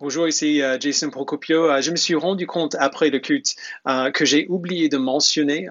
Bonjour, 0.00 0.28
ici 0.28 0.62
euh, 0.62 0.76
Jason 0.78 1.10
Procopio. 1.10 1.68
Euh, 1.68 1.80
je 1.80 1.90
me 1.90 1.96
suis 1.96 2.14
rendu 2.14 2.46
compte 2.46 2.76
après 2.78 3.10
le 3.10 3.18
culte 3.18 3.56
euh, 3.88 4.12
que 4.12 4.24
j'ai 4.24 4.46
oublié 4.48 4.88
de 4.88 4.96
mentionner 4.96 5.66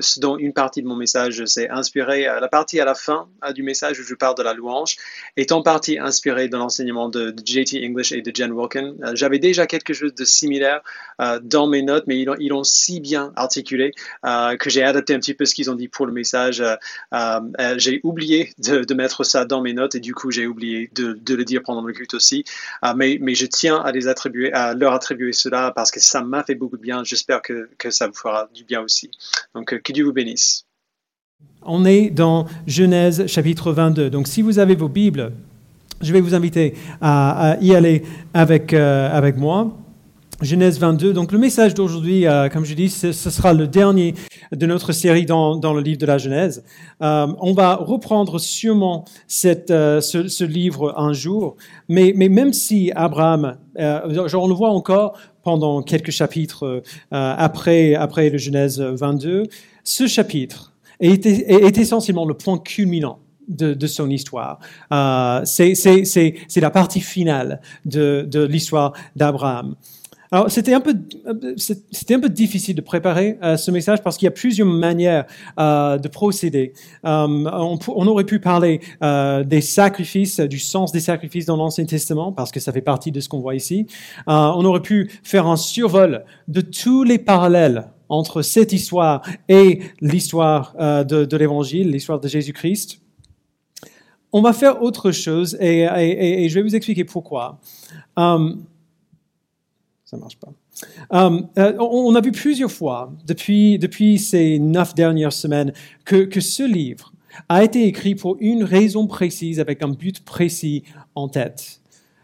ce 0.00 0.18
dont 0.18 0.36
une 0.36 0.52
partie 0.52 0.82
de 0.82 0.88
mon 0.88 0.96
message 0.96 1.44
s'est 1.44 1.70
inspirée. 1.70 2.22
la 2.24 2.48
partie 2.48 2.80
à 2.80 2.84
la 2.84 2.96
fin 2.96 3.28
du 3.54 3.62
message 3.62 4.00
où 4.00 4.02
je 4.02 4.14
parle 4.16 4.36
de 4.36 4.42
la 4.42 4.54
louange 4.54 4.96
est 5.36 5.52
en 5.52 5.62
partie 5.62 6.00
inspirée 6.00 6.48
de 6.48 6.56
l'enseignement 6.56 7.08
de, 7.08 7.32
JT 7.44 7.86
English 7.86 8.10
et 8.10 8.22
de 8.22 8.32
Jen 8.34 8.50
Wilkin. 8.50 8.94
J'avais 9.12 9.38
déjà 9.38 9.68
quelque 9.68 9.92
chose 9.92 10.14
de 10.14 10.24
similaire 10.24 10.80
dans 11.42 11.68
mes 11.68 11.82
notes, 11.82 12.04
mais 12.08 12.18
ils 12.18 12.48
l'ont 12.48 12.64
si 12.64 13.00
bien 13.00 13.32
articulé 13.36 13.92
que 14.24 14.70
j'ai 14.70 14.82
adapté 14.82 15.14
un 15.14 15.20
petit 15.20 15.34
peu 15.34 15.44
ce 15.44 15.54
qu'ils 15.54 15.70
ont 15.70 15.76
dit 15.76 15.88
pour 15.88 16.06
le 16.06 16.12
message. 16.12 16.62
j'ai 17.76 18.00
oublié 18.02 18.52
de, 18.58 18.94
mettre 18.94 19.24
ça 19.24 19.44
dans 19.44 19.60
mes 19.60 19.74
notes 19.74 19.94
et 19.94 20.00
du 20.00 20.14
coup 20.14 20.30
j'ai 20.30 20.46
oublié 20.46 20.90
de, 20.94 21.34
le 21.34 21.44
dire 21.44 21.62
pendant 21.64 21.82
le 21.82 21.92
culte 21.92 22.14
aussi. 22.14 22.44
mais, 22.96 23.18
tiens 23.46 23.76
à, 23.76 23.92
les 23.92 24.08
attribuer, 24.08 24.52
à 24.52 24.74
leur 24.74 24.92
attribuer 24.92 25.32
cela 25.32 25.72
parce 25.74 25.90
que 25.90 26.00
ça 26.00 26.22
m'a 26.22 26.42
fait 26.44 26.54
beaucoup 26.54 26.76
de 26.76 26.82
bien. 26.82 27.04
J'espère 27.04 27.42
que, 27.42 27.68
que, 27.78 27.90
ça 27.90 28.06
vous 28.06 28.14
fera 28.14 28.48
du 28.54 28.64
bien 28.64 28.82
aussi. 28.82 29.10
Donc, 29.54 29.72
euh, 29.72 29.78
que 29.78 29.92
Dieu 29.92 30.04
vous 30.04 30.12
bénisse. 30.12 30.66
On 31.62 31.84
est 31.84 32.10
dans 32.10 32.46
Genèse 32.66 33.26
chapitre 33.26 33.72
22. 33.72 34.10
Donc, 34.10 34.28
si 34.28 34.42
vous 34.42 34.58
avez 34.58 34.74
vos 34.74 34.88
Bibles, 34.88 35.32
je 36.00 36.12
vais 36.12 36.20
vous 36.20 36.34
inviter 36.34 36.74
à, 37.00 37.56
y 37.60 37.74
aller 37.74 38.02
avec, 38.34 38.72
euh, 38.72 39.10
avec 39.10 39.36
moi. 39.36 39.76
Genèse 40.44 40.78
22. 40.78 41.12
Donc 41.12 41.32
le 41.32 41.38
message 41.38 41.74
d'aujourd'hui, 41.74 42.26
euh, 42.26 42.48
comme 42.48 42.64
je 42.64 42.74
dis, 42.74 42.90
ce, 42.90 43.12
sera 43.12 43.52
le 43.54 43.66
dernier 43.66 44.14
de 44.52 44.66
notre 44.66 44.92
série 44.92 45.24
dans, 45.24 45.58
le 45.72 45.80
livre 45.80 45.98
de 45.98 46.06
la 46.06 46.18
Genèse. 46.18 46.64
Euh, 47.02 47.26
on 47.40 47.54
va 47.54 47.76
reprendre 47.76 48.38
sûrement 48.38 49.04
euh, 49.44 50.00
ce, 50.00 50.28
ce, 50.28 50.44
livre 50.44 50.94
un 50.98 51.12
jour, 51.12 51.56
mais, 51.88 52.12
même 52.12 52.52
si 52.52 52.92
Abraham, 52.94 53.56
on 53.76 54.48
le 54.48 54.54
voit 54.54 54.70
encore 54.70 55.18
pendant 55.42 55.82
quelques 55.82 56.10
chapitres 56.10 56.82
après, 57.10 57.94
après 57.94 58.30
le 58.30 58.38
Genèse 58.38 58.80
22, 58.80 59.44
ce 59.82 60.06
chapitre 60.06 60.72
est, 61.00 61.26
essentiellement 61.78 62.26
le 62.26 62.34
point 62.34 62.58
culminant 62.58 63.18
de, 63.48 63.86
son 63.86 64.10
histoire. 64.10 64.58
C'est 65.44 66.60
la 66.60 66.70
partie 66.70 67.00
finale 67.00 67.60
de 67.84 68.44
l'histoire 68.44 68.92
d'Abraham. 69.16 69.74
Alors, 70.30 70.50
c'était 70.50 70.74
un 70.74 70.80
peu, 70.80 70.94
c'était 71.56 72.14
un 72.14 72.20
peu 72.20 72.28
difficile 72.28 72.74
de 72.74 72.80
préparer 72.80 73.38
euh, 73.42 73.56
ce 73.56 73.70
message 73.70 74.02
parce 74.02 74.16
qu'il 74.16 74.26
y 74.26 74.28
a 74.28 74.32
plusieurs 74.32 74.66
manières 74.66 75.26
euh, 75.58 75.98
de 75.98 76.08
procéder. 76.08 76.72
Euh, 77.04 77.26
on, 77.88 78.06
aurait 78.06 78.24
pu 78.24 78.40
parler 78.40 78.80
des 79.44 79.60
sacrifices, 79.60 80.40
du 80.40 80.58
sens 80.58 80.92
des 80.92 81.00
sacrifices 81.00 81.46
dans 81.46 81.56
l'Ancien 81.56 81.84
Testament 81.84 82.32
parce 82.32 82.50
que 82.50 82.60
ça 82.60 82.72
fait 82.72 82.80
partie 82.80 83.12
de 83.12 83.20
ce 83.20 83.28
qu'on 83.28 83.40
voit 83.40 83.54
ici. 83.54 83.86
On 84.26 84.64
aurait 84.64 84.82
pu 84.82 85.10
faire 85.22 85.46
un 85.46 85.56
survol 85.56 86.24
de 86.48 86.60
tous 86.60 87.02
les 87.02 87.18
parallèles 87.18 87.88
entre 88.08 88.42
cette 88.42 88.72
histoire 88.72 89.22
et 89.48 89.80
l'histoire 90.00 90.74
de, 90.76 91.36
l'Évangile, 91.36 91.90
l'histoire 91.90 92.20
de 92.20 92.28
Jésus-Christ. 92.28 93.00
On 94.32 94.42
va 94.42 94.52
faire 94.52 94.82
autre 94.82 95.12
chose 95.12 95.56
et, 95.60 95.86
je 96.48 96.54
vais 96.54 96.62
vous 96.62 96.76
expliquer 96.76 97.04
pourquoi. 97.04 97.60
Ça 100.14 100.20
marche 100.20 100.38
pas. 100.38 100.52
Euh, 101.12 101.42
euh, 101.58 101.76
on 101.78 102.14
a 102.14 102.20
vu 102.20 102.32
plusieurs 102.32 102.70
fois 102.70 103.12
depuis, 103.26 104.18
ces 104.18 104.58
neuf 104.58 104.94
dernières 104.94 105.32
semaines 105.32 105.72
que, 106.04 106.40
ce 106.40 106.62
livre 106.62 107.12
a 107.48 107.64
été 107.64 107.86
écrit 107.86 108.14
pour 108.14 108.36
une 108.40 108.62
raison 108.62 109.06
précise, 109.06 109.58
avec 109.58 109.82
un 109.82 109.88
but 109.88 110.24
précis 110.24 110.84
en 111.14 111.28
tête. 111.28 111.80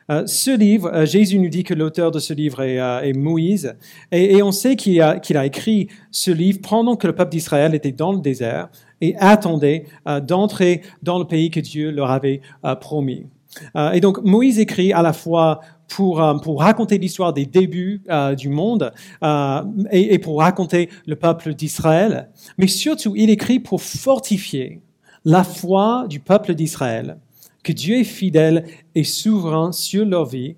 Euh, 0.08 0.24
ce 0.26 0.56
livre, 0.56 1.04
Jésus 1.04 1.38
nous 1.38 1.48
dit 1.48 1.64
que 1.64 1.74
l'auteur 1.74 2.10
de 2.10 2.18
ce 2.18 2.32
livre 2.32 2.62
est, 2.62 3.12
Moïse, 3.12 3.74
et, 4.12 4.36
et, 4.36 4.42
on 4.42 4.52
sait 4.52 4.76
qu'il 4.76 5.00
a, 5.00 5.18
qu'il 5.18 5.36
a 5.36 5.46
écrit 5.46 5.88
ce 6.10 6.30
livre 6.30 6.60
pendant 6.62 6.96
que 6.96 7.06
le 7.06 7.14
peuple 7.14 7.32
d'Israël 7.32 7.74
était 7.74 7.92
dans 7.92 8.12
le 8.12 8.20
désert 8.20 8.68
et 9.00 9.16
attendait 9.18 9.86
d'entrer 10.22 10.82
dans 11.02 11.18
le 11.18 11.24
pays 11.24 11.50
que 11.50 11.60
Dieu 11.60 11.90
leur 11.90 12.10
avait 12.10 12.40
promis. 12.80 13.26
Et 13.92 14.00
donc 14.00 14.22
Moïse 14.22 14.58
écrit 14.58 14.92
à 14.92 15.02
la 15.02 15.12
fois 15.12 15.60
pour, 15.90 16.22
euh, 16.22 16.34
raconter 16.56 16.98
l'histoire 16.98 17.32
des 17.32 17.46
débuts 17.46 18.02
euh, 18.08 18.34
du 18.34 18.48
monde 18.48 18.92
euh, 19.22 19.62
et, 19.90 20.18
pour 20.18 20.38
raconter 20.38 20.88
le 21.06 21.16
peuple 21.16 21.54
d'Israël, 21.54 22.30
mais 22.56 22.66
surtout 22.66 23.14
il 23.16 23.30
écrit 23.30 23.60
pour 23.60 23.82
fortifier 23.82 24.80
la 25.24 25.44
foi 25.44 26.06
du 26.08 26.20
peuple 26.20 26.54
d'Israël, 26.54 27.18
que 27.62 27.72
Dieu 27.72 27.98
est 27.98 28.04
fidèle 28.04 28.64
et 28.94 29.04
souverain 29.04 29.72
sur 29.72 30.06
leur 30.06 30.24
vie, 30.24 30.56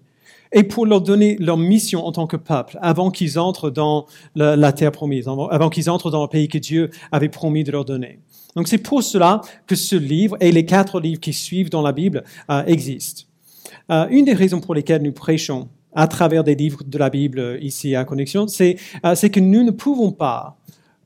et 0.55 0.65
pour 0.65 0.85
leur 0.85 1.01
donner 1.01 1.37
leur 1.41 1.57
mission 1.57 2.05
en 2.05 2.13
tant 2.13 2.27
que 2.27 2.37
peuple 2.37 2.79
avant 2.83 3.11
qu'ils 3.11 3.39
entrent 3.39 3.71
dans 3.71 4.07
la 4.35 4.73
terre 4.73 4.93
promise, 4.93 5.27
avant 5.27 5.71
qu'ils 5.71 5.89
entrent 5.89 6.11
dans 6.11 6.23
le 6.23 6.29
pays 6.29 6.47
que 6.47 6.59
Dieu 6.59 6.91
avait 7.11 7.31
promis 7.31 7.65
de 7.65 7.73
leur 7.73 7.87
donner. 7.87 8.21
Donc 8.57 8.69
c'est 8.69 8.79
pour 8.79 9.03
cela 9.03 9.41
que 9.67 9.75
ce 9.75 9.97
livre 9.97 10.37
et 10.41 10.53
les 10.53 10.67
quatre 10.67 11.01
livres 11.01 11.21
qui 11.21 11.33
suivent 11.33 11.71
dans 11.71 11.83
la 11.83 11.93
Bible 11.93 12.25
euh, 12.51 12.65
existent. 12.67 13.25
Euh, 13.91 14.07
une 14.11 14.25
des 14.25 14.35
raisons 14.35 14.61
pour 14.61 14.75
lesquelles 14.75 15.03
nous 15.03 15.13
prêchons 15.13 15.69
à 15.95 16.07
travers 16.07 16.45
des 16.45 16.55
livres 16.55 16.83
de 16.85 16.99
la 16.99 17.11
Bible 17.11 17.39
euh, 17.39 17.59
ici 17.61 17.95
à 17.95 18.05
Connexion, 18.05 18.47
c'est 18.49 18.77
que 19.05 19.41
nous 19.41 19.63
ne 19.63 19.71
pouvons 19.71 20.13
pas 20.13 20.57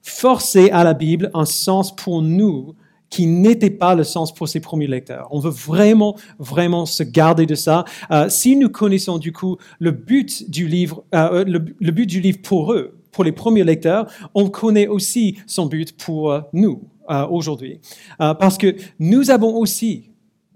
forcer 0.02 0.70
à 0.70 0.84
la 0.84 0.94
Bible 0.94 1.30
un 1.34 1.44
sens 1.44 1.94
pour 1.94 2.22
nous 2.22 2.74
qui 3.10 3.26
n'était 3.26 3.70
pas 3.70 3.94
le 3.94 4.02
sens 4.02 4.34
pour 4.34 4.48
ses 4.48 4.58
premiers 4.58 4.88
lecteurs. 4.88 5.28
On 5.30 5.38
veut 5.38 5.50
vraiment, 5.50 6.16
vraiment 6.40 6.86
se 6.86 7.04
garder 7.04 7.46
de 7.46 7.54
ça. 7.54 7.84
si 8.28 8.56
nous 8.56 8.68
connaissons 8.68 9.18
du 9.18 9.32
coup 9.32 9.58
le 9.78 9.92
but 9.92 10.50
du 10.50 10.66
livre, 10.66 11.04
le, 11.12 11.90
but 11.90 12.06
du 12.06 12.20
livre 12.20 12.40
pour 12.42 12.72
eux, 12.72 12.98
pour 13.12 13.22
les 13.22 13.30
premiers 13.30 13.62
lecteurs, 13.62 14.10
on 14.34 14.50
connaît 14.50 14.88
aussi 14.88 15.38
son 15.46 15.66
but 15.66 15.96
pour 15.96 16.40
nous 16.52 16.82
aujourd'hui, 17.30 17.80
parce 18.18 18.58
que 18.58 18.76
nous 18.98 19.30
avons 19.30 19.56
aussi 19.56 20.10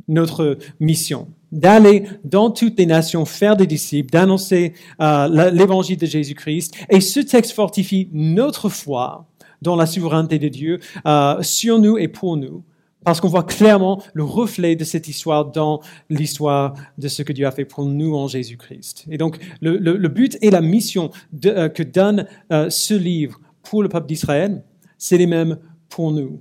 notre 0.08 0.58
mission 0.80 1.28
d'aller 1.52 2.04
dans 2.24 2.50
toutes 2.50 2.78
les 2.78 2.86
nations, 2.86 3.24
faire 3.24 3.56
des 3.56 3.66
disciples, 3.66 4.10
d'annoncer 4.10 4.74
euh, 5.00 5.50
l'évangile 5.50 5.96
de 5.96 6.06
Jésus-Christ. 6.06 6.74
Et 6.90 7.00
ce 7.00 7.20
texte 7.20 7.52
fortifie 7.52 8.08
notre 8.12 8.68
foi 8.68 9.26
dans 9.62 9.76
la 9.76 9.86
souveraineté 9.86 10.38
de 10.38 10.48
Dieu 10.48 10.80
euh, 11.06 11.42
sur 11.42 11.78
nous 11.78 11.98
et 11.98 12.08
pour 12.08 12.36
nous. 12.36 12.62
Parce 13.02 13.20
qu'on 13.20 13.28
voit 13.28 13.44
clairement 13.44 14.02
le 14.12 14.24
reflet 14.24 14.76
de 14.76 14.84
cette 14.84 15.08
histoire 15.08 15.46
dans 15.46 15.80
l'histoire 16.10 16.74
de 16.98 17.08
ce 17.08 17.22
que 17.22 17.32
Dieu 17.32 17.46
a 17.46 17.50
fait 17.50 17.64
pour 17.64 17.86
nous 17.86 18.14
en 18.14 18.28
Jésus-Christ. 18.28 19.06
Et 19.10 19.16
donc, 19.16 19.38
le, 19.62 20.08
but 20.08 20.36
et 20.42 20.50
la 20.50 20.60
mission 20.60 21.10
euh, 21.46 21.70
que 21.70 21.82
donne 21.82 22.26
euh, 22.52 22.68
ce 22.68 22.92
livre 22.92 23.40
pour 23.62 23.82
le 23.82 23.88
peuple 23.88 24.06
d'Israël, 24.06 24.62
c'est 24.98 25.16
les 25.16 25.26
mêmes 25.26 25.56
pour 25.90 26.12
nous. 26.12 26.40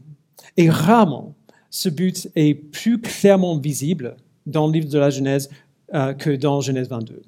Et 0.55 0.69
rarement, 0.69 1.35
ce 1.69 1.89
but 1.89 2.29
est 2.35 2.53
plus 2.53 3.01
clairement 3.01 3.57
visible 3.57 4.15
dans 4.45 4.67
le 4.67 4.73
livre 4.73 4.89
de 4.89 4.97
la 4.97 5.09
Genèse 5.09 5.49
euh, 5.93 6.13
que 6.13 6.29
dans 6.29 6.61
Genèse 6.61 6.89
22. 6.89 7.21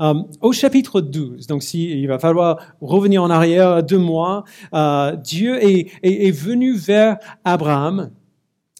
Euh, 0.00 0.14
au 0.40 0.52
chapitre 0.52 1.00
12, 1.00 1.46
donc 1.46 1.62
si, 1.62 1.90
il 1.90 2.06
va 2.06 2.18
falloir 2.18 2.58
revenir 2.80 3.22
en 3.22 3.28
arrière 3.28 3.82
deux 3.82 3.98
mois, 3.98 4.44
euh, 4.72 5.14
Dieu 5.16 5.58
est, 5.62 6.30
venu 6.30 6.74
vers 6.74 7.18
Abraham 7.44 8.10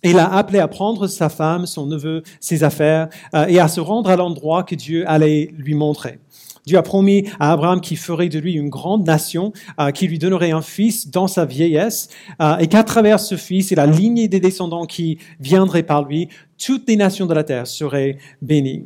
et 0.03 0.15
l'a 0.15 0.32
appelé 0.32 0.60
à 0.60 0.69
prendre 0.69 1.09
sa 1.09 1.28
femme, 1.28 1.66
son 1.66 1.84
neveu, 1.84 2.22
ses 2.41 2.65
affaires 2.65 3.10
et 3.49 3.60
à 3.60 3.69
se 3.69 3.81
rendre 3.81 4.09
à 4.09 4.16
l'endroit 4.16 4.62
que 4.62 4.75
Dieu 4.75 5.04
allait 5.06 5.53
lui 5.59 5.75
montrer. 5.75 6.19
Dieu 6.66 6.78
a 6.78 6.82
promis 6.82 7.25
à 7.38 7.53
Abraham 7.53 7.81
qu'il 7.81 7.97
ferait 7.97 8.28
de 8.28 8.38
lui 8.38 8.54
une 8.54 8.69
grande 8.69 9.06
nation, 9.06 9.53
euh, 9.81 9.91
qu'il 9.91 10.10
lui 10.10 10.19
donnerait 10.19 10.50
un 10.50 10.62
fils 10.62 11.10
dans 11.10 11.26
sa 11.26 11.44
vieillesse, 11.44 12.09
euh, 12.41 12.59
et 12.59 12.66
qu'à 12.66 12.84
travers 12.84 13.21
ce 13.21 13.37
fils 13.37 13.72
et 13.72 13.75
la 13.75 13.87
lignée 13.87 14.28
des 14.28 14.41
descendants 14.41 14.87
qui 14.87 15.19
viendraient 15.41 15.82
par 15.82 16.04
lui, 16.04 16.28
toutes 16.59 16.88
les 16.88 16.97
nations 16.97 17.26
de 17.26 17.34
la 17.34 17.44
terre 17.44 17.67
seraient 17.67 18.19
bénies. 18.43 18.84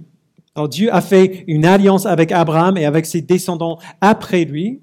Alors 0.55 0.69
Dieu 0.69 0.95
a 0.95 1.01
fait 1.01 1.45
une 1.49 1.65
alliance 1.65 2.07
avec 2.07 2.31
Abraham 2.31 2.77
et 2.77 2.85
avec 2.85 3.07
ses 3.07 3.23
descendants 3.23 3.79
après 4.01 4.45
lui, 4.45 4.81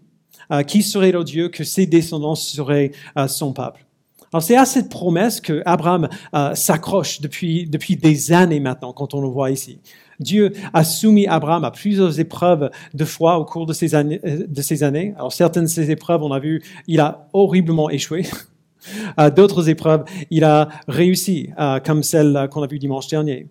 euh, 0.51 0.63
qui 0.63 0.83
serait 0.83 1.13
le 1.13 1.23
Dieu 1.23 1.47
que 1.47 1.63
ses 1.63 1.85
descendants 1.85 2.35
seraient 2.35 2.91
euh, 3.17 3.27
son 3.27 3.53
peuple. 3.53 3.85
Alors 4.33 4.43
c'est 4.43 4.57
à 4.57 4.65
cette 4.65 4.89
promesse 4.89 5.41
que 5.41 5.61
Abraham 5.65 6.07
s'accroche 6.53 7.19
depuis 7.19 7.67
depuis 7.67 7.97
des 7.97 8.31
années 8.31 8.61
maintenant, 8.61 8.93
quand 8.93 9.13
on 9.13 9.19
le 9.19 9.27
voit 9.27 9.51
ici. 9.51 9.81
Dieu 10.21 10.53
a 10.73 10.83
soumis 10.83 11.27
Abraham 11.27 11.63
à 11.63 11.71
plusieurs 11.71 12.19
épreuves 12.19 12.69
de 12.93 13.05
foi 13.05 13.37
au 13.37 13.45
cours 13.45 13.65
de 13.65 13.73
ces 13.73 13.95
années. 13.95 14.21
Euh, 14.25 14.45
de 14.47 14.61
ces 14.61 14.83
années. 14.83 15.13
Alors 15.17 15.33
certaines 15.33 15.63
de 15.63 15.69
ces 15.69 15.91
épreuves, 15.91 16.23
on 16.23 16.31
a 16.31 16.39
vu, 16.39 16.61
il 16.87 16.99
a 16.99 17.27
horriblement 17.33 17.89
échoué. 17.89 18.25
D'autres 19.35 19.69
épreuves, 19.69 20.05
il 20.31 20.43
a 20.43 20.67
réussi, 20.87 21.49
euh, 21.59 21.79
comme 21.79 22.01
celle 22.01 22.49
qu'on 22.51 22.63
a 22.63 22.67
vue 22.67 22.79
dimanche 22.79 23.07
dernier. 23.07 23.47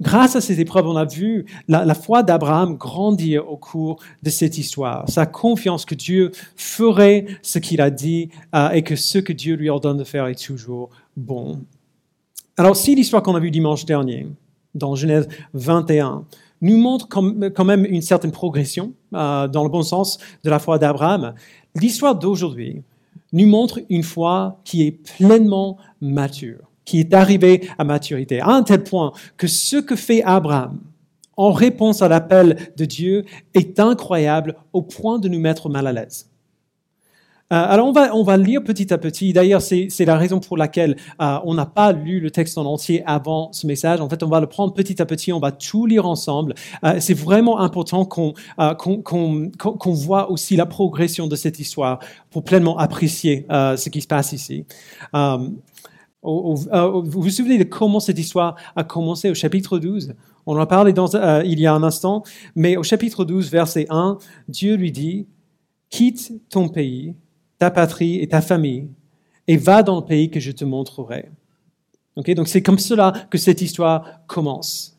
Grâce 0.00 0.36
à 0.36 0.40
ces 0.40 0.60
épreuves, 0.60 0.86
on 0.86 0.96
a 0.96 1.04
vu 1.04 1.46
la, 1.66 1.84
la 1.84 1.94
foi 1.94 2.22
d'Abraham 2.22 2.76
grandir 2.76 3.50
au 3.50 3.56
cours 3.56 4.00
de 4.22 4.30
cette 4.30 4.56
histoire. 4.56 5.08
Sa 5.08 5.26
confiance 5.26 5.84
que 5.84 5.96
Dieu 5.96 6.30
ferait 6.56 7.26
ce 7.42 7.58
qu'il 7.58 7.80
a 7.80 7.90
dit 7.90 8.28
euh, 8.54 8.70
et 8.70 8.82
que 8.82 8.94
ce 8.94 9.18
que 9.18 9.32
Dieu 9.32 9.56
lui 9.56 9.68
ordonne 9.68 9.96
de 9.96 10.04
faire 10.04 10.26
est 10.26 10.40
toujours 10.40 10.90
bon. 11.16 11.60
Alors, 12.56 12.76
si 12.76 12.94
l'histoire 12.94 13.22
qu'on 13.22 13.34
a 13.34 13.40
vue 13.40 13.50
dimanche 13.50 13.84
dernier, 13.84 14.28
dans 14.74 14.94
Genèse 14.94 15.28
21, 15.54 16.24
nous 16.60 16.76
montre 16.76 17.08
quand 17.08 17.64
même 17.64 17.84
une 17.84 18.02
certaine 18.02 18.32
progression 18.32 18.92
euh, 19.14 19.46
dans 19.48 19.62
le 19.62 19.68
bon 19.68 19.82
sens 19.82 20.18
de 20.42 20.50
la 20.50 20.58
foi 20.58 20.78
d'Abraham. 20.78 21.34
L'histoire 21.74 22.16
d'aujourd'hui 22.16 22.82
nous 23.32 23.46
montre 23.46 23.80
une 23.88 24.02
foi 24.02 24.60
qui 24.64 24.86
est 24.86 24.90
pleinement 24.90 25.76
mature, 26.00 26.70
qui 26.84 27.00
est 27.00 27.14
arrivée 27.14 27.68
à 27.78 27.84
maturité, 27.84 28.40
à 28.40 28.48
un 28.48 28.62
tel 28.62 28.82
point 28.82 29.12
que 29.36 29.46
ce 29.46 29.76
que 29.76 29.96
fait 29.96 30.22
Abraham 30.22 30.80
en 31.36 31.52
réponse 31.52 32.02
à 32.02 32.08
l'appel 32.08 32.72
de 32.76 32.84
Dieu 32.84 33.24
est 33.54 33.78
incroyable 33.78 34.56
au 34.72 34.82
point 34.82 35.18
de 35.18 35.28
nous 35.28 35.38
mettre 35.38 35.68
mal 35.68 35.86
à 35.86 35.92
l'aise. 35.92 36.27
Euh, 37.50 37.56
alors 37.56 37.88
on 37.88 37.92
va, 37.92 38.14
on 38.14 38.22
va 38.22 38.36
lire 38.36 38.62
petit 38.62 38.92
à 38.92 38.98
petit. 38.98 39.32
D'ailleurs, 39.32 39.62
c'est 39.62 40.04
la 40.04 40.16
raison 40.18 40.38
pour 40.38 40.58
laquelle 40.58 40.96
euh, 41.20 41.38
on 41.44 41.54
n'a 41.54 41.64
pas 41.66 41.92
lu 41.92 42.20
le 42.20 42.30
texte 42.30 42.58
en 42.58 42.66
entier 42.66 43.02
avant 43.06 43.50
ce 43.52 43.66
message. 43.66 44.00
En 44.00 44.08
fait, 44.08 44.22
on 44.22 44.28
va 44.28 44.40
le 44.40 44.46
prendre 44.46 44.74
petit 44.74 45.00
à 45.00 45.06
petit, 45.06 45.32
on 45.32 45.40
va 45.40 45.52
tout 45.52 45.86
lire 45.86 46.06
ensemble. 46.06 46.54
Euh, 46.84 46.96
c'est 47.00 47.14
vraiment 47.14 47.60
important 47.60 48.04
qu'on 48.04 48.34
qu'on 48.58 49.92
voit 49.92 50.30
aussi 50.30 50.56
la 50.56 50.66
progression 50.66 51.26
de 51.26 51.36
cette 51.36 51.58
histoire 51.58 52.00
pour 52.30 52.44
pleinement 52.44 52.76
apprécier 52.78 53.46
ce 53.48 53.88
qui 53.88 54.00
se 54.00 54.06
passe 54.06 54.32
ici. 54.32 54.64
vous 55.12 55.46
vous 56.22 57.30
souvenez 57.30 57.58
de 57.58 57.64
comment 57.64 58.00
cette 58.00 58.18
histoire 58.18 58.56
a 58.76 58.84
commencé? 58.84 59.30
Au 59.30 59.34
chapitre 59.34 59.78
12 59.78 60.14
On 60.46 60.56
en 60.56 60.60
a 60.60 60.66
parlé 60.66 60.92
dans, 60.92 61.08
il 61.42 61.58
y 61.60 61.66
a 61.66 61.72
un 61.72 61.82
instant, 61.82 62.22
mais 62.54 62.76
au 62.76 62.82
chapitre 62.82 63.24
12, 63.24 63.50
verset 63.50 63.86
1, 63.88 64.18
Dieu 64.48 64.74
lui 64.74 64.92
dit, 64.92 65.26
quitte 65.90 66.32
ton 66.50 66.68
pays 66.68 67.14
ta 67.58 67.70
patrie 67.70 68.20
et 68.20 68.28
ta 68.28 68.40
famille, 68.40 68.88
et 69.46 69.56
va 69.56 69.82
dans 69.82 69.96
le 69.96 70.04
pays 70.04 70.30
que 70.30 70.40
je 70.40 70.52
te 70.52 70.64
montrerai. 70.64 71.30
Donc 72.16 72.48
c'est 72.48 72.62
comme 72.62 72.78
cela 72.78 73.12
que 73.30 73.38
cette 73.38 73.62
histoire 73.62 74.20
commence. 74.26 74.98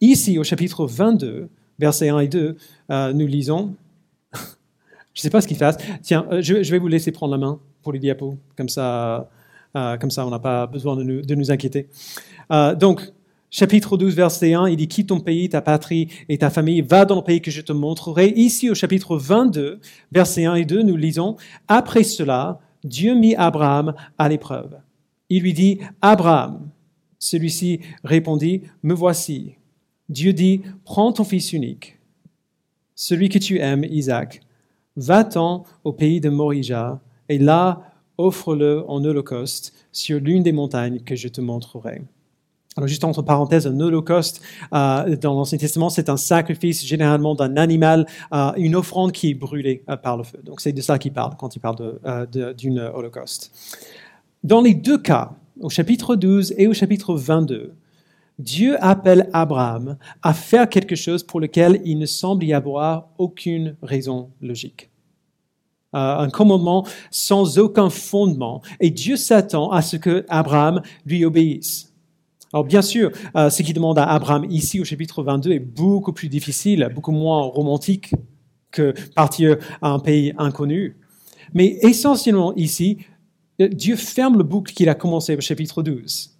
Ici, 0.00 0.38
au 0.38 0.44
chapitre 0.44 0.86
22, 0.86 1.48
versets 1.78 2.08
1 2.08 2.18
et 2.20 2.28
2, 2.28 2.56
euh, 2.90 3.12
nous 3.12 3.26
lisons, 3.26 3.74
je 4.32 4.38
ne 4.38 5.22
sais 5.22 5.30
pas 5.30 5.40
ce 5.40 5.48
qu'il 5.48 5.56
fasse, 5.56 5.76
tiens, 6.02 6.26
euh, 6.32 6.42
je, 6.42 6.54
vais 6.54 6.78
vous 6.78 6.88
laisser 6.88 7.12
prendre 7.12 7.32
la 7.32 7.38
main 7.38 7.60
pour 7.82 7.92
les 7.92 7.98
diapos, 7.98 8.36
comme 8.56 8.68
ça, 8.68 9.30
euh, 9.76 9.96
comme 9.98 10.10
ça 10.10 10.26
on 10.26 10.30
n'a 10.30 10.38
pas 10.40 10.66
besoin 10.66 10.96
de 10.96 11.04
nous, 11.04 11.22
de 11.22 11.34
nous 11.34 11.50
inquiéter. 11.50 11.88
donc, 12.76 13.12
Chapitre 13.50 13.96
12, 13.96 14.14
verset 14.14 14.52
1, 14.52 14.68
il 14.68 14.76
dit, 14.76 14.88
quitte 14.88 15.08
ton 15.08 15.20
pays, 15.20 15.48
ta 15.48 15.62
patrie 15.62 16.08
et 16.28 16.36
ta 16.36 16.50
famille, 16.50 16.82
va 16.82 17.06
dans 17.06 17.16
le 17.16 17.22
pays 17.22 17.40
que 17.40 17.50
je 17.50 17.62
te 17.62 17.72
montrerai. 17.72 18.28
Ici, 18.36 18.68
au 18.68 18.74
chapitre 18.74 19.16
22, 19.16 19.80
verset 20.12 20.44
1 20.44 20.54
et 20.56 20.64
2, 20.66 20.82
nous 20.82 20.96
lisons, 20.96 21.36
après 21.66 22.02
cela, 22.02 22.60
Dieu 22.84 23.14
mit 23.14 23.34
Abraham 23.36 23.94
à 24.18 24.28
l'épreuve. 24.28 24.78
Il 25.30 25.42
lui 25.42 25.54
dit, 25.54 25.78
Abraham. 26.02 26.68
Celui-ci 27.18 27.80
répondit, 28.04 28.62
me 28.82 28.94
voici. 28.94 29.54
Dieu 30.08 30.32
dit, 30.32 30.62
prends 30.84 31.12
ton 31.12 31.24
fils 31.24 31.52
unique, 31.52 31.98
celui 32.94 33.28
que 33.28 33.38
tu 33.38 33.58
aimes, 33.58 33.84
Isaac, 33.84 34.40
va-t'en 34.96 35.64
au 35.84 35.92
pays 35.92 36.20
de 36.20 36.30
Morija, 36.30 37.00
et 37.28 37.38
là, 37.38 37.92
offre-le 38.16 38.84
en 38.88 39.04
holocauste 39.04 39.74
sur 39.92 40.20
l'une 40.20 40.42
des 40.42 40.52
montagnes 40.52 41.00
que 41.00 41.14
je 41.14 41.28
te 41.28 41.40
montrerai. 41.40 42.02
Alors 42.78 42.86
juste 42.86 43.02
entre 43.02 43.22
parenthèses, 43.22 43.66
un 43.66 43.80
holocauste 43.80 44.40
euh, 44.72 45.16
dans 45.16 45.34
l'Ancien 45.34 45.58
Testament, 45.58 45.90
c'est 45.90 46.08
un 46.08 46.16
sacrifice 46.16 46.86
généralement 46.86 47.34
d'un 47.34 47.56
animal, 47.56 48.06
euh, 48.32 48.52
une 48.56 48.76
offrande 48.76 49.10
qui 49.10 49.30
est 49.30 49.34
brûlée 49.34 49.82
euh, 49.90 49.96
par 49.96 50.16
le 50.16 50.22
feu. 50.22 50.38
Donc 50.44 50.60
c'est 50.60 50.72
de 50.72 50.80
ça 50.80 50.96
qu'il 50.96 51.12
parle 51.12 51.32
quand 51.36 51.56
il 51.56 51.58
parle 51.58 51.98
d'une 52.56 52.78
holocauste. 52.78 53.50
Dans 54.44 54.60
les 54.60 54.74
deux 54.74 54.98
cas, 54.98 55.32
au 55.58 55.68
chapitre 55.68 56.14
12 56.14 56.54
et 56.56 56.68
au 56.68 56.72
chapitre 56.72 57.16
22, 57.16 57.74
Dieu 58.38 58.76
appelle 58.78 59.28
Abraham 59.32 59.96
à 60.22 60.32
faire 60.32 60.68
quelque 60.68 60.94
chose 60.94 61.24
pour 61.24 61.40
lequel 61.40 61.80
il 61.84 61.98
ne 61.98 62.06
semble 62.06 62.44
y 62.44 62.52
avoir 62.54 63.08
aucune 63.18 63.74
raison 63.82 64.30
logique. 64.40 64.88
un 65.92 66.30
commandement 66.30 66.86
sans 67.10 67.58
aucun 67.58 67.90
fondement. 67.90 68.62
Et 68.78 68.90
Dieu 68.90 69.16
s'attend 69.16 69.72
à 69.72 69.82
ce 69.82 69.96
que 69.96 70.24
Abraham 70.28 70.80
lui 71.04 71.24
obéisse. 71.24 71.87
Alors 72.52 72.64
bien 72.64 72.82
sûr, 72.82 73.10
euh, 73.36 73.50
ce 73.50 73.62
qui 73.62 73.72
demande 73.72 73.98
à 73.98 74.04
Abraham 74.04 74.46
ici 74.50 74.80
au 74.80 74.84
chapitre 74.84 75.22
22 75.22 75.52
est 75.52 75.58
beaucoup 75.58 76.12
plus 76.12 76.28
difficile, 76.28 76.90
beaucoup 76.94 77.12
moins 77.12 77.42
romantique 77.42 78.14
que 78.70 78.94
partir 79.14 79.58
à 79.82 79.90
un 79.90 79.98
pays 79.98 80.32
inconnu. 80.38 80.96
Mais 81.52 81.78
essentiellement 81.82 82.54
ici, 82.54 82.98
Dieu 83.58 83.96
ferme 83.96 84.38
le 84.38 84.44
boucle 84.44 84.72
qu'il 84.72 84.88
a 84.88 84.94
commencé 84.94 85.36
au 85.36 85.40
chapitre 85.40 85.82
12. 85.82 86.38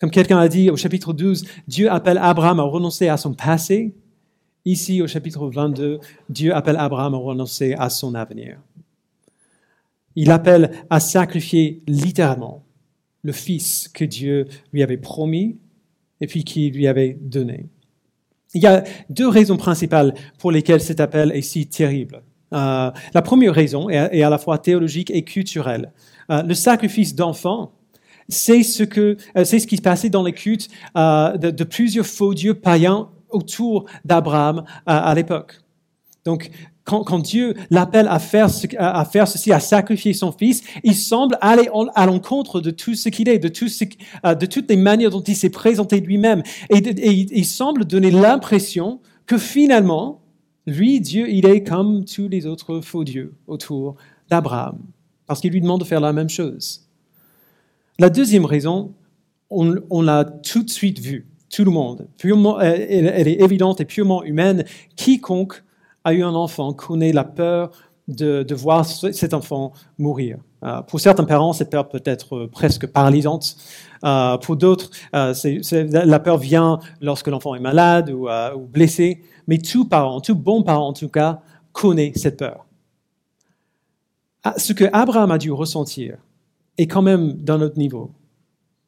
Comme 0.00 0.10
quelqu'un 0.10 0.38
a 0.38 0.48
dit 0.48 0.70
au 0.70 0.76
chapitre 0.76 1.12
12, 1.12 1.44
Dieu 1.68 1.90
appelle 1.90 2.18
Abraham 2.18 2.60
à 2.60 2.64
renoncer 2.64 3.08
à 3.08 3.16
son 3.16 3.34
passé. 3.34 3.94
Ici, 4.64 5.02
au 5.02 5.06
chapitre 5.06 5.46
22, 5.48 6.00
Dieu 6.28 6.54
appelle 6.54 6.76
Abraham 6.76 7.14
à 7.14 7.18
renoncer 7.18 7.74
à 7.74 7.90
son 7.90 8.14
avenir. 8.14 8.58
Il 10.16 10.30
appelle 10.30 10.70
à 10.90 11.00
sacrifier 11.00 11.82
littéralement 11.86 12.63
le 13.24 13.32
Fils 13.32 13.88
que 13.88 14.04
Dieu 14.04 14.46
lui 14.72 14.82
avait 14.82 14.98
promis 14.98 15.58
et 16.20 16.26
puis 16.26 16.44
qu'il 16.44 16.72
lui 16.74 16.86
avait 16.86 17.18
donné. 17.20 17.66
Il 18.54 18.62
y 18.62 18.66
a 18.66 18.84
deux 19.10 19.28
raisons 19.28 19.56
principales 19.56 20.14
pour 20.38 20.52
lesquelles 20.52 20.80
cet 20.80 21.00
appel 21.00 21.32
est 21.32 21.42
si 21.42 21.66
terrible. 21.66 22.22
Euh, 22.52 22.90
la 23.12 23.22
première 23.22 23.52
raison 23.52 23.88
est, 23.88 24.22
à 24.22 24.30
la 24.30 24.38
fois 24.38 24.58
théologique 24.58 25.10
et 25.10 25.24
culturelle. 25.24 25.92
Euh, 26.30 26.42
le 26.42 26.54
sacrifice 26.54 27.16
d'enfants, 27.16 27.72
c'est 28.28 28.62
ce 28.62 28.84
que 28.84 29.16
euh, 29.36 29.44
c'est 29.44 29.58
ce 29.58 29.66
qui 29.66 29.76
se 29.76 29.82
passait 29.82 30.08
dans 30.08 30.22
les 30.22 30.32
cultes 30.32 30.68
de, 30.94 31.50
de, 31.50 31.64
plusieurs 31.64 32.06
faux 32.06 32.32
dieux 32.32 32.54
païens 32.54 33.10
autour 33.28 33.86
d'Abraham 34.04 34.62
à 34.86 35.12
l'époque. 35.14 35.60
Donc, 36.24 36.50
quand, 36.84 37.18
Dieu 37.18 37.54
l'appelle 37.70 38.08
à 38.08 38.18
faire, 38.18 38.48
à 38.78 39.04
faire 39.06 39.26
ceci, 39.26 39.52
à 39.52 39.60
sacrifier 39.60 40.12
son 40.12 40.32
fils, 40.32 40.62
il 40.82 40.94
semble 40.94 41.38
aller 41.40 41.68
à 41.94 42.06
l'encontre 42.06 42.60
de 42.60 42.70
tout 42.70 42.94
ce 42.94 43.08
qu'il 43.08 43.28
est, 43.28 43.42
euh, 43.44 44.34
de 44.34 44.46
toutes 44.46 44.68
les 44.68 44.76
manières 44.76 45.10
dont 45.10 45.22
il 45.22 45.34
s'est 45.34 45.50
présenté 45.50 46.00
lui-même. 46.00 46.42
Et, 46.68 46.78
il 46.78 47.46
semble 47.46 47.86
donner 47.86 48.10
l'impression 48.10 49.00
que 49.26 49.38
finalement, 49.38 50.20
lui, 50.66 51.00
Dieu, 51.00 51.28
il 51.30 51.46
est 51.46 51.62
comme 51.62 52.04
tous 52.04 52.28
les 52.28 52.46
autres 52.46 52.80
faux 52.80 53.04
dieux 53.04 53.34
autour 53.46 53.96
d'Abraham, 54.28 54.78
parce 55.26 55.40
qu'il 55.40 55.52
lui 55.52 55.62
demande 55.62 55.80
de 55.80 55.86
faire 55.86 56.00
la 56.00 56.12
même 56.12 56.28
chose. 56.28 56.86
La 57.98 58.10
deuxième 58.10 58.44
raison, 58.44 58.92
on, 59.48 60.02
l'a 60.02 60.24
tout 60.24 60.62
de 60.62 60.70
suite 60.70 60.98
vu, 60.98 61.26
tout 61.48 61.64
le 61.64 61.70
monde. 61.70 62.08
Purement, 62.18 62.60
elle, 62.60 63.06
elle 63.14 63.28
est 63.28 63.40
évidente 63.40 63.80
et 63.80 63.84
purement 63.84 64.22
humaine. 64.24 64.64
Quiconque 64.96 65.63
a 66.04 66.12
eu 66.12 66.22
un 66.22 66.34
enfant 66.34 66.72
connaît 66.72 67.12
la 67.12 67.24
peur 67.24 67.70
de, 68.08 68.54
voir 68.54 68.84
cet 68.84 69.34
enfant 69.34 69.72
mourir. 69.98 70.38
Euh, 70.62 70.82
pour 70.82 71.00
certains 71.00 71.24
parents, 71.24 71.52
cette 71.52 71.70
peur 71.70 71.88
peut 71.88 72.02
être 72.04 72.36
euh, 72.36 72.48
presque 72.48 72.86
paralysante. 72.86 73.56
Euh, 74.04 74.36
pour 74.38 74.56
d'autres, 74.56 74.90
la 75.12 76.18
peur 76.20 76.38
vient 76.38 76.78
lorsque 77.00 77.28
l'enfant 77.28 77.54
est 77.54 77.60
malade 77.60 78.10
ou, 78.10 78.28
ou, 78.28 78.66
blessé. 78.66 79.22
Mais 79.46 79.58
tout 79.58 79.86
parent, 79.86 80.20
tout 80.20 80.34
bon 80.34 80.62
parent 80.62 80.88
en 80.88 80.92
tout 80.92 81.08
cas, 81.08 81.40
connaît 81.72 82.12
cette 82.14 82.38
peur. 82.38 82.66
Ah, 84.42 84.54
ce 84.58 84.72
que 84.74 84.84
Abraham 84.92 85.30
a 85.30 85.38
dû 85.38 85.50
ressentir 85.52 86.18
est 86.76 86.86
quand 86.86 87.02
même 87.02 87.32
d'un 87.32 87.60
autre 87.62 87.78
niveau. 87.78 88.10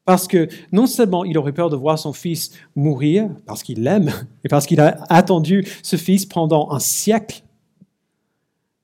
Parce 0.07 0.29
que 0.29 0.49
non 0.73 0.87
seulement 0.87 1.25
il 1.25 1.37
aurait 1.37 1.53
peur 1.53 1.69
de 1.69 1.77
voir 1.77 1.99
son 1.99 2.15
fils 2.15 2.53
mourir, 2.75 3.29
parce 3.45 3.63
qu'il 3.63 3.83
l'aime, 3.83 4.11
et 4.45 4.49
parce 4.49 4.65
qu'il 4.65 4.81
a 4.81 5.05
attendu 5.11 5.67
ce 5.83 5.97
fils 5.97 6.25
pendant 6.25 6.71
un 6.71 6.79
siècle, 6.79 7.43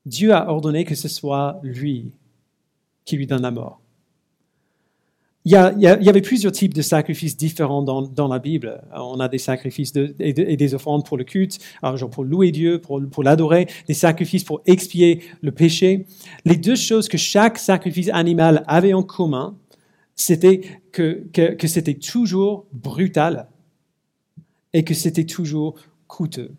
Dieu 0.05 0.35
a 0.35 0.51
ordonné 0.51 0.85
que 0.85 0.97
ce 0.97 1.09
soit 1.09 1.61
lui 1.63 2.11
qui 3.05 3.17
lui 3.17 3.27
donne 3.27 3.43
la 3.43 3.53
mort. 3.53 3.81
Il 5.45 5.51
y, 5.51 5.57
avait 5.57 6.21
plusieurs 6.21 6.53
types 6.53 6.73
de 6.73 6.83
sacrifices 6.83 7.37
différents 7.37 7.83
dans, 7.83 8.29
la 8.29 8.39
Bible. 8.39 8.81
On 8.95 9.19
a 9.19 9.29
des 9.29 9.39
sacrifices 9.39 9.93
et, 10.21 10.33
des 10.33 10.75
offrandes 10.75 11.05
pour 11.05 11.17
le 11.17 11.25
culte, 11.25 11.59
pour 12.13 12.23
louer 12.23 12.53
Dieu, 12.53 12.81
pour 12.81 13.23
l'adorer, 13.25 13.67
des 13.89 13.95
sacrifices 13.95 14.45
pour 14.45 14.61
expier 14.67 15.21
le 15.41 15.51
péché. 15.51 16.07
Les 16.45 16.55
deux 16.55 16.77
choses 16.77 17.09
que 17.09 17.19
chaque 17.19 17.59
sacrifice 17.59 18.09
animal 18.13 18.63
avait 18.69 18.93
en 18.93 19.03
commun, 19.03 19.57
c'était 20.15 20.61
que, 20.93 21.27
que, 21.33 21.67
c'était 21.67 21.95
toujours 21.95 22.67
brutal 22.73 23.49
et 24.73 24.85
que 24.85 24.95
c'était 24.95 25.27
toujours 25.27 25.75
coûteux. 26.07 26.53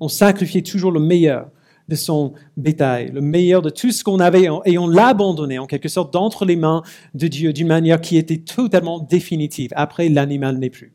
On 0.00 0.08
sacrifiait 0.08 0.62
toujours 0.62 0.92
le 0.92 1.00
meilleur 1.00 1.50
de 1.88 1.96
son 1.96 2.34
bétail, 2.56 3.10
le 3.12 3.20
meilleur 3.20 3.62
de 3.62 3.70
tout 3.70 3.90
ce 3.90 4.04
qu'on 4.04 4.20
avait, 4.20 4.46
et 4.64 4.78
on 4.78 4.86
l'abandonnait 4.86 5.58
en 5.58 5.66
quelque 5.66 5.88
sorte 5.88 6.12
d'entre 6.12 6.44
les 6.44 6.56
mains 6.56 6.82
de 7.14 7.26
Dieu 7.26 7.52
d'une 7.52 7.66
manière 7.66 8.00
qui 8.00 8.16
était 8.16 8.38
totalement 8.38 9.00
définitive. 9.00 9.70
Après, 9.74 10.08
l'animal 10.08 10.58
n'est 10.58 10.70
plus. 10.70 10.92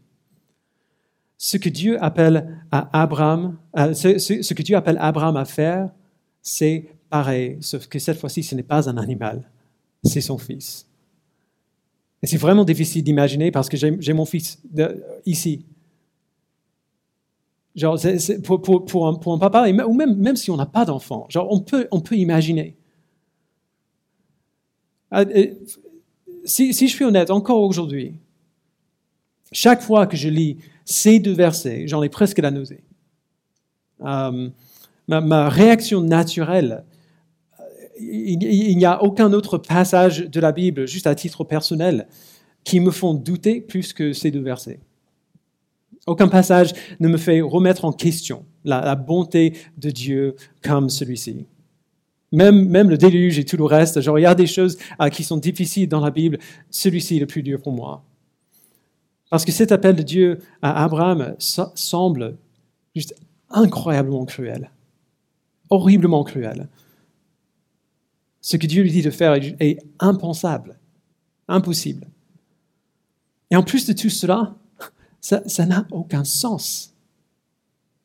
Ce 1.38 1.58
que 1.58 1.68
Dieu 1.68 2.02
appelle 2.02 2.64
à 2.72 3.02
Abraham, 3.02 3.58
euh, 3.78 3.94
ce 3.94 4.54
que 4.54 4.64
Dieu 4.64 4.78
appelle 4.78 4.98
Abraham 5.02 5.36
à 5.36 5.44
faire, 5.44 5.90
c'est 6.42 6.88
pareil, 7.10 7.58
sauf 7.60 7.88
que 7.88 8.00
cette 8.00 8.18
fois-ci, 8.18 8.42
ce 8.44 8.56
n'est 8.56 8.64
pas 8.64 8.90
un 8.90 8.98
animal, 8.98 9.50
c'est 10.04 10.22
son 10.22 10.38
fils. 10.38 10.88
Et 12.26 12.28
c'est 12.28 12.38
vraiment 12.38 12.64
difficile 12.64 13.04
d'imaginer 13.04 13.52
parce 13.52 13.70
que 13.70 13.78
j'ai 13.78 14.14
mon 14.14 14.26
fils 14.26 14.60
ici. 15.28 15.64
Genre, 17.76 18.00
pour, 18.44 19.08
un, 19.08 19.38
papa, 19.38 19.70
ou 19.70 19.94
même, 19.94 20.16
même 20.16 20.36
si 20.36 20.50
on 20.50 20.58
n'a 20.58 20.66
pas 20.66 20.86
d'enfant, 20.86 21.28
genre, 21.30 21.48
on 21.52 21.60
peut, 21.60 21.88
on 21.92 22.02
peut 22.02 22.16
imaginer. 22.16 22.78
Ah, 25.12 25.24
si, 26.46 26.74
je 26.74 26.88
suis 26.88 27.06
honnête, 27.06 27.30
encore 27.30 27.62
aujourd'hui, 27.62 28.16
chaque 29.52 29.84
fois 29.84 30.08
que 30.08 30.18
je 30.18 30.28
lis 30.28 30.58
ces 30.84 31.20
deux 31.20 31.34
versets, 31.34 31.88
j'en 31.88 32.02
ai 32.02 32.10
presque 32.10 32.40
la 32.40 32.50
nausée. 32.50 32.82
Euh, 34.04 34.50
ma, 35.08 35.50
réaction 35.50 36.02
naturelle, 36.02 36.86
il, 38.00 38.78
n'y 38.78 38.86
a 38.86 39.04
aucun 39.04 39.32
autre 39.34 39.58
passage 39.58 40.20
de 40.20 40.40
la 40.40 40.52
Bible, 40.52 40.88
juste 40.88 41.08
à 41.08 41.16
titre 41.16 41.44
personnel, 41.44 42.08
qui 42.64 42.80
me 42.80 42.92
font 42.92 43.14
douter 43.14 43.62
plus 43.62 43.94
que 43.94 44.14
ces 44.14 44.32
deux 44.32 44.42
versets. 44.42 44.80
Aucun 46.08 46.28
passage 46.28 46.74
ne 47.00 47.08
me 47.08 47.18
fait 47.18 47.42
remettre 47.42 47.86
en 47.86 47.92
question 47.92 48.46
la, 48.64 48.96
bonté 48.96 49.54
de 49.78 49.90
Dieu 49.90 50.36
comme 50.64 50.90
celui-ci. 50.90 51.46
Même, 52.32 52.68
même 52.68 52.90
le 52.90 52.98
déluge 52.98 53.40
et 53.40 53.46
tout 53.46 53.58
le 53.58 53.66
reste, 53.66 54.02
je 54.02 54.10
regarde 54.10 54.38
des 54.38 54.48
choses 54.48 54.78
euh, 55.02 55.10
qui 55.10 55.24
sont 55.24 55.38
difficiles 55.38 55.88
dans 55.88 56.02
la 56.02 56.12
Bible, 56.12 56.38
celui-ci 56.70 57.18
est 57.18 57.20
le 57.20 57.28
plus 57.28 57.44
dur 57.44 57.62
pour 57.62 57.72
moi. 57.72 58.04
Parce 59.30 59.46
que 59.46 59.52
cet 59.52 59.72
appel 59.72 59.96
de 59.96 60.04
Dieu 60.04 60.40
à 60.62 60.84
Abraham 60.84 61.36
semble 61.40 62.38
juste 62.96 63.16
incroyablement 63.50 64.26
cruel, 64.26 64.72
horriblement 65.70 66.24
cruel. 66.24 66.68
Ce 68.46 68.58
que 68.58 68.68
Dieu 68.68 68.84
lui 68.84 68.92
dit 68.92 69.02
de 69.02 69.10
faire 69.10 69.34
est 69.34 69.80
impensable, 69.98 70.78
impossible. 71.48 72.06
Et 73.50 73.56
en 73.56 73.64
plus 73.64 73.88
de 73.88 73.94
tout 73.94 74.12
cela, 74.12 74.54
ça 75.20 75.66
n'a 75.66 75.88
aucun 75.90 76.24
sens. 76.24 76.94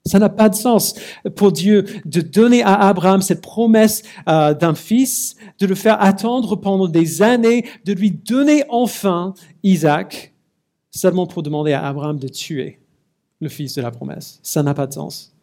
Ça 0.07 0.19
n'a 0.19 0.31
pas 0.31 0.49
de 0.49 0.55
sens 0.55 0.95
pour 1.37 1.53
Dieu 1.53 1.85
de 2.07 2.23
donner 2.23 2.63
à 2.63 2.73
Abraham 2.89 3.21
cette 3.21 3.43
promesse 3.43 4.03
euh, 4.29 4.55
d'un 4.55 4.75
fils, 4.75 5.37
de 5.59 5.67
le 5.67 5.75
faire 5.75 6.01
attendre 6.01 6.57
pendant 6.57 6.89
des 6.89 7.21
années, 7.21 7.69
de 7.85 7.93
lui 7.93 8.11
donner 8.11 8.65
enfin 8.71 9.35
Isaac, 9.63 10.33
seulement 10.91 11.27
pour 11.27 11.43
demander 11.43 11.75
à 11.75 11.87
Abraham 11.87 12.19
de 12.19 12.29
tuer 12.29 12.81
le 13.41 13.51
fils 13.51 13.75
de 13.75 13.83
la 13.83 13.91
promesse. 13.91 14.41
Ça 14.43 14.63
n'a 14.63 14.73
pas 14.73 14.87
de 14.87 14.95
sens. 14.95 15.35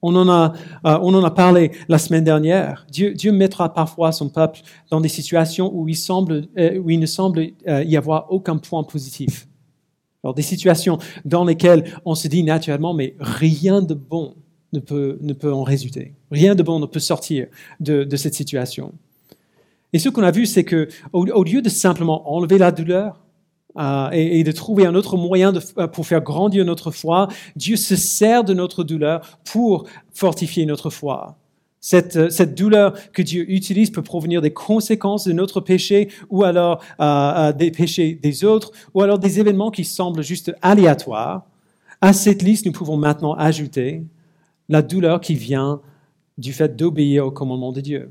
On 0.00 0.14
en, 0.14 0.28
a, 0.28 0.52
euh, 0.86 0.98
on 1.02 1.12
en 1.14 1.24
a 1.24 1.30
parlé 1.30 1.72
la 1.88 1.98
semaine 1.98 2.24
dernière. 2.24 2.86
Dieu, 2.90 3.14
Dieu 3.14 3.32
mettra 3.32 3.72
parfois 3.72 4.12
son 4.12 4.28
peuple 4.28 4.60
dans 4.90 5.00
des 5.00 5.08
situations 5.08 5.72
où 5.74 5.88
il, 5.88 5.96
semble, 5.96 6.46
euh, 6.56 6.78
où 6.78 6.90
il 6.90 7.00
ne 7.00 7.06
semble 7.06 7.48
y 7.66 7.96
avoir 7.96 8.30
aucun 8.30 8.58
point 8.58 8.84
positif. 8.84 9.48
Alors 10.22 10.34
des 10.34 10.42
situations 10.42 10.98
dans 11.24 11.44
lesquelles 11.44 11.84
on 12.04 12.14
se 12.14 12.28
dit 12.28 12.42
naturellement, 12.42 12.94
mais 12.94 13.16
rien 13.18 13.82
de 13.82 13.94
bon 13.94 14.34
ne 14.72 14.80
peut, 14.80 15.18
ne 15.20 15.32
peut 15.32 15.52
en 15.52 15.62
résulter. 15.62 16.14
Rien 16.30 16.54
de 16.54 16.62
bon 16.62 16.78
ne 16.78 16.86
peut 16.86 17.00
sortir 17.00 17.46
de, 17.80 18.04
de 18.04 18.16
cette 18.16 18.34
situation. 18.34 18.92
Et 19.92 19.98
ce 19.98 20.08
qu'on 20.08 20.22
a 20.22 20.30
vu, 20.30 20.46
c'est 20.46 20.64
que 20.64 20.88
au, 21.12 21.44
lieu 21.44 21.62
de 21.62 21.68
simplement 21.68 22.30
enlever 22.34 22.58
la 22.58 22.72
douleur 22.72 23.20
euh, 23.78 24.10
et, 24.12 24.44
de 24.44 24.52
trouver 24.52 24.86
un 24.86 24.94
autre 24.94 25.16
moyen 25.16 25.52
euh, 25.78 25.86
pour 25.86 26.06
faire 26.06 26.20
grandir 26.20 26.64
notre 26.64 26.90
foi, 26.90 27.28
Dieu 27.56 27.76
se 27.76 27.96
sert 27.96 28.44
de 28.44 28.54
notre 28.54 28.84
douleur 28.84 29.38
pour 29.44 29.86
fortifier 30.12 30.66
notre 30.66 30.90
foi. 30.90 31.36
Euh, 31.94 32.28
cette, 32.30 32.54
douleur 32.54 32.94
que 33.12 33.22
Dieu 33.22 33.48
utilise 33.50 33.90
peut 33.90 34.02
provenir 34.02 34.42
des 34.42 34.52
conséquences 34.52 35.26
de 35.26 35.32
notre 35.32 35.60
péché 35.60 36.08
ou 36.28 36.42
alors 36.42 36.82
euh, 37.00 37.04
euh, 37.04 37.52
des 37.52 37.70
péchés 37.70 38.18
des 38.20 38.44
autres 38.44 38.72
ou 38.94 39.02
alors 39.02 39.18
des 39.18 39.38
événements 39.38 39.70
qui 39.70 39.84
semblent 39.84 40.22
juste 40.22 40.52
aléatoires. 40.60 41.46
À 42.00 42.12
cette 42.12 42.42
liste, 42.42 42.66
nous 42.66 42.72
pouvons 42.72 42.96
maintenant 42.96 43.34
ajouter 43.34 44.02
la 44.68 44.82
douleur 44.82 45.20
qui 45.20 45.34
vient 45.34 45.80
du 46.36 46.52
fait 46.52 46.76
d'obéir 46.76 47.26
au 47.26 47.30
commandement 47.30 47.72
de 47.72 47.80
Dieu. 47.80 48.10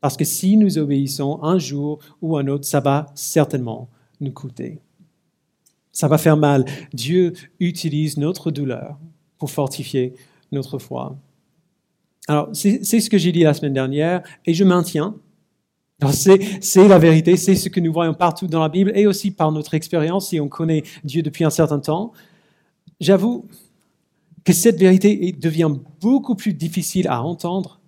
Parce 0.00 0.16
que 0.16 0.24
si 0.24 0.56
nous 0.56 0.78
obéissons 0.78 1.42
un 1.42 1.58
jour 1.58 1.98
ou 2.22 2.36
un 2.36 2.46
autre, 2.48 2.64
ça 2.64 2.80
va 2.80 3.06
certainement 3.14 3.88
nous 4.20 4.32
coûter. 4.32 4.80
Ça 5.96 6.08
va 6.08 6.18
faire 6.18 6.36
mal. 6.36 6.66
Dieu 6.92 7.32
utilise 7.58 8.18
notre 8.18 8.50
douleur 8.50 8.98
pour 9.38 9.50
fortifier 9.50 10.12
notre 10.52 10.78
foi. 10.78 11.16
Alors, 12.28 12.50
c'est 12.52 12.82
ce 12.84 13.08
que 13.08 13.16
j'ai 13.16 13.32
dit 13.32 13.44
la 13.44 13.54
semaine 13.54 13.72
dernière 13.72 14.22
et 14.44 14.52
je 14.52 14.62
maintiens. 14.62 15.16
C'est 16.20 16.86
la 16.86 16.98
vérité, 16.98 17.38
c'est 17.38 17.54
ce 17.54 17.70
que 17.70 17.80
nous 17.80 17.94
voyons 17.94 18.12
partout 18.12 18.46
dans 18.46 18.60
la 18.60 18.68
Bible 18.68 18.92
et 18.94 19.06
aussi 19.06 19.30
par 19.30 19.50
notre 19.50 19.72
expérience 19.72 20.28
si 20.28 20.38
on 20.38 20.50
connaît 20.50 20.82
Dieu 21.02 21.22
depuis 21.22 21.44
un 21.44 21.50
certain 21.50 21.78
temps. 21.78 22.12
J'avoue 23.00 23.48
que 24.44 24.52
cette 24.52 24.78
vérité 24.78 25.34
devient 25.40 25.72
beaucoup 26.02 26.34
plus 26.34 26.52
difficile 26.52 27.08
à 27.08 27.22
entendre 27.22 27.80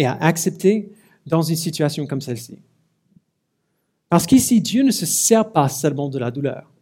et 0.00 0.06
à 0.06 0.14
accepter 0.14 0.90
dans 1.24 1.42
une 1.42 1.54
situation 1.54 2.04
comme 2.08 2.20
celle-ci. 2.20 2.58
Parce 4.08 4.26
qu'ici, 4.26 4.60
Dieu 4.60 4.82
ne 4.82 4.90
se 4.90 5.06
sert 5.06 5.52
pas 5.52 5.68
seulement 5.68 6.08
de 6.08 6.18
la 6.18 6.32
douleur. 6.32 6.73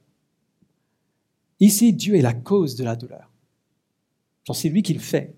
Ici, 1.63 1.93
Dieu 1.93 2.17
est 2.17 2.23
la 2.23 2.33
cause 2.33 2.75
de 2.75 2.83
la 2.83 2.97
douleur. 2.97 3.31
C'est 4.53 4.69
lui 4.69 4.83
qui 4.83 4.95
le 4.95 4.99
fait. 4.99 5.37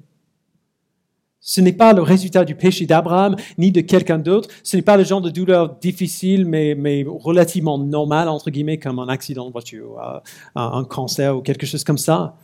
Ce 1.38 1.61
n'est 1.61 1.75
pas 1.75 1.93
le 1.93 2.00
résultat 2.00 2.47
du 2.47 2.54
péché 2.54 2.87
d'Abraham 2.87 3.37
ni 3.59 3.71
de 3.71 3.83
quelqu'un 3.83 4.19
d'autre. 4.19 4.49
Ce 4.62 4.75
n'est 4.75 4.83
pas 4.83 4.97
le 4.97 5.04
genre 5.04 5.21
de 5.21 5.28
douleur 5.28 5.76
difficile 5.76 6.47
mais, 6.47 6.75
mais 6.75 7.04
relativement 7.07 7.76
normal, 7.76 8.31
entre 8.31 8.50
guillemets, 8.50 8.78
comme 8.78 8.99
un 9.00 9.09
accident 9.09 9.47
de 9.47 9.52
voiture, 9.52 10.00
euh, 10.00 10.19
un 10.54 10.85
cancer 10.85 11.37
ou 11.37 11.43
quelque 11.43 11.66
chose 11.66 11.85
comme 11.85 11.99
ça. 11.99 12.38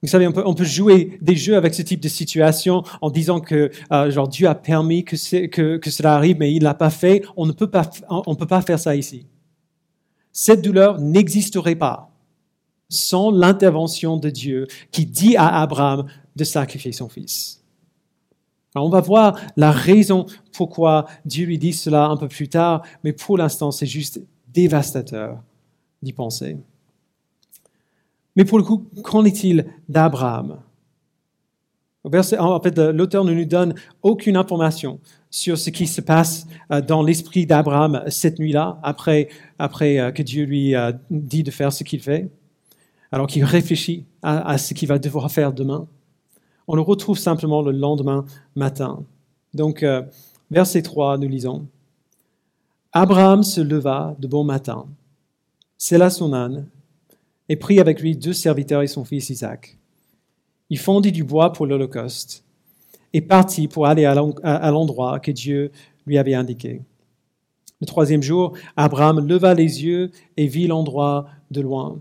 Vous 0.00 0.08
savez, 0.08 0.28
on 0.28 0.32
peut, 0.32 0.44
on 0.46 0.54
peut 0.54 0.62
jouer 0.62 1.18
des 1.20 1.34
jeux 1.34 1.56
avec 1.56 1.74
ce 1.74 1.82
type 1.82 1.98
de 1.98 2.08
situation 2.08 2.84
en 3.00 3.10
disant 3.10 3.40
que 3.40 3.72
euh, 3.90 4.12
genre 4.12 4.28
Dieu 4.28 4.46
a 4.46 4.54
permis 4.54 5.04
que, 5.04 5.16
que, 5.46 5.76
que 5.76 5.90
cela 5.90 6.14
arrive, 6.14 6.36
mais 6.38 6.54
il 6.54 6.62
l'a 6.62 6.74
pas 6.74 6.90
fait. 6.90 7.24
On 7.36 7.46
ne 7.46 7.52
peut 7.52 7.68
pas, 7.68 7.90
on 8.08 8.36
peut 8.36 8.46
pas 8.46 8.62
faire 8.62 8.78
ça 8.78 8.94
ici. 8.94 9.26
Cette 10.30 10.62
douleur 10.62 11.00
n'existerait 11.00 11.74
pas 11.74 12.09
sans 12.90 13.30
l'intervention 13.30 14.18
de 14.18 14.28
Dieu 14.28 14.66
qui 14.92 15.06
dit 15.06 15.36
à 15.36 15.60
Abraham 15.62 16.06
de 16.36 16.44
sacrifier 16.44 16.92
son 16.92 17.08
fils. 17.08 17.62
Alors 18.74 18.86
on 18.86 18.90
va 18.90 19.00
voir 19.00 19.40
la 19.56 19.70
raison 19.70 20.26
pourquoi 20.52 21.06
Dieu 21.24 21.46
lui 21.46 21.58
dit 21.58 21.72
cela 21.72 22.06
un 22.06 22.16
peu 22.16 22.28
plus 22.28 22.48
tard, 22.48 22.82
mais 23.02 23.12
pour 23.12 23.38
l'instant, 23.38 23.70
c'est 23.70 23.86
juste 23.86 24.20
dévastateur 24.48 25.42
d'y 26.02 26.12
penser. 26.12 26.58
Mais 28.36 28.44
pour 28.44 28.58
le 28.58 28.64
coup, 28.64 28.86
qu'en 29.02 29.24
est-il 29.24 29.66
d'Abraham? 29.88 30.60
En 32.04 32.60
fait, 32.60 32.78
l'auteur 32.78 33.24
ne 33.24 33.34
nous 33.34 33.44
donne 33.44 33.74
aucune 34.02 34.36
information 34.36 35.00
sur 35.28 35.58
ce 35.58 35.68
qui 35.68 35.86
se 35.86 36.00
passe 36.00 36.46
euh, 36.72 36.80
dans 36.80 37.02
l'esprit 37.02 37.44
d'Abraham 37.44 38.02
cette 38.08 38.38
nuit-là, 38.38 38.80
après, 38.82 39.28
après 39.58 39.98
euh, 39.98 40.10
que 40.10 40.22
Dieu 40.22 40.44
lui 40.44 40.74
a 40.74 40.92
dit 41.10 41.42
de 41.42 41.50
faire 41.50 41.72
ce 41.72 41.84
qu'il 41.84 42.00
fait, 42.00 42.30
alors 43.12 43.26
qu'il 43.26 43.44
réfléchit 43.44 44.04
à 44.22 44.58
ce 44.58 44.74
qu'il 44.74 44.88
va 44.88 44.98
devoir 44.98 45.30
faire 45.30 45.52
demain 45.52 45.88
on 46.72 46.76
le 46.76 46.82
retrouve 46.82 47.18
simplement 47.18 47.62
le 47.62 47.72
lendemain 47.72 48.24
matin. 48.54 49.04
Donc, 49.54 49.82
euh, 49.82 50.02
verset 50.52 50.82
3, 50.82 51.18
nous 51.18 51.26
lisons. 51.26 51.66
Abraham 52.92 53.42
se 53.42 53.60
leva 53.60 54.14
de 54.20 54.28
bon 54.28 54.44
matin, 54.44 54.86
sella 55.76 56.10
son 56.10 56.32
âne, 56.32 56.68
et 57.48 57.56
prit 57.56 57.80
avec 57.80 58.00
lui 58.00 58.14
deux 58.14 58.32
serviteurs 58.32 58.82
et 58.82 58.86
son 58.86 59.04
fils 59.04 59.30
Isaac. 59.30 59.78
Il 60.68 60.78
fondit 60.78 61.10
du 61.10 61.24
bois 61.24 61.52
pour 61.52 61.66
l'Holocauste 61.66 62.44
et 63.12 63.20
partit 63.20 63.66
pour 63.66 63.86
aller 63.86 64.04
à 64.04 64.70
l'endroit 64.70 65.18
que 65.18 65.32
Dieu 65.32 65.72
lui 66.06 66.18
avait 66.18 66.34
indiqué. 66.34 66.82
Le 67.80 67.86
troisième 67.86 68.22
jour, 68.22 68.52
Abraham 68.76 69.26
leva 69.26 69.54
les 69.54 69.82
yeux 69.82 70.12
et 70.36 70.46
vit 70.46 70.68
l'endroit 70.68 71.26
de 71.50 71.62
loin. 71.62 71.98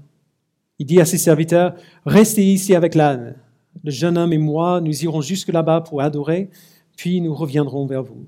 Il 0.79 0.86
dit 0.86 1.00
à 1.00 1.05
ses 1.05 1.17
serviteurs, 1.17 1.75
Restez 2.05 2.43
ici 2.43 2.74
avec 2.74 2.95
l'âne 2.95 3.36
le 3.83 3.91
jeune 3.91 4.17
homme 4.17 4.33
et 4.33 4.38
moi, 4.38 4.81
nous 4.81 5.03
irons 5.03 5.21
jusque 5.21 5.50
là-bas 5.50 5.81
pour 5.81 6.01
adorer, 6.01 6.50
puis 6.98 7.21
nous 7.21 7.33
reviendrons 7.33 7.86
vers 7.86 8.03
vous. 8.03 8.25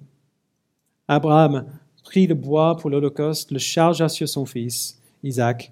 Abraham 1.08 1.66
prit 2.04 2.28
le 2.28 2.36
bois 2.36 2.78
pour 2.78 2.90
l'Holocauste, 2.90 3.52
le 3.52 3.60
chargea 3.60 4.08
sur 4.08 4.30
son 4.30 4.46
fils, 4.46 5.00
Isaac, 5.24 5.72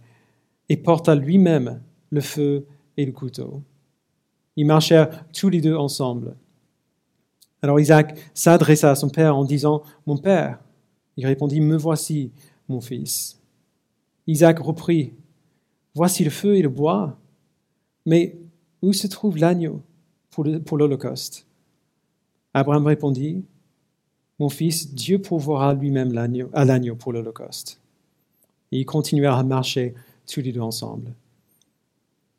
et 0.68 0.78
porta 0.78 1.16
lui-même 1.16 1.82
le 2.10 2.22
feu 2.22 2.66
et 2.98 3.06
le 3.06 3.12
couteau. 3.12 3.64
Ils 4.56 4.66
marchèrent 4.66 5.26
tous 5.32 5.50
les 5.50 5.62
deux 5.62 5.76
ensemble. 5.76 6.36
Alors 7.62 7.80
Isaac 7.80 8.18
s'adressa 8.34 8.92
à 8.92 8.96
son 8.96 9.10
père 9.10 9.36
en 9.36 9.46
disant, 9.46 9.84
Mon 10.06 10.18
père. 10.18 10.60
Il 11.18 11.26
répondit, 11.26 11.62
Me 11.62 11.78
voici, 11.78 12.32
mon 12.68 12.82
fils. 12.82 13.42
Isaac 14.28 14.60
reprit, 14.60 15.14
Voici 15.96 16.24
le 16.24 16.30
feu 16.30 16.56
et 16.56 16.62
le 16.62 16.70
bois, 16.70 17.18
mais 18.06 18.38
où 18.82 18.94
se 18.94 19.08
trouve 19.08 19.38
l'agneau 19.38 19.82
pour 20.30 20.78
l'Holocauste? 20.78 21.46
Abraham 22.54 22.86
répondit, 22.86 23.44
Mon 24.40 24.50
fils, 24.50 24.94
Dieu 24.94 25.20
pourvoira 25.20 25.74
lui-même 25.74 26.16
à 26.54 26.66
l'agneau 26.66 26.96
pour 26.96 27.14
l'Holocauste. 27.14 27.80
Et 28.72 28.80
ils 28.80 28.86
continuèrent 28.86 29.36
à 29.36 29.44
marcher 29.44 29.94
tous 30.28 30.42
les 30.42 30.52
deux 30.52 30.62
ensemble. 30.62 31.14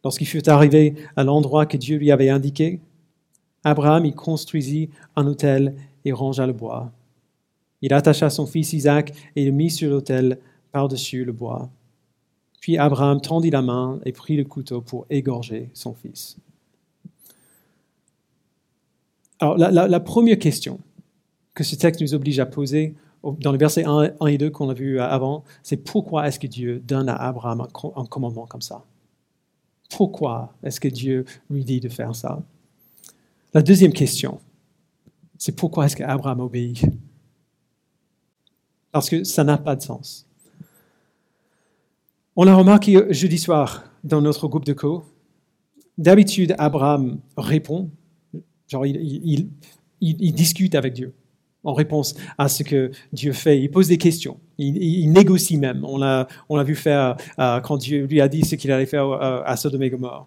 Lorsqu'il 0.04 0.26
fut 0.26 0.48
arrivé 0.48 0.94
à 1.16 1.24
l'endroit 1.24 1.66
que 1.66 1.76
Dieu 1.76 1.98
lui 1.98 2.10
avait 2.10 2.30
indiqué, 2.30 2.80
Abraham 3.64 4.06
y 4.06 4.14
construisit 4.14 4.90
un 5.16 5.26
autel 5.26 5.74
et 6.04 6.12
rangea 6.12 6.46
le 6.46 6.52
bois. 6.52 6.90
Il 7.82 7.92
attacha 7.92 8.30
son 8.30 8.46
fils 8.46 8.72
Isaac 8.72 9.12
et 9.36 9.44
le 9.44 9.50
mit 9.50 9.70
sur 9.70 9.90
l'autel 9.90 10.38
par-dessus 10.72 11.24
le 11.24 11.32
bois. 11.32 11.70
Puis 12.60 12.76
Abraham 12.76 13.20
tendit 13.20 13.50
la 13.50 13.62
main 13.62 14.00
et 14.04 14.12
prit 14.12 14.36
le 14.36 14.44
couteau 14.44 14.82
pour 14.82 15.06
égorger 15.10 15.70
son 15.72 15.94
fils. 15.94 16.36
Alors, 19.38 19.56
la, 19.56 20.00
première 20.00 20.38
question 20.38 20.78
que 21.54 21.64
ce 21.64 21.74
texte 21.74 22.02
nous 22.02 22.12
oblige 22.12 22.38
à 22.38 22.46
poser 22.46 22.94
dans 23.22 23.52
les 23.52 23.58
versets 23.58 23.84
1, 23.84 24.26
et 24.26 24.38
2 24.38 24.50
qu'on 24.50 24.68
a 24.68 24.74
vus 24.74 25.00
avant, 25.00 25.44
c'est 25.62 25.78
pourquoi 25.78 26.28
est-ce 26.28 26.38
que 26.38 26.46
Dieu 26.46 26.80
donne 26.80 27.08
à 27.08 27.16
Abraham 27.16 27.66
un 27.96 28.04
commandement 28.04 28.46
comme 28.46 28.60
ça? 28.60 28.84
Pourquoi 29.90 30.54
est-ce 30.62 30.78
que 30.78 30.88
Dieu 30.88 31.24
lui 31.48 31.64
dit 31.64 31.80
de 31.80 31.88
faire 31.88 32.14
ça? 32.14 32.42
La 33.54 33.62
deuxième 33.62 33.92
question, 33.92 34.40
c'est 35.38 35.56
pourquoi 35.56 35.86
est-ce 35.86 35.96
qu'Abraham 35.96 36.40
obéit? 36.40 36.84
Parce 38.92 39.08
que 39.08 39.24
ça 39.24 39.42
n'a 39.42 39.56
pas 39.56 39.74
de 39.74 39.82
sens. 39.82 40.26
On 42.42 42.44
l'a 42.44 42.54
remarqué 42.54 42.98
jeudi 43.10 43.36
soir 43.36 43.84
dans 44.02 44.22
notre 44.22 44.48
groupe 44.48 44.64
de 44.64 44.72
co. 44.72 45.04
D'habitude, 45.98 46.54
Abraham 46.56 47.20
répond, 47.36 47.90
genre 48.66 48.86
il, 48.86 49.50
discute 50.00 50.74
avec 50.74 50.94
Dieu 50.94 51.12
en 51.64 51.74
réponse 51.74 52.14
à 52.38 52.48
ce 52.48 52.62
que 52.62 52.92
Dieu 53.12 53.34
fait. 53.34 53.60
Il 53.60 53.70
pose 53.70 53.88
des 53.88 53.98
questions, 53.98 54.40
il, 54.56 55.12
négocie 55.12 55.58
même. 55.58 55.84
On 55.84 55.98
l'a, 55.98 56.26
vu 56.64 56.76
faire 56.76 57.18
euh, 57.38 57.60
quand 57.60 57.76
Dieu 57.76 58.06
lui 58.06 58.22
a 58.22 58.28
dit 58.28 58.42
ce 58.42 58.54
qu'il 58.54 58.72
allait 58.72 58.86
faire 58.86 59.04
euh, 59.04 59.42
à 59.44 59.58
Sodome 59.58 59.82
et 59.82 59.90
Gomorre. 59.90 60.26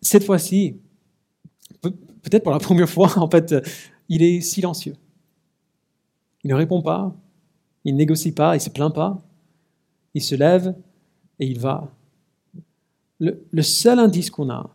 Cette 0.00 0.22
fois-ci, 0.22 0.76
peut-être 1.82 2.44
pour 2.44 2.52
la 2.52 2.58
première 2.60 2.88
fois, 2.88 3.18
en 3.18 3.28
fait, 3.28 3.56
il 4.08 4.22
est 4.22 4.40
silencieux. 4.40 4.94
Il 6.44 6.50
ne 6.50 6.54
répond 6.54 6.80
pas, 6.80 7.12
il 7.84 7.96
négocie 7.96 8.30
pas, 8.30 8.54
il 8.54 8.60
se 8.60 8.70
plaint 8.70 8.94
pas. 8.94 9.20
Il 10.14 10.22
se 10.22 10.36
lève 10.36 10.76
et 11.40 11.46
il 11.46 11.58
va. 11.58 11.90
Le, 13.18 13.62
seul 13.62 13.98
indice 13.98 14.30
qu'on 14.30 14.50
a 14.50 14.70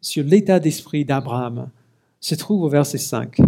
sur 0.00 0.24
l'état 0.24 0.58
d'esprit 0.58 1.04
d'Abraham 1.04 1.70
se 2.18 2.34
trouve 2.34 2.62
au 2.62 2.68
verset 2.68 2.98
5. 2.98 3.38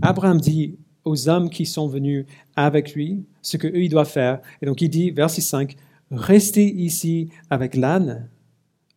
Abraham 0.00 0.40
dit 0.40 0.76
aux 1.04 1.28
hommes 1.28 1.50
qui 1.50 1.66
sont 1.66 1.88
venus 1.88 2.24
avec 2.56 2.94
lui 2.94 3.24
ce 3.42 3.56
qu'eux 3.56 3.82
ils 3.82 3.90
doivent 3.90 4.08
faire. 4.08 4.40
Et 4.62 4.66
donc 4.66 4.80
il 4.80 4.88
dit, 4.88 5.10
verset 5.10 5.40
5, 5.40 5.76
Restez 6.10 6.66
ici 6.66 7.28
avec 7.50 7.74
l'âne. 7.76 8.28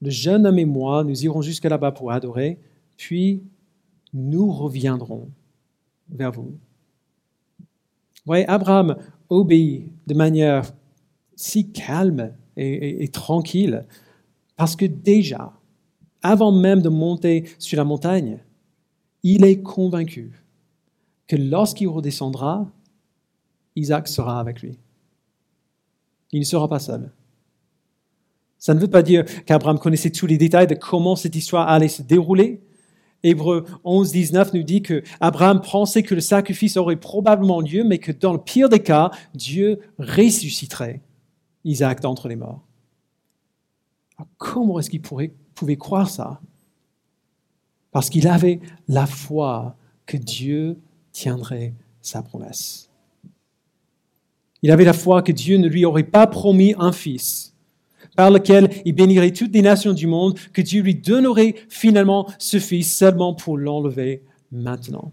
Le 0.02 0.10
jeune 0.10 0.48
homme 0.48 0.60
et 0.60 0.66
moi, 0.66 1.04
nous 1.04 1.26
irons 1.26 1.42
jusque 1.42 1.66
là-bas 1.66 1.92
pour 1.92 2.12
adorer, 2.12 2.58
puis 2.98 3.44
nous 4.14 4.50
reviendrons 4.52 5.30
vers 6.10 6.32
vous. 6.32 6.54
Vous 7.60 7.68
voyez, 8.26 8.48
Abraham 8.48 8.96
obéit 9.30 9.92
de 10.08 10.14
manière 10.14 10.72
si 11.36 11.72
calme 11.72 12.34
et, 12.58 13.08
tranquille, 13.08 13.86
parce 14.56 14.76
que 14.76 14.86
déjà, 14.86 15.54
avant 16.22 16.52
même 16.52 16.82
de 16.82 16.90
monter 16.90 17.46
sur 17.58 17.78
la 17.78 17.84
montagne, 17.84 18.40
il 19.24 19.44
est 19.46 19.62
convaincu 19.62 20.44
que 21.28 21.36
lorsqu'il 21.36 21.88
redescendra, 21.88 22.70
Isaac 23.76 24.08
sera 24.08 24.40
avec 24.40 24.62
lui. 24.62 24.78
Il 26.32 26.40
ne 26.40 26.46
sera 26.46 26.68
pas 26.68 26.80
seul. 26.80 27.12
Ça 28.58 28.74
ne 28.74 28.80
veut 28.80 28.90
pas 28.90 29.02
dire 29.02 29.26
qu'Abraham 29.46 29.80
connaissait 29.80 30.12
tous 30.12 30.28
les 30.28 30.38
détails 30.38 30.68
de 30.68 30.76
comment 30.76 31.16
cette 31.16 31.36
histoire 31.36 31.68
allait 31.68 31.88
se 31.88 32.04
dérouler. 32.04 32.62
Hébreu 33.24 33.66
11, 33.84 34.12
19 34.12 34.54
nous 34.54 34.64
dit 34.64 34.82
que 34.82 35.04
Abraham 35.20 35.62
pensait 35.62 36.04
que 36.04 36.16
le 36.16 36.22
sacrifice 36.22 36.78
aurait 36.78 36.96
probablement 36.96 37.62
lieu, 37.62 37.84
mais 37.84 37.98
que 37.98 38.12
dans 38.12 38.34
le 38.34 38.40
pire 38.40 38.70
des 38.70 38.82
cas, 38.82 39.12
Dieu 39.34 39.80
ressusciterait 39.98 41.02
Isaac 41.64 42.02
d'entre 42.02 42.28
les 42.28 42.36
morts. 42.36 42.62
comment 44.38 44.80
est-ce 44.80 44.90
qu'il 44.90 45.02
pouvait 45.02 45.78
croire 45.78 46.10
ça? 46.10 46.40
Parce 47.92 48.10
qu'il 48.10 48.28
avait 48.28 48.60
la 48.88 49.06
foi 49.06 49.76
que 50.06 50.18
Dieu 50.18 50.80
tiendrait 51.12 51.74
sa 52.02 52.22
promesse. 52.22 52.90
Il 54.62 54.72
avait 54.72 54.86
la 54.86 54.94
foi 54.94 55.22
que 55.22 55.32
Dieu 55.32 55.58
ne 55.58 55.68
lui 55.68 55.86
aurait 55.86 56.04
pas 56.04 56.28
promis 56.28 56.76
un 56.78 56.92
fils 56.92 57.52
par 58.16 58.30
lequel 58.30 58.70
il 58.86 58.94
bénirait 58.94 59.32
toutes 59.32 59.54
les 59.54 59.62
nations 59.62 59.94
du 59.94 60.06
monde, 60.06 60.38
que 60.54 60.62
Dieu 60.62 60.82
lui 60.82 60.96
donnerait 60.96 61.56
finalement 61.70 62.28
ce 62.38 62.60
fils 62.60 62.96
seulement 62.96 63.34
pour 63.34 63.58
l'enlever 63.58 64.24
maintenant. 64.52 65.12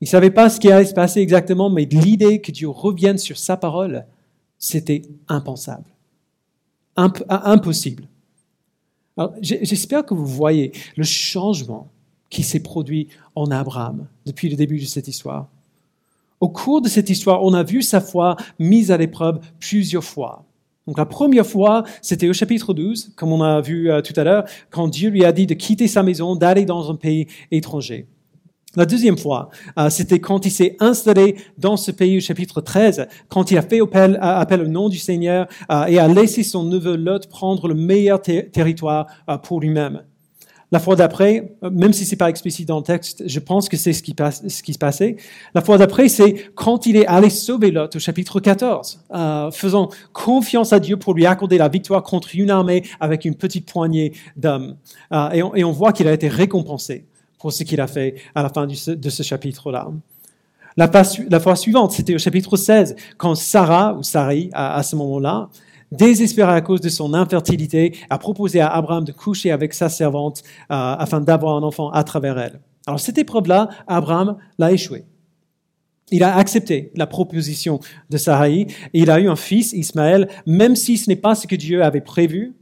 Il 0.00 0.06
ne 0.06 0.10
savait 0.10 0.30
pas 0.30 0.50
ce 0.50 0.58
qui 0.58 0.70
allait 0.70 0.84
se 0.84 0.94
passer 0.94 1.20
exactement, 1.20 1.70
mais 1.70 1.84
l'idée 1.84 2.40
que 2.40 2.50
Dieu 2.50 2.68
revienne 2.68 3.18
sur 3.18 3.38
sa 3.38 3.56
parole 3.56 4.04
c'était 4.62 5.02
impensable, 5.26 5.90
impossible. 6.96 8.08
J'espère 9.40 10.06
que 10.06 10.14
vous 10.14 10.24
voyez 10.24 10.70
le 10.96 11.02
changement 11.02 11.90
qui 12.30 12.44
s'est 12.44 12.62
produit 12.62 13.08
en 13.34 13.50
Abraham 13.50 14.06
depuis 14.24 14.48
le 14.48 14.56
début 14.56 14.78
de 14.78 14.84
cette 14.84 15.08
histoire. 15.08 15.48
Au 16.38 16.48
cours 16.48 16.80
de 16.80 16.88
cette 16.88 17.10
histoire, 17.10 17.42
on 17.42 17.54
a 17.54 17.64
vu 17.64 17.82
sa 17.82 18.00
foi 18.00 18.36
mise 18.60 18.92
à 18.92 18.96
l'épreuve 18.96 19.40
plusieurs 19.58 20.04
fois. 20.04 20.44
Donc 20.86 20.96
la 20.96 21.06
première 21.06 21.46
fois, 21.46 21.82
c'était 22.00 22.28
au 22.28 22.32
chapitre 22.32 22.72
12, 22.72 23.12
comme 23.16 23.32
on 23.32 23.42
a 23.42 23.60
vu 23.60 23.90
euh, 23.90 24.00
tout 24.00 24.14
à 24.16 24.22
l'heure, 24.22 24.44
quand 24.70 24.86
Dieu 24.86 25.10
lui 25.10 25.24
a 25.24 25.32
dit 25.32 25.46
de 25.46 25.54
quitter 25.54 25.88
sa 25.88 26.04
maison, 26.04 26.36
d'aller 26.36 26.64
dans 26.64 26.88
un 26.90 26.96
pays 26.96 27.26
étranger. 27.50 28.06
La 28.74 28.86
deuxième 28.86 29.18
fois, 29.18 29.50
euh, 29.78 29.90
c'était 29.90 30.18
quand 30.18 30.46
il 30.46 30.50
s'est 30.50 30.76
installé 30.80 31.36
dans 31.58 31.76
ce 31.76 31.90
pays 31.90 32.16
au 32.16 32.20
chapitre 32.20 32.62
13, 32.62 33.06
quand 33.28 33.50
il 33.50 33.58
a 33.58 33.62
fait 33.62 33.82
appel, 33.82 34.18
appel 34.22 34.62
au 34.62 34.66
nom 34.66 34.88
du 34.88 34.96
Seigneur 34.96 35.46
euh, 35.70 35.84
et 35.84 35.98
a 35.98 36.08
laissé 36.08 36.42
son 36.42 36.64
neveu 36.64 36.96
Lot 36.96 37.28
prendre 37.28 37.68
le 37.68 37.74
meilleur 37.74 38.22
territoire 38.22 39.08
euh, 39.28 39.36
pour 39.36 39.60
lui-même. 39.60 40.00
La 40.70 40.80
fois 40.80 40.96
d'après, 40.96 41.52
même 41.70 41.92
si 41.92 42.06
c'est 42.06 42.16
pas 42.16 42.30
explicite 42.30 42.66
dans 42.66 42.78
le 42.78 42.82
texte, 42.82 43.24
je 43.26 43.40
pense 43.40 43.68
que 43.68 43.76
c'est 43.76 43.92
ce 43.92 44.02
qui, 44.02 44.16
ce 44.48 44.62
qui 44.62 44.72
se 44.72 44.78
passait. 44.78 45.16
La 45.54 45.60
fois 45.60 45.76
d'après, 45.76 46.08
c'est 46.08 46.32
quand 46.54 46.86
il 46.86 46.96
est 46.96 47.04
allé 47.04 47.28
sauver 47.28 47.70
Lot 47.70 47.94
au 47.94 47.98
chapitre 47.98 48.40
14, 48.40 49.04
faisant 49.52 49.90
confiance 50.14 50.72
à 50.72 50.80
Dieu 50.80 50.96
pour 50.96 51.12
lui 51.12 51.26
accorder 51.26 51.58
la 51.58 51.68
victoire 51.68 52.02
contre 52.02 52.30
une 52.32 52.48
armée 52.48 52.84
avec 53.00 53.26
une 53.26 53.34
petite 53.34 53.70
poignée 53.70 54.14
d'hommes. 54.38 54.76
et, 55.12 55.42
et 55.56 55.62
on 55.62 55.72
voit 55.72 55.92
qu'il 55.92 56.08
a 56.08 56.12
été 56.14 56.28
récompensé 56.28 57.04
pour 57.42 57.52
ce 57.52 57.64
qu'il 57.64 57.80
a 57.80 57.88
fait 57.88 58.14
à 58.36 58.42
la 58.44 58.48
fin 58.48 58.68
de 58.68 59.10
ce 59.10 59.22
chapitre-là. 59.24 59.88
La, 60.76 61.40
fois 61.40 61.56
suivante, 61.56 61.90
c'était 61.90 62.14
au 62.14 62.18
chapitre 62.18 62.56
16, 62.56 62.94
quand 63.18 63.34
Sarah, 63.34 63.94
ou 63.98 64.04
Sarai, 64.04 64.48
à, 64.52 64.80
ce 64.84 64.94
moment-là, 64.94 65.48
désespérée 65.90 66.52
à 66.52 66.60
cause 66.60 66.80
de 66.80 66.88
son 66.88 67.12
infertilité, 67.14 67.96
a 68.08 68.16
proposé 68.16 68.60
à 68.60 68.68
Abraham 68.68 69.04
de 69.04 69.10
coucher 69.10 69.50
avec 69.50 69.74
sa 69.74 69.88
servante 69.88 70.42
euh, 70.70 70.74
afin 70.74 71.20
d'avoir 71.20 71.56
un 71.56 71.64
enfant 71.64 71.90
à 71.90 72.04
travers 72.04 72.38
elle. 72.38 72.60
Alors 72.86 73.00
cette 73.00 73.18
épreuve-là, 73.18 73.68
Abraham 73.88 74.36
l'a 74.58 74.70
échoué. 74.70 75.04
Il 76.12 76.22
a 76.22 76.36
accepté 76.36 76.92
la 76.94 77.08
proposition 77.08 77.80
de 78.08 78.16
Sarai 78.18 78.60
et 78.60 78.68
il 78.94 79.10
a 79.10 79.18
eu 79.18 79.28
un 79.28 79.36
fils, 79.36 79.72
Ismaël, 79.72 80.28
même 80.46 80.76
si 80.76 80.96
ce 80.96 81.10
n'est 81.10 81.16
pas 81.16 81.34
ce 81.34 81.48
que 81.48 81.56
Dieu 81.56 81.82
avait 81.82 82.00
prévu, 82.00 82.54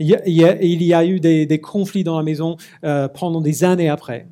il 0.00 0.86
y 0.86 0.94
a, 0.94 1.04
eu 1.04 1.20
des, 1.20 1.60
conflits 1.60 2.04
dans 2.04 2.16
la 2.16 2.22
maison 2.22 2.56
euh, 2.84 3.06
pendant 3.08 3.40
des 3.40 3.64
années 3.64 3.88
après. 3.88 4.26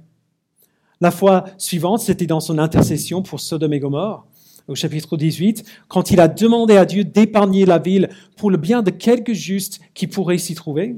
La 1.00 1.10
fois 1.10 1.44
suivante, 1.58 2.00
c'était 2.00 2.26
dans 2.26 2.40
son 2.40 2.58
intercession 2.58 3.22
pour 3.22 3.38
Sodome 3.38 3.74
et 3.74 3.78
Gomorre, 3.78 4.26
au 4.66 4.74
chapitre 4.74 5.16
18, 5.16 5.64
quand 5.86 6.10
il 6.10 6.20
a 6.20 6.28
demandé 6.28 6.76
à 6.76 6.84
Dieu 6.84 7.04
d'épargner 7.04 7.66
la 7.66 7.78
ville 7.78 8.08
pour 8.36 8.50
le 8.50 8.56
bien 8.56 8.82
de 8.82 8.90
quelques 8.90 9.32
justes 9.32 9.80
qui 9.94 10.06
pourraient 10.06 10.38
s'y 10.38 10.54
trouver. 10.54 10.96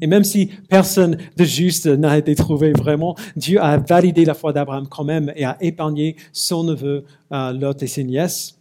Et 0.00 0.06
même 0.06 0.24
si 0.24 0.50
personne 0.68 1.18
de 1.36 1.44
juste 1.44 1.86
n'a 1.86 2.16
été 2.16 2.34
trouvé 2.34 2.72
vraiment, 2.72 3.16
Dieu 3.36 3.60
a 3.60 3.76
validé 3.76 4.24
la 4.24 4.34
foi 4.34 4.52
d'Abraham 4.52 4.86
quand 4.88 5.04
même 5.04 5.32
et 5.36 5.44
a 5.44 5.56
épargné 5.60 6.16
son 6.32 6.64
neveu 6.64 7.04
euh, 7.32 7.52
Lot 7.52 7.82
et 7.82 7.86
ses 7.86 8.04
nièces. 8.04 8.58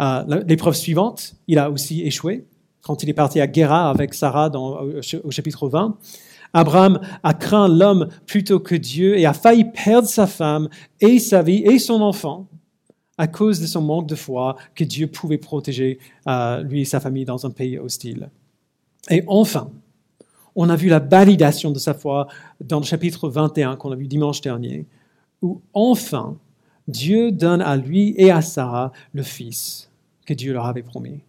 Euh, 0.00 0.42
l'épreuve 0.46 0.74
suivante, 0.74 1.36
il 1.46 1.58
a 1.58 1.70
aussi 1.70 2.02
échoué 2.02 2.44
quand 2.82 3.02
il 3.02 3.08
est 3.08 3.14
parti 3.14 3.40
à 3.40 3.46
Guéra 3.46 3.90
avec 3.90 4.14
Sarah 4.14 4.50
dans, 4.50 4.80
au 5.24 5.30
chapitre 5.30 5.68
20. 5.68 5.96
Abraham 6.54 7.00
a 7.22 7.34
craint 7.34 7.68
l'homme 7.68 8.08
plutôt 8.26 8.60
que 8.60 8.74
Dieu 8.74 9.18
et 9.18 9.26
a 9.26 9.34
failli 9.34 9.64
perdre 9.64 10.08
sa 10.08 10.26
femme 10.26 10.68
et 11.00 11.18
sa 11.18 11.42
vie 11.42 11.62
et 11.64 11.78
son 11.78 12.00
enfant 12.00 12.46
à 13.18 13.26
cause 13.26 13.60
de 13.60 13.66
son 13.66 13.82
manque 13.82 14.06
de 14.06 14.14
foi 14.14 14.56
que 14.74 14.84
Dieu 14.84 15.08
pouvait 15.08 15.38
protéger 15.38 15.98
euh, 16.28 16.62
lui 16.62 16.82
et 16.82 16.84
sa 16.84 17.00
famille 17.00 17.24
dans 17.24 17.44
un 17.44 17.50
pays 17.50 17.76
hostile. 17.76 18.30
Et 19.10 19.24
enfin, 19.26 19.70
on 20.54 20.70
a 20.70 20.76
vu 20.76 20.88
la 20.88 21.00
validation 21.00 21.70
de 21.70 21.78
sa 21.78 21.94
foi 21.94 22.28
dans 22.60 22.78
le 22.78 22.84
chapitre 22.84 23.28
21 23.28 23.76
qu'on 23.76 23.92
a 23.92 23.96
vu 23.96 24.06
dimanche 24.06 24.40
dernier, 24.40 24.86
où 25.42 25.60
enfin 25.74 26.36
Dieu 26.86 27.32
donne 27.32 27.60
à 27.60 27.76
lui 27.76 28.14
et 28.16 28.30
à 28.30 28.40
Sarah 28.40 28.92
le 29.12 29.22
fils 29.22 29.90
que 30.24 30.32
Dieu 30.34 30.52
leur 30.52 30.66
avait 30.66 30.82
promis. 30.82 31.20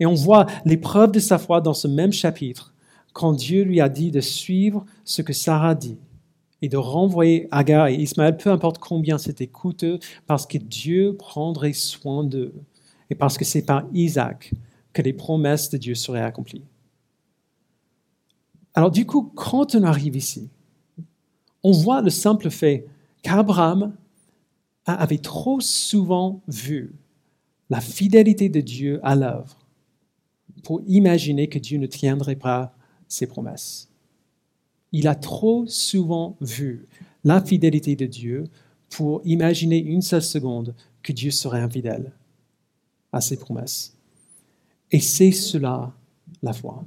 Et 0.00 0.06
on 0.06 0.14
voit 0.14 0.46
l'épreuve 0.64 1.12
de 1.12 1.20
sa 1.20 1.38
foi 1.38 1.60
dans 1.60 1.74
ce 1.74 1.88
même 1.88 2.12
chapitre, 2.12 2.74
quand 3.12 3.32
Dieu 3.32 3.62
lui 3.62 3.80
a 3.80 3.88
dit 3.88 4.10
de 4.10 4.20
suivre 4.20 4.84
ce 5.04 5.22
que 5.22 5.32
Sarah 5.32 5.74
dit 5.74 5.98
et 6.62 6.68
de 6.68 6.76
renvoyer 6.76 7.48
Agar 7.50 7.88
et 7.88 7.94
Ismaël, 7.94 8.36
peu 8.36 8.50
importe 8.50 8.78
combien 8.78 9.18
c'était 9.18 9.46
coûteux, 9.46 9.98
parce 10.26 10.46
que 10.46 10.58
Dieu 10.58 11.16
prendrait 11.16 11.72
soin 11.72 12.24
d'eux 12.24 12.54
et 13.10 13.14
parce 13.14 13.38
que 13.38 13.44
c'est 13.44 13.64
par 13.64 13.84
Isaac 13.92 14.52
que 14.92 15.02
les 15.02 15.12
promesses 15.12 15.70
de 15.70 15.76
Dieu 15.76 15.94
seraient 15.94 16.22
accomplies. 16.22 16.64
Alors 18.74 18.90
du 18.90 19.06
coup, 19.06 19.32
quand 19.34 19.74
on 19.74 19.82
arrive 19.82 20.16
ici, 20.16 20.50
on 21.62 21.72
voit 21.72 22.02
le 22.02 22.10
simple 22.10 22.50
fait 22.50 22.86
qu'Abraham 23.22 23.94
avait 24.84 25.18
trop 25.18 25.60
souvent 25.60 26.42
vu 26.48 26.94
la 27.70 27.80
fidélité 27.80 28.48
de 28.48 28.60
Dieu 28.60 29.00
à 29.02 29.14
l'œuvre 29.14 29.56
pour 30.66 30.82
imaginer 30.88 31.46
que 31.46 31.60
Dieu 31.60 31.78
ne 31.78 31.86
tiendrait 31.86 32.34
pas 32.34 32.74
ses 33.06 33.28
promesses. 33.28 33.88
Il 34.90 35.06
a 35.06 35.14
trop 35.14 35.64
souvent 35.68 36.36
vu 36.40 36.88
la 37.22 37.40
fidélité 37.40 37.94
de 37.94 38.06
Dieu 38.06 38.48
pour 38.90 39.20
imaginer 39.24 39.78
une 39.78 40.02
seule 40.02 40.24
seconde 40.24 40.74
que 41.04 41.12
Dieu 41.12 41.30
serait 41.30 41.60
infidèle 41.60 42.10
à 43.12 43.20
ses 43.20 43.36
promesses. 43.36 43.96
Et 44.90 44.98
c'est 44.98 45.30
cela 45.30 45.94
la 46.42 46.52
foi. 46.52 46.84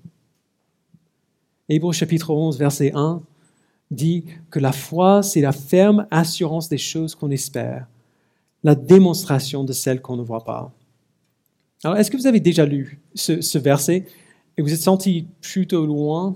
Hébreu 1.69 1.93
chapitre 1.93 2.31
11, 2.31 2.59
verset 2.59 2.91
1 2.93 3.21
dit 3.91 4.25
que 4.51 4.59
la 4.59 4.73
foi, 4.73 5.23
c'est 5.23 5.39
la 5.39 5.53
ferme 5.53 6.05
assurance 6.11 6.67
des 6.67 6.77
choses 6.77 7.15
qu'on 7.15 7.31
espère, 7.31 7.87
la 8.61 8.75
démonstration 8.75 9.63
de 9.63 9.71
celles 9.71 10.01
qu'on 10.01 10.17
ne 10.17 10.21
voit 10.21 10.43
pas. 10.43 10.73
Alors, 11.83 11.97
est-ce 11.97 12.11
que 12.11 12.17
vous 12.17 12.27
avez 12.27 12.39
déjà 12.39 12.65
lu 12.65 12.99
ce, 13.15 13.57
verset 13.57 14.05
et 14.57 14.61
vous 14.61 14.73
êtes 14.73 14.81
senti 14.81 15.27
plutôt 15.41 15.85
loin 15.85 16.35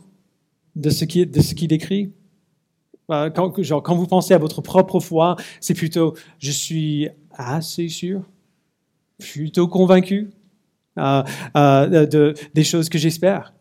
de 0.75 0.89
ce 0.89 1.05
qu'il 1.05 1.29
qui 1.29 1.67
décrit 1.67 2.11
euh, 3.11 3.29
quand, 3.29 3.61
genre, 3.61 3.83
quand 3.83 3.95
vous 3.95 4.07
pensez 4.07 4.33
à 4.33 4.37
votre 4.37 4.61
propre 4.61 4.99
foi, 4.99 5.35
c'est 5.59 5.73
plutôt 5.73 6.15
je 6.39 6.51
suis 6.51 7.09
assez 7.31 7.89
sûr, 7.89 8.21
plutôt 9.19 9.67
convaincu 9.67 10.29
euh, 10.97 11.23
euh, 11.57 12.05
de, 12.05 12.33
des 12.53 12.63
choses 12.63 12.87
que 12.87 12.97
j'espère. 12.97 13.53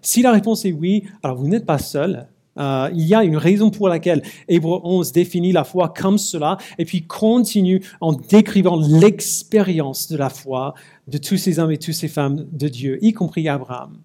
si 0.00 0.22
la 0.22 0.32
réponse 0.32 0.64
est 0.64 0.72
oui, 0.72 1.04
alors 1.22 1.36
vous 1.36 1.48
n'êtes 1.48 1.66
pas 1.66 1.78
seul. 1.78 2.26
Euh, 2.58 2.90
il 2.94 3.06
y 3.06 3.14
a 3.14 3.22
une 3.24 3.36
raison 3.36 3.70
pour 3.70 3.88
laquelle 3.88 4.22
Hébreu 4.48 4.80
11 4.82 5.12
définit 5.12 5.52
la 5.52 5.64
foi 5.64 5.92
comme 5.94 6.18
cela 6.18 6.56
et 6.78 6.84
puis 6.84 7.06
continue 7.06 7.82
en 8.00 8.12
décrivant 8.12 8.76
l'expérience 8.76 10.08
de 10.08 10.16
la 10.16 10.30
foi 10.30 10.74
de 11.06 11.18
tous 11.18 11.36
ces 11.36 11.58
hommes 11.58 11.70
et 11.70 11.78
toutes 11.78 11.94
ces 11.94 12.08
femmes 12.08 12.46
de 12.50 12.68
Dieu, 12.68 12.98
y 13.02 13.12
compris 13.12 13.48
Abraham. 13.48 13.98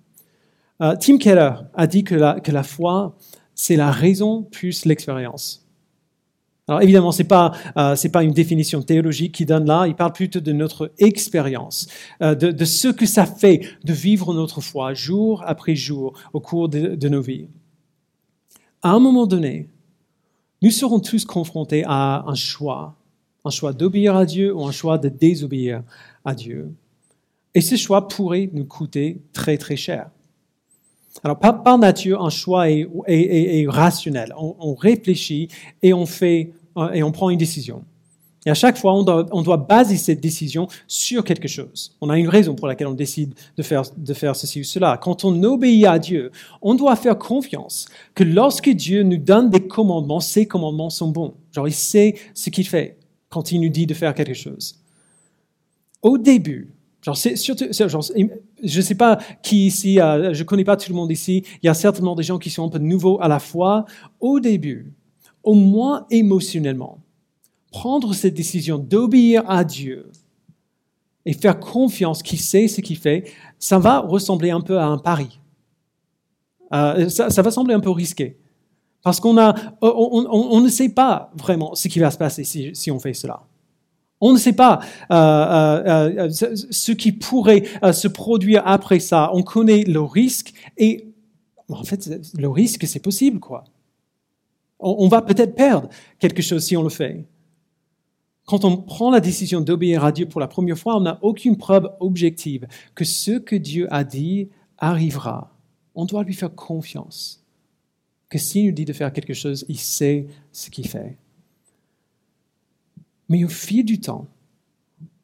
Euh, 0.81 0.95
Tim 0.99 1.17
Keller 1.17 1.51
a 1.73 1.87
dit 1.87 2.03
que 2.03 2.15
la, 2.15 2.39
que 2.39 2.51
la 2.51 2.63
foi, 2.63 3.15
c'est 3.55 3.75
la 3.75 3.91
raison 3.91 4.43
plus 4.43 4.85
l'expérience. 4.85 5.65
Alors 6.67 6.81
évidemment, 6.81 7.11
ce 7.11 7.21
n'est 7.21 7.27
pas, 7.27 7.51
euh, 7.77 7.95
pas 8.11 8.23
une 8.23 8.33
définition 8.33 8.81
théologique 8.81 9.33
qui 9.33 9.45
donne 9.45 9.65
là, 9.65 9.85
il 9.87 9.95
parle 9.95 10.13
plutôt 10.13 10.39
de 10.39 10.51
notre 10.51 10.91
expérience, 10.99 11.87
de, 12.21 12.33
de, 12.33 12.65
ce 12.65 12.87
que 12.87 13.05
ça 13.05 13.25
fait 13.25 13.61
de 13.83 13.93
vivre 13.93 14.33
notre 14.33 14.61
foi 14.61 14.93
jour 14.93 15.43
après 15.45 15.75
jour 15.75 16.13
au 16.33 16.39
cours 16.39 16.69
de 16.69 17.09
nos 17.09 17.21
vies 17.21 17.47
à 18.81 18.91
un 18.91 18.99
moment 18.99 19.27
donné, 19.27 19.67
nous 20.61 20.71
serons 20.71 20.99
tous 20.99 21.25
confrontés 21.25 21.83
à 21.85 22.23
un 22.27 22.35
choix, 22.35 22.95
un 23.45 23.49
choix 23.49 23.73
d'obéir 23.73 24.15
à 24.15 24.25
Dieu 24.25 24.55
ou 24.55 24.65
un 24.65 24.71
choix 24.71 24.97
de 24.97 25.09
désobéir 25.09 25.83
à 26.23 26.35
Dieu. 26.35 26.71
Et 27.53 27.61
ce 27.61 27.75
choix 27.75 28.07
pourrait 28.07 28.49
nous 28.53 28.65
coûter 28.65 29.21
très 29.33 29.57
très 29.57 29.75
cher. 29.75 30.09
Alors 31.23 31.39
par, 31.39 31.77
nature, 31.77 32.23
un 32.23 32.29
choix 32.29 32.69
est, 32.69 33.65
rationnel. 33.67 34.33
on, 34.37 34.73
réfléchit 34.75 35.49
et 35.81 35.93
on 35.93 36.05
fait 36.05 36.53
et 36.93 37.03
on 37.03 37.11
prend 37.11 37.29
une 37.29 37.37
décision. 37.37 37.83
Et 38.45 38.49
à 38.49 38.55
chaque 38.55 38.77
fois, 38.77 38.93
on 38.93 39.03
doit, 39.03 39.57
baser 39.57 39.97
cette 39.97 40.19
décision 40.19 40.67
sur 40.87 41.23
quelque 41.23 41.47
chose. 41.47 41.95
On 42.01 42.09
a 42.09 42.17
une 42.17 42.27
raison 42.27 42.55
pour 42.55 42.67
laquelle 42.67 42.87
on 42.87 42.93
décide 42.93 43.35
de 43.55 43.61
faire, 43.61 43.83
de 43.95 44.13
faire 44.15 44.35
ceci 44.35 44.61
ou 44.61 44.63
cela. 44.63 44.97
Quand 44.97 45.23
on 45.25 45.43
obéit 45.43 45.85
à 45.85 45.99
Dieu, 45.99 46.31
on 46.61 46.73
doit 46.73 46.95
faire 46.95 47.17
confiance 47.19 47.87
que 48.15 48.23
lorsque 48.23 48.69
Dieu 48.69 49.03
nous 49.03 49.17
donne 49.17 49.51
des 49.51 49.67
commandements, 49.67 50.19
ces 50.19 50.47
commandements 50.47 50.89
sont 50.89 51.09
bons. 51.09 51.35
Genre, 51.51 51.67
il 51.67 51.73
sait 51.73 52.15
ce 52.33 52.49
qu'il 52.49 52.67
fait 52.67 52.97
quand 53.29 53.51
il 53.51 53.61
nous 53.61 53.69
dit 53.69 53.85
de 53.85 53.93
faire 53.93 54.15
quelque 54.15 54.33
chose. 54.33 54.75
Au 56.01 56.17
début, 56.17 56.73
Genre, 57.03 57.17
surtout, 57.17 57.65
genre, 57.71 58.03
je 58.63 58.77
ne 58.77 58.81
sais 58.83 58.93
pas 58.93 59.17
qui 59.41 59.65
ici, 59.65 59.99
euh, 59.99 60.35
je 60.35 60.43
ne 60.43 60.47
connais 60.47 60.63
pas 60.63 60.77
tout 60.77 60.91
le 60.91 60.95
monde 60.95 61.11
ici, 61.11 61.43
il 61.63 61.65
y 61.65 61.69
a 61.69 61.73
certainement 61.73 62.13
des 62.13 62.21
gens 62.21 62.37
qui 62.37 62.51
sont 62.51 62.67
un 62.67 62.69
peu 62.69 62.77
nouveaux 62.77 63.19
à 63.21 63.27
la 63.27 63.39
fois. 63.39 63.85
Au 64.19 64.39
début, 64.39 64.93
au 65.43 65.55
moins 65.55 66.05
émotionnellement, 66.11 66.99
prendre 67.71 68.13
cette 68.13 68.33
décision 68.33 68.77
d'obéir 68.77 69.49
à 69.49 69.63
Dieu 69.63 70.11
et 71.25 71.33
faire 71.33 71.59
confiance 71.59 72.21
qu'il 72.21 72.39
sait 72.39 72.67
ce 72.67 72.81
qu'il 72.81 72.97
fait, 72.97 73.31
ça 73.57 73.79
va 73.79 73.99
ressembler 73.99 74.51
un 74.51 74.61
peu 74.61 74.77
à 74.77 74.85
un 74.85 74.97
pari. 74.97 75.39
Euh, 76.73 77.09
ça, 77.09 77.41
va 77.41 77.51
sembler 77.51 77.73
un 77.73 77.79
peu 77.79 77.89
risqué. 77.89 78.37
Parce 79.03 79.19
qu'on 79.19 79.37
a, 79.37 79.55
on, 79.81 80.61
ne 80.61 80.69
sait 80.69 80.89
pas 80.89 81.31
vraiment 81.35 81.73
ce 81.75 81.87
qui 81.87 81.99
va 81.99 82.11
se 82.11 82.17
passer 82.17 82.43
si, 82.43 82.91
on 82.91 82.99
fait 82.99 83.13
cela. 83.13 83.41
On 84.19 84.33
ne 84.33 84.37
sait 84.37 84.53
pas 84.53 84.79
euh, 85.11 86.25
euh, 86.25 86.29
ce 86.29 86.91
qui 86.91 87.11
pourrait 87.11 87.63
se 87.91 88.07
produire 88.07 88.61
après 88.65 88.99
ça. 88.99 89.31
On 89.33 89.41
connaît 89.41 89.83
le 89.83 90.01
risque 90.01 90.53
et 90.77 91.07
en 91.69 91.83
fait, 91.83 92.09
le 92.37 92.49
risque, 92.49 92.85
c'est 92.85 92.99
possible, 92.99 93.39
quoi. 93.39 93.63
on 94.79 95.07
va 95.07 95.21
peut-être 95.21 95.55
perdre 95.55 95.89
quelque 96.19 96.41
chose 96.41 96.63
si 96.63 96.75
on 96.75 96.83
le 96.83 96.89
fait. 96.89 97.25
Quand 98.51 98.65
on 98.65 98.75
prend 98.75 99.11
la 99.11 99.21
décision 99.21 99.61
d'obéir 99.61 100.03
à 100.03 100.11
Dieu 100.11 100.25
pour 100.25 100.41
la 100.41 100.47
première 100.49 100.77
fois, 100.77 100.97
on 100.97 100.99
n'a 100.99 101.19
aucune 101.21 101.55
preuve 101.55 101.89
objective 102.01 102.67
que 102.95 103.05
ce 103.05 103.39
que 103.39 103.55
Dieu 103.55 103.87
a 103.89 104.03
dit 104.03 104.49
arrivera. 104.77 105.55
On 105.95 106.03
doit 106.03 106.25
lui 106.25 106.33
faire 106.33 106.53
confiance. 106.53 107.45
Que 108.27 108.37
s'il 108.37 108.65
nous 108.65 108.73
dit 108.73 108.83
de 108.83 108.91
faire 108.91 109.13
quelque 109.13 109.33
chose, 109.33 109.63
il 109.69 109.77
sait 109.77 110.27
ce 110.51 110.69
qu'il 110.69 110.85
fait. 110.85 111.17
Mais 113.29 113.45
au 113.45 113.47
fil 113.47 113.85
du 113.85 114.01
temps, 114.01 114.27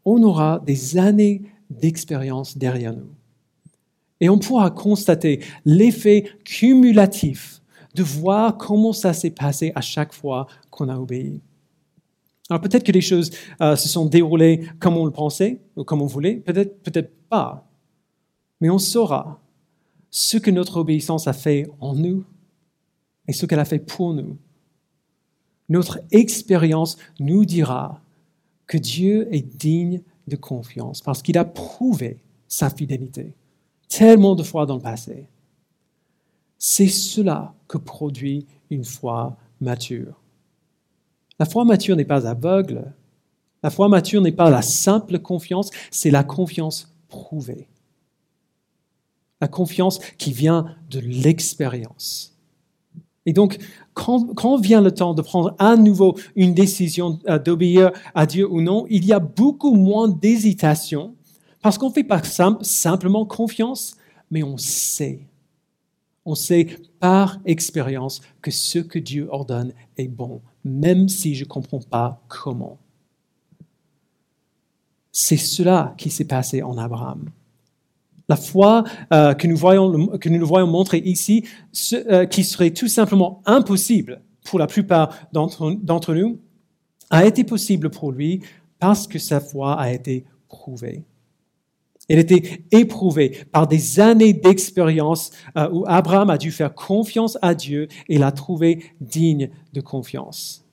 on 0.06 0.24
aura 0.24 0.63
des 0.66 0.98
années 0.98 1.42
d'expérience 1.70 2.58
derrière 2.58 2.96
nous. 2.96 3.12
Et 4.22 4.30
on 4.30 4.40
pourra 4.40 4.72
constater 4.72 5.42
l'effet 5.66 6.32
cumulatif 6.46 7.62
de 7.94 8.04
voir 8.04 8.56
comment 8.56 8.94
ça 8.94 9.12
s'est 9.12 9.32
passé 9.32 9.74
à 9.76 9.82
chaque 9.82 10.13
fois 10.13 10.48
qu'on 10.70 10.88
a 10.88 10.98
obéi. 10.98 11.42
Alors 12.50 12.62
peut-être 12.62 12.84
que 12.84 12.92
les 12.92 13.02
choses 13.02 13.32
euh, 13.62 13.76
se 13.76 13.90
sont 13.90 14.06
déroulées 14.06 14.68
comme 14.80 14.98
on 14.98 15.06
le 15.06 15.12
pensait 15.12 15.60
ou 15.76 15.84
comme 15.84 16.02
on 16.02 16.06
voulait, 16.06 16.36
peut-être 16.36 16.82
peut-être 16.82 17.14
pas. 17.30 17.68
Mais 18.62 18.70
on 18.70 18.80
saura 18.80 19.42
ce 20.10 20.38
que 20.38 20.52
notre 20.52 20.78
obéissance 20.78 21.28
a 21.28 21.34
fait 21.34 21.68
en 21.80 21.94
nous 21.94 22.24
et 23.28 23.34
ce 23.34 23.46
qu'elle 23.46 23.60
a 23.60 23.66
fait 23.66 23.80
pour 23.80 24.14
nous. 24.14 24.38
Notre 25.70 26.00
expérience 26.12 26.98
nous 27.20 27.44
dira 27.44 28.02
que 28.66 28.78
Dieu 28.78 29.28
est 29.34 29.42
digne 29.42 30.02
de 30.28 30.36
confiance 30.36 31.02
parce 31.02 31.22
qu'il 31.22 31.38
a 31.38 31.46
prouvé 31.46 32.20
sa 32.48 32.70
fidélité 32.70 33.34
tellement 33.90 34.36
de 34.36 34.44
fois 34.44 34.66
dans 34.66 34.76
le 34.76 34.82
passé. 34.82 35.28
C'est 36.58 36.88
cela 36.88 37.54
que 37.68 37.78
produit 37.78 38.46
une 38.70 38.84
foi 38.84 39.38
mature. 39.62 40.20
La 41.39 41.45
foi 41.45 41.65
mature 41.65 41.95
n'est 41.95 42.06
pas 42.06 42.28
aveugle. 42.28 42.93
La 43.63 43.69
foi 43.69 43.89
mature 43.89 44.21
n'est 44.21 44.32
pas 44.32 44.50
la 44.50 44.62
simple 44.62 45.19
confiance, 45.19 45.69
c'est 45.91 46.12
la 46.12 46.23
confiance 46.23 46.95
prouvée. 47.08 47.67
La 49.41 49.47
confiance 49.47 50.00
qui 50.17 50.32
vient 50.32 50.76
de 50.89 51.00
l'expérience. 51.00 52.38
Et 53.28 53.34
donc, 53.34 53.58
quand, 53.93 54.62
vient 54.62 54.80
le 54.80 54.91
temps 54.91 55.13
de 55.13 55.21
prendre 55.21 55.54
à 55.60 55.76
nouveau 55.76 56.17
une 56.36 56.54
décision 56.54 57.19
euh, 57.28 57.38
d'obéir 57.38 57.91
à 58.15 58.26
Dieu 58.26 58.50
ou 58.50 58.62
non, 58.62 58.86
il 58.89 59.06
y 59.06 59.12
a 59.12 59.19
beaucoup 59.19 59.73
moins 59.73 60.08
d'hésitation 60.08 61.13
parce 61.62 61.78
qu'on 61.78 61.89
ne 61.89 61.93
fait 61.93 62.06
pas 62.06 62.21
simplement 62.62 63.26
confiance, 63.26 63.97
mais 64.32 64.43
on 64.43 64.58
sait. 64.58 65.28
On 66.26 66.36
sait 66.36 66.67
par 67.00 67.39
expérience 67.45 68.21
que 68.41 68.52
ce 68.52 68.80
que 68.80 69.00
Dieu 69.00 69.28
ordonne 69.30 69.73
est 69.97 70.08
bon, 70.08 70.41
même 70.67 71.10
si 71.10 71.36
je 71.36 71.43
ne 71.43 71.49
comprends 71.49 71.80
pas 71.80 72.21
comment. 72.27 72.77
C'est 75.12 75.38
cela 75.38 75.95
qui 75.97 76.10
s'est 76.10 76.25
passé 76.25 76.62
en 76.62 76.77
Abraham. 76.77 77.30
La 78.30 78.36
foi 78.36 78.84
euh, 79.13 79.34
que, 79.34 79.47
nous 79.47 79.58
voyons, 79.58 80.08
que 80.19 80.30
nous 80.30 80.45
voyons 80.45 80.67
montrer 80.67 80.99
ici, 80.99 81.45
euh, 81.93 82.25
qui 82.25 82.43
serait 82.43 82.71
tout 82.71 82.88
simplement 82.88 83.41
impossible 83.45 84.21
pour 84.45 84.60
la 84.60 84.67
plupart 84.67 85.10
d'entre 85.32 86.13
nous, 86.13 86.39
a 87.10 87.25
été 87.25 87.43
possible 87.43 87.89
pour 87.89 88.12
lui 88.12 88.41
parce 88.80 89.08
que 89.08 89.17
sa 89.17 89.39
foi 89.39 89.80
a 89.80 89.91
été 89.91 90.25
prouvée. 90.47 91.03
Elle 92.08 92.20
était 92.20 92.63
éprouvée 92.72 93.46
par 93.52 93.67
des 93.67 94.00
années 94.00 94.34
d'expérience 94.34 95.32
euh, 95.58 95.70
où 95.72 95.84
Abraham 95.88 96.30
a 96.30 96.38
dû 96.38 96.52
faire 96.52 96.74
confiance 96.74 97.38
à 97.41 97.54
Dieu 97.54 97.88
et 98.08 98.17
l'a 98.17 98.32
trouvé 98.32 98.84
digne 99.02 99.50
de 99.74 99.82
confiance. 99.82 100.63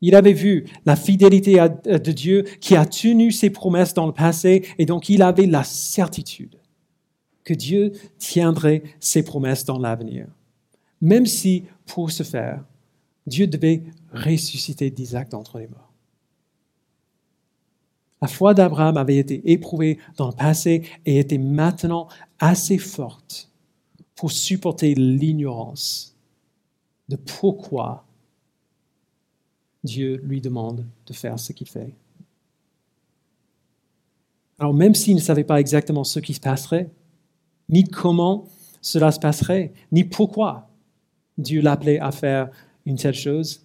Il 0.00 0.14
avait 0.14 0.32
vu 0.32 0.64
la 0.86 0.96
fidélité 0.96 1.60
euh, 1.60 1.98
de 1.98 2.12
Dieu 2.12 2.44
qui 2.60 2.76
a 2.76 2.86
tenu 2.86 3.30
ses 3.30 3.50
promesses 3.50 3.94
dans 3.94 4.06
le 4.06 4.12
passé 4.12 4.64
et 4.78 4.86
donc 4.86 5.08
il 5.08 5.22
avait 5.22 5.46
la 5.46 5.64
certitude 5.64 6.56
que 7.44 7.54
Dieu 7.54 7.92
tiendrait 8.18 8.82
ses 9.00 9.22
promesses 9.22 9.64
dans 9.64 9.78
l'avenir. 9.78 10.26
Même 11.00 11.26
si, 11.26 11.64
pour 11.86 12.10
ce 12.10 12.22
faire, 12.22 12.64
Dieu 13.26 13.46
devait 13.46 13.82
ressusciter 14.12 14.90
d'Isaac 14.90 15.30
d'entre 15.30 15.58
les 15.58 15.66
morts. 15.66 15.87
La 18.20 18.28
foi 18.28 18.54
d'Abraham 18.54 18.96
avait 18.96 19.16
été 19.16 19.52
éprouvée 19.52 19.98
dans 20.16 20.28
le 20.28 20.34
passé 20.34 20.82
et 21.06 21.18
était 21.18 21.38
maintenant 21.38 22.08
assez 22.38 22.78
forte 22.78 23.50
pour 24.16 24.32
supporter 24.32 24.94
l'ignorance 24.94 26.16
de 27.08 27.16
pourquoi 27.16 28.04
Dieu 29.84 30.20
lui 30.24 30.40
demande 30.40 30.84
de 31.06 31.12
faire 31.12 31.38
ce 31.38 31.52
qu'il 31.52 31.68
fait. 31.68 31.94
Alors 34.58 34.74
même 34.74 34.94
s'il 34.94 35.14
ne 35.14 35.20
savait 35.20 35.44
pas 35.44 35.60
exactement 35.60 36.02
ce 36.02 36.18
qui 36.18 36.34
se 36.34 36.40
passerait, 36.40 36.90
ni 37.68 37.84
comment 37.84 38.46
cela 38.80 39.12
se 39.12 39.20
passerait, 39.20 39.72
ni 39.92 40.02
pourquoi 40.02 40.68
Dieu 41.36 41.60
l'appelait 41.60 42.00
à 42.00 42.10
faire 42.10 42.50
une 42.84 42.96
telle 42.96 43.14
chose, 43.14 43.64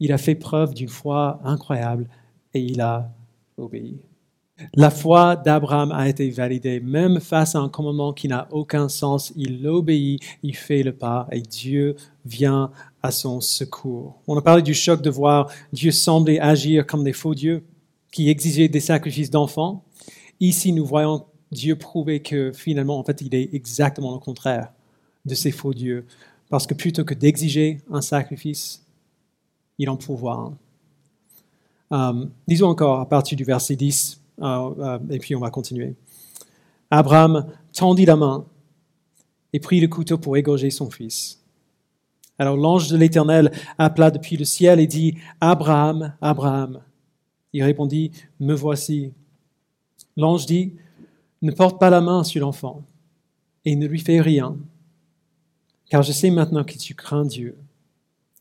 il 0.00 0.12
a 0.12 0.18
fait 0.18 0.34
preuve 0.34 0.72
d'une 0.72 0.88
foi 0.88 1.40
incroyable 1.44 2.08
et 2.54 2.60
il 2.60 2.80
a 2.80 3.12
obéi. 3.56 4.00
La 4.74 4.90
foi 4.90 5.34
d'Abraham 5.34 5.90
a 5.90 6.08
été 6.08 6.30
validée, 6.30 6.78
même 6.78 7.18
face 7.18 7.56
à 7.56 7.58
un 7.58 7.68
commandement 7.68 8.12
qui 8.12 8.28
n'a 8.28 8.46
aucun 8.52 8.88
sens. 8.88 9.32
Il 9.34 9.66
obéit, 9.66 10.22
il 10.44 10.54
fait 10.54 10.84
le 10.84 10.92
pas 10.92 11.26
et 11.32 11.40
Dieu 11.40 11.96
vient 12.24 12.70
à 13.02 13.10
son 13.10 13.40
secours. 13.40 14.22
On 14.28 14.38
a 14.38 14.42
parlé 14.42 14.62
du 14.62 14.74
choc 14.74 15.02
de 15.02 15.10
voir 15.10 15.50
Dieu 15.72 15.90
sembler 15.90 16.38
agir 16.38 16.86
comme 16.86 17.02
des 17.02 17.12
faux 17.12 17.34
dieux 17.34 17.64
qui 18.12 18.28
exigeaient 18.30 18.68
des 18.68 18.80
sacrifices 18.80 19.30
d'enfants. 19.30 19.84
Ici, 20.38 20.72
nous 20.72 20.86
voyons 20.86 21.24
Dieu 21.50 21.76
prouver 21.76 22.20
que 22.20 22.52
finalement, 22.52 22.98
en 22.98 23.04
fait, 23.04 23.20
il 23.22 23.34
est 23.34 23.52
exactement 23.54 24.12
le 24.12 24.20
contraire 24.20 24.72
de 25.24 25.34
ces 25.34 25.50
faux 25.50 25.74
dieux. 25.74 26.06
Parce 26.48 26.66
que 26.66 26.74
plutôt 26.74 27.04
que 27.04 27.14
d'exiger 27.14 27.80
un 27.90 28.00
sacrifice, 28.00 28.84
il 29.78 29.90
en 29.90 29.96
pourvoit 29.96 30.34
un. 30.34 30.58
Euh, 31.94 32.26
disons 32.48 32.68
encore 32.68 32.98
à 32.98 33.08
partir 33.08 33.36
du 33.36 33.44
verset 33.44 33.76
10, 33.76 34.20
euh, 34.42 34.74
euh, 34.78 34.98
et 35.10 35.18
puis 35.18 35.36
on 35.36 35.40
va 35.40 35.50
continuer. 35.50 35.94
Abraham 36.90 37.46
tendit 37.72 38.04
la 38.04 38.16
main 38.16 38.44
et 39.52 39.60
prit 39.60 39.80
le 39.80 39.86
couteau 39.86 40.18
pour 40.18 40.36
égorger 40.36 40.70
son 40.70 40.90
fils. 40.90 41.40
Alors 42.36 42.56
l'ange 42.56 42.88
de 42.88 42.96
l'Éternel 42.96 43.52
appela 43.78 44.10
depuis 44.10 44.36
le 44.36 44.44
ciel 44.44 44.80
et 44.80 44.88
dit, 44.88 45.14
Abraham, 45.40 46.14
Abraham. 46.20 46.80
Il 47.52 47.62
répondit, 47.62 48.10
Me 48.40 48.54
voici. 48.54 49.12
L'ange 50.16 50.46
dit, 50.46 50.74
Ne 51.42 51.52
porte 51.52 51.78
pas 51.78 51.90
la 51.90 52.00
main 52.00 52.24
sur 52.24 52.40
l'enfant 52.40 52.82
et 53.64 53.76
ne 53.76 53.86
lui 53.86 54.00
fais 54.00 54.20
rien, 54.20 54.56
car 55.88 56.02
je 56.02 56.10
sais 56.10 56.30
maintenant 56.30 56.64
que 56.64 56.76
tu 56.76 56.94
crains 56.94 57.24
Dieu 57.24 57.56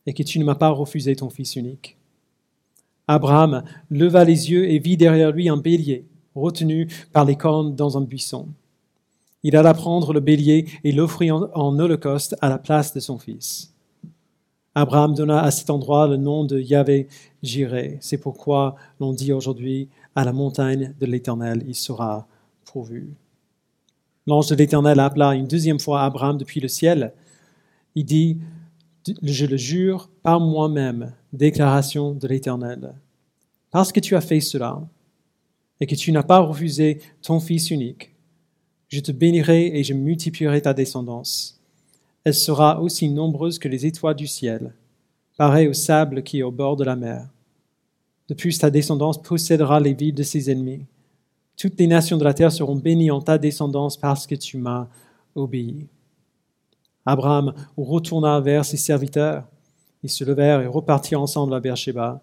et 0.07 0.13
que 0.13 0.23
tu 0.23 0.39
ne 0.39 0.43
m'as 0.43 0.55
pas 0.55 0.69
refusé 0.69 1.15
ton 1.15 1.29
fils 1.29 1.55
unique. 1.55 1.97
Abraham 3.07 3.63
leva 3.89 4.23
les 4.23 4.51
yeux 4.51 4.69
et 4.69 4.79
vit 4.79 4.97
derrière 4.97 5.31
lui 5.31 5.49
un 5.49 5.57
bélier, 5.57 6.05
retenu 6.35 6.87
par 7.11 7.25
les 7.25 7.35
cornes 7.35 7.75
dans 7.75 7.97
un 7.97 8.01
buisson. 8.01 8.47
Il 9.43 9.57
alla 9.57 9.73
prendre 9.73 10.13
le 10.13 10.21
bélier 10.21 10.67
et 10.83 10.93
l'offrit 10.93 11.29
en, 11.29 11.79
holocauste 11.79 12.35
à 12.41 12.49
la 12.49 12.57
place 12.57 12.93
de 12.93 13.01
son 13.01 13.19
fils. 13.19 13.73
Abraham 14.73 15.13
donna 15.13 15.43
à 15.43 15.51
cet 15.51 15.69
endroit 15.69 16.07
le 16.07 16.17
nom 16.17 16.45
de 16.45 16.59
Yahvé 16.59 17.07
Jireh. 17.43 17.97
C'est 17.99 18.17
pourquoi 18.17 18.75
l'on 18.99 19.13
dit 19.13 19.33
aujourd'hui 19.33 19.89
à 20.15 20.23
la 20.23 20.31
montagne 20.31 20.95
de 20.99 21.05
l'Éternel, 21.05 21.63
il 21.67 21.75
sera 21.75 22.25
pourvu. 22.65 23.13
L'ange 24.25 24.47
de 24.47 24.55
l'Éternel 24.55 24.99
appela 24.99 25.35
une 25.35 25.47
deuxième 25.47 25.79
fois 25.79 26.03
Abraham 26.03 26.37
depuis 26.37 26.61
le 26.61 26.69
ciel. 26.69 27.13
Il 27.95 28.05
dit, 28.05 28.39
je 29.21 29.45
le 29.45 29.57
jure 29.57 30.09
par 30.21 30.39
moi-même, 30.39 31.13
déclaration 31.31 32.13
de 32.13 32.27
l'Éternel. 32.27 32.93
Parce 33.71 33.91
que 33.91 33.99
tu 33.99 34.15
as 34.15 34.21
fait 34.21 34.39
cela 34.39 34.81
et 35.79 35.87
que 35.87 35.95
tu 35.95 36.11
n'as 36.11 36.23
pas 36.23 36.39
refusé 36.39 36.99
ton 37.21 37.39
Fils 37.39 37.71
unique, 37.71 38.11
je 38.87 38.99
te 38.99 39.11
bénirai 39.11 39.77
et 39.77 39.83
je 39.83 39.93
multiplierai 39.93 40.61
ta 40.61 40.73
descendance. 40.73 41.59
Elle 42.23 42.35
sera 42.35 42.81
aussi 42.81 43.09
nombreuse 43.09 43.59
que 43.59 43.67
les 43.67 43.85
étoiles 43.85 44.15
du 44.15 44.27
ciel, 44.27 44.73
pareille 45.37 45.67
au 45.67 45.73
sable 45.73 46.23
qui 46.23 46.39
est 46.39 46.43
au 46.43 46.51
bord 46.51 46.75
de 46.75 46.83
la 46.83 46.95
mer. 46.95 47.27
De 48.29 48.33
plus, 48.33 48.57
ta 48.57 48.69
descendance 48.69 49.21
possédera 49.21 49.79
les 49.79 49.93
villes 49.93 50.13
de 50.13 50.23
ses 50.23 50.49
ennemis. 50.49 50.85
Toutes 51.57 51.77
les 51.79 51.87
nations 51.87 52.17
de 52.17 52.23
la 52.23 52.33
terre 52.33 52.51
seront 52.51 52.75
bénies 52.75 53.11
en 53.11 53.21
ta 53.21 53.37
descendance 53.37 53.97
parce 53.97 54.25
que 54.25 54.35
tu 54.35 54.57
m'as 54.57 54.87
obéi. 55.35 55.87
Abraham 57.05 57.53
retourna 57.77 58.39
vers 58.39 58.65
ses 58.65 58.77
serviteurs. 58.77 59.47
Ils 60.03 60.09
se 60.09 60.23
levèrent 60.23 60.61
et 60.61 60.67
repartirent 60.67 61.21
ensemble 61.21 61.53
à 61.53 61.59
Beersheba. 61.59 62.21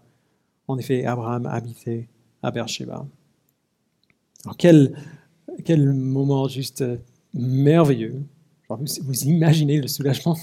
En 0.69 0.79
effet, 0.79 1.05
Abraham 1.05 1.47
habitait 1.47 2.09
à 2.43 2.51
Beersheba. 2.51 3.07
Alors 4.45 4.57
quel, 4.57 4.95
quel 5.65 5.93
moment 5.93 6.49
juste 6.49 6.85
merveilleux. 7.35 8.23
vous, 8.69 9.25
imaginez 9.25 9.81
le 9.81 9.89
soulagement 9.89 10.37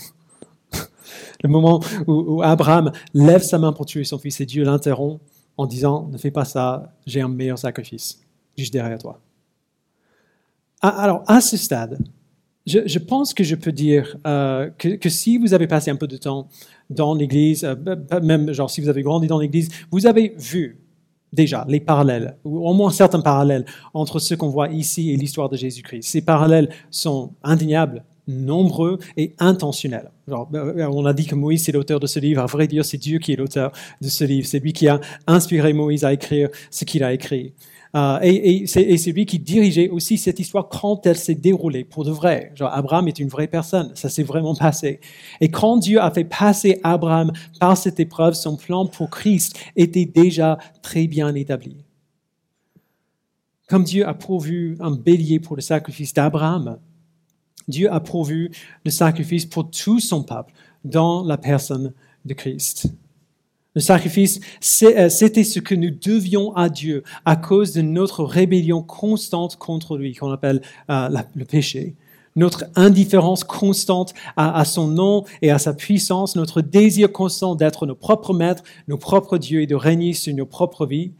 Le 1.43 1.49
moment 1.49 1.79
où, 2.07 2.41
Abraham 2.41 2.91
lève 3.13 3.41
sa 3.41 3.57
main 3.57 3.73
pour 3.73 3.85
tuer 3.85 4.03
son 4.03 4.17
fils 4.17 4.39
et 4.41 4.45
Dieu 4.45 4.63
l'interrompt 4.63 5.21
en 5.55 5.65
disant, 5.65 6.07
ne 6.07 6.17
fais 6.17 6.31
pas 6.31 6.45
ça, 6.45 6.93
j'ai 7.05 7.21
un 7.21 7.27
meilleur 7.27 7.57
sacrifice, 7.57 8.21
juste 8.57 8.73
derrière 8.73 8.99
toi. 8.99 9.19
Ah, 10.81 10.89
alors, 10.89 11.23
à 11.25 11.41
ce 11.41 11.57
stade, 11.57 11.97
je, 12.67 12.99
pense 12.99 13.33
que 13.33 13.43
je 13.43 13.55
peux 13.55 13.71
dire 13.71 14.17
euh, 14.27 14.69
que, 14.77 15.09
si 15.09 15.37
vous 15.37 15.53
avez 15.53 15.67
passé 15.67 15.89
un 15.89 15.95
peu 15.95 16.07
de 16.07 16.17
temps 16.17 16.49
dans 16.89 17.15
l'Église, 17.15 17.63
euh, 17.63 18.21
même 18.21 18.51
genre 18.51 18.69
si 18.69 18.81
vous 18.81 18.89
avez 18.89 19.01
grandi 19.01 19.27
dans 19.27 19.39
l'Église, 19.39 19.69
vous 19.89 20.05
avez 20.05 20.35
vu 20.37 20.79
déjà 21.31 21.65
les 21.67 21.79
parallèles, 21.79 22.37
ou 22.43 22.67
au 22.67 22.73
moins 22.73 22.91
certains 22.91 23.21
parallèles 23.21 23.65
entre 23.93 24.19
ce 24.19 24.35
qu'on 24.35 24.49
voit 24.49 24.69
ici 24.69 25.11
et 25.11 25.17
l'histoire 25.17 25.49
de 25.49 25.57
Jésus-Christ. 25.57 26.03
Ces 26.03 26.21
parallèles 26.21 26.69
sont 26.89 27.33
indéniables, 27.43 28.03
nombreux 28.27 28.99
et 29.15 29.33
intentionnels. 29.39 30.11
Euh, 30.29 30.87
on 30.91 31.05
a 31.05 31.13
dit 31.13 31.25
que 31.25 31.35
Moïse 31.35 31.67
est 31.69 31.71
l'auteur 31.71 31.99
de 31.99 32.07
ce 32.07 32.19
livre. 32.19 32.41
À 32.41 32.45
vrai 32.45 32.67
dire, 32.67 32.83
c'est 32.83 32.97
Dieu 32.97 33.19
qui 33.19 33.31
est 33.31 33.37
l'auteur 33.37 33.71
de 34.01 34.09
ce 34.09 34.25
livre. 34.25 34.45
C'est 34.45 34.59
lui 34.59 34.73
qui 34.73 34.87
a 34.87 34.99
inspiré 35.25 35.71
Moïse 35.71 36.03
à 36.03 36.11
écrire 36.11 36.49
ce 36.69 36.83
qu'il 36.83 37.03
a 37.03 37.13
écrit. 37.13 37.53
Euh, 37.95 38.19
et, 38.21 38.67
c'est 38.67 39.11
lui 39.11 39.25
qui 39.25 39.39
dirigeait 39.39 39.89
aussi 39.89 40.17
cette 40.17 40.39
histoire 40.39 40.67
quand 40.69 41.05
elle 41.05 41.17
s'est 41.17 41.35
déroulée 41.35 41.83
pour 41.83 42.03
de 42.03 42.11
vrai. 42.11 42.51
Genre, 42.55 42.71
Abraham 42.73 43.07
est 43.07 43.19
une 43.19 43.29
vraie 43.29 43.47
personne, 43.47 43.91
ça 43.95 44.09
s'est 44.09 44.23
vraiment 44.23 44.55
passé. 44.55 44.99
Et 45.41 45.49
quand 45.49 45.77
Dieu 45.77 46.01
a 46.01 46.11
fait 46.11 46.25
passer 46.25 46.79
Abraham 46.83 47.31
par 47.59 47.77
cette 47.77 47.99
épreuve, 47.99 48.33
son 48.33 48.57
plan 48.57 48.85
pour 48.85 49.09
Christ 49.09 49.57
était 49.75 50.05
déjà 50.05 50.57
très 50.81 51.07
bien 51.07 51.33
établi. 51.35 51.77
Comme 53.67 53.83
Dieu 53.83 54.07
a 54.07 54.13
pourvu 54.13 54.77
un 54.79 54.91
bélier 54.91 55.39
pour 55.39 55.55
le 55.55 55.61
sacrifice 55.61 56.13
d'Abraham, 56.13 56.77
Dieu 57.67 57.91
a 57.91 57.99
pourvu 57.99 58.51
le 58.85 58.91
sacrifice 58.91 59.45
pour 59.45 59.69
tout 59.69 59.99
son 59.99 60.23
peuple 60.23 60.53
dans 60.85 61.23
la 61.23 61.37
personne 61.37 61.93
de 62.23 62.33
Christ. 62.33 62.87
Le 63.77 63.81
sacrifice, 63.81 64.39
euh, 64.81 65.07
c'était 65.07 65.43
ce 65.43 65.59
que 65.59 65.75
nous 65.75 65.91
devions 65.91 66.51
à 66.55 66.67
Dieu 66.67 67.03
à 67.25 67.35
cause 67.35 67.73
de 67.73 67.83
notre 67.83 68.23
rébellion 68.23 68.81
constante 68.81 69.57
contre 69.57 69.99
lui, 69.99 70.15
qu'on 70.15 70.31
appelle 70.31 70.63
euh, 70.89 71.09
le 71.35 71.45
péché. 71.45 71.93
Notre 72.35 72.65
indifférence 72.75 73.43
constante 73.43 74.15
à, 74.35 74.65
son 74.65 74.87
nom 74.87 75.25
et 75.43 75.51
à 75.51 75.59
sa 75.59 75.75
puissance, 75.75 76.35
notre 76.35 76.61
désir 76.61 77.11
constant 77.11 77.53
d'être 77.53 77.85
nos 77.85 77.93
propres 77.93 78.33
maîtres, 78.33 78.63
nos 78.87 78.97
propres 78.97 79.37
dieux 79.37 79.61
et 79.61 79.67
de 79.67 79.75
régner 79.75 80.13
sur 80.13 80.33
nos 80.33 80.47
propres 80.47 80.87
vies. 80.87 81.11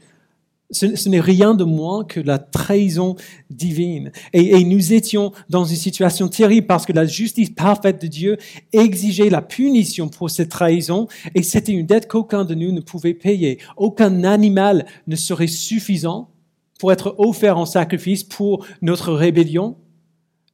Ce, 0.70 1.08
n'est 1.08 1.22
rien 1.22 1.54
de 1.54 1.64
moins 1.64 2.04
que 2.04 2.20
la 2.20 2.40
trahison 2.40 3.16
divine. 3.50 4.12
Et, 4.34 4.66
nous 4.66 4.92
étions 4.92 5.32
dans 5.50 5.64
une 5.64 5.78
situation 5.78 6.28
terrible 6.28 6.68
parce 6.68 6.86
que 6.86 6.92
la 6.92 7.06
justice 7.06 7.50
parfaite 7.50 8.02
de 8.02 8.08
Dieu 8.08 8.38
exigeait 8.74 9.30
la 9.30 9.42
punition 9.42 10.10
pour 10.10 10.30
cette 10.30 10.50
trahison 10.50 11.08
et 11.36 11.44
c'était 11.44 11.72
une 11.72 11.86
dette 11.86 12.10
qu'aucun 12.10 12.44
de 12.44 12.54
nous 12.54 12.74
ne 12.74 12.82
pouvait 12.82 13.14
payer. 13.14 13.60
Aucun 13.78 14.26
animal 14.26 14.86
ne 15.08 15.16
serait 15.16 15.48
suffisant 15.48 16.32
pour 16.80 16.92
être 16.92 17.16
offert 17.18 17.58
en 17.58 17.66
sacrifice 17.66 18.24
pour 18.24 18.66
notre 18.82 19.14
rébellion. 19.14 19.78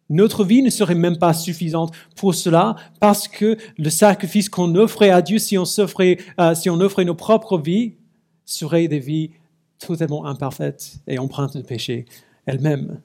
Notre 0.09 0.43
vie 0.43 0.61
ne 0.61 0.69
serait 0.69 0.95
même 0.95 1.17
pas 1.17 1.33
suffisante 1.33 1.91
pour 2.15 2.35
cela 2.35 2.75
parce 2.99 3.27
que 3.27 3.57
le 3.79 3.89
sacrifice 3.89 4.47
qu'on 4.47 4.75
offrait 4.75 5.09
à 5.09 5.23
Dieu 5.23 5.39
si 5.39 5.57
on, 5.57 5.63
offrait, 5.77 6.17
euh, 6.39 6.53
si 6.53 6.69
on 6.69 6.79
offrait 6.81 7.05
nos 7.05 7.15
propres 7.15 7.57
vies 7.57 7.95
serait 8.45 8.87
des 8.87 8.99
vies 8.99 9.31
totalement 9.79 10.25
imparfaite 10.25 10.97
et 11.07 11.19
empreinte 11.19 11.57
de 11.57 11.61
péché 11.61 12.05
elle-même. 12.45 13.01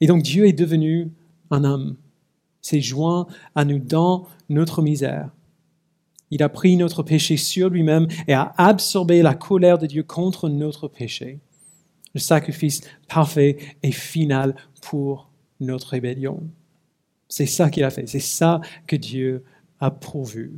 Et 0.00 0.06
donc 0.06 0.22
Dieu 0.22 0.46
est 0.46 0.52
devenu 0.52 1.10
un 1.50 1.64
homme, 1.64 1.96
s'est 2.60 2.80
joint 2.80 3.26
à 3.54 3.64
nous 3.64 3.78
dans 3.78 4.26
notre 4.48 4.82
misère. 4.82 5.30
Il 6.30 6.42
a 6.42 6.48
pris 6.48 6.76
notre 6.76 7.02
péché 7.02 7.36
sur 7.36 7.68
lui-même 7.68 8.08
et 8.26 8.32
a 8.32 8.52
absorbé 8.56 9.22
la 9.22 9.34
colère 9.34 9.78
de 9.78 9.86
Dieu 9.86 10.02
contre 10.02 10.48
notre 10.48 10.88
péché. 10.88 11.38
Le 12.14 12.20
sacrifice 12.20 12.80
parfait 13.08 13.56
et 13.82 13.92
final 13.92 14.56
pour 14.82 15.30
notre 15.60 15.88
rébellion. 15.88 16.42
C'est 17.28 17.46
ça 17.46 17.70
qu'il 17.70 17.84
a 17.84 17.90
fait, 17.90 18.06
c'est 18.06 18.20
ça 18.20 18.60
que 18.86 18.96
Dieu 18.96 19.44
a 19.80 19.90
pourvu. 19.90 20.56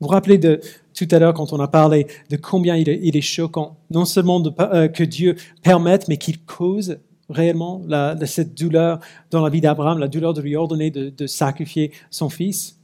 Vous 0.00 0.06
vous 0.06 0.08
rappelez 0.08 0.38
de 0.38 0.60
tout 0.94 1.08
à 1.10 1.18
l'heure 1.18 1.34
quand 1.34 1.52
on 1.52 1.60
a 1.60 1.68
parlé 1.68 2.06
de 2.30 2.36
combien 2.36 2.76
il 2.76 2.88
est, 2.88 3.20
choquant, 3.20 3.76
non 3.90 4.04
seulement 4.04 4.42
euh, 4.60 4.88
que 4.88 5.04
Dieu 5.04 5.36
permette, 5.62 6.08
mais 6.08 6.16
qu'il 6.16 6.42
cause 6.44 6.98
réellement 7.30 7.82
cette 8.26 8.54
douleur 8.58 9.00
dans 9.30 9.42
la 9.42 9.50
vie 9.50 9.60
d'Abraham, 9.60 9.98
la 9.98 10.08
douleur 10.08 10.34
de 10.34 10.42
lui 10.42 10.56
ordonner 10.56 10.90
de, 10.90 11.26
sacrifier 11.26 11.92
son 12.10 12.28
fils. 12.28 12.78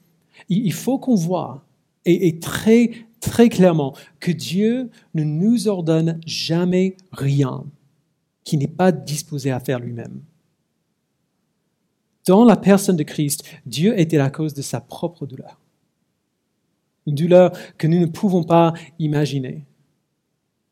Il, 0.48 0.72
faut 0.72 0.98
qu'on 0.98 1.16
voit, 1.16 1.64
et, 2.04 2.38
très, 2.38 2.90
très 3.20 3.48
clairement, 3.48 3.94
que 4.20 4.32
Dieu 4.32 4.90
ne 5.14 5.24
nous 5.24 5.68
ordonne 5.68 6.20
jamais 6.26 6.96
rien 7.12 7.64
qui 8.44 8.56
n'est 8.56 8.66
pas 8.66 8.92
disposé 8.92 9.50
à 9.50 9.60
faire 9.60 9.80
lui-même. 9.80 10.22
Dans 12.26 12.44
la 12.44 12.56
personne 12.56 12.96
de 12.96 13.02
Christ, 13.02 13.44
Dieu 13.66 13.98
était 13.98 14.16
la 14.16 14.30
cause 14.30 14.54
de 14.54 14.62
sa 14.62 14.80
propre 14.80 15.26
douleur 15.26 15.58
une 17.08 17.14
douleur 17.14 17.52
que 17.78 17.86
nous 17.86 17.98
ne 17.98 18.06
pouvons 18.06 18.44
pas 18.44 18.74
imaginer. 18.98 19.64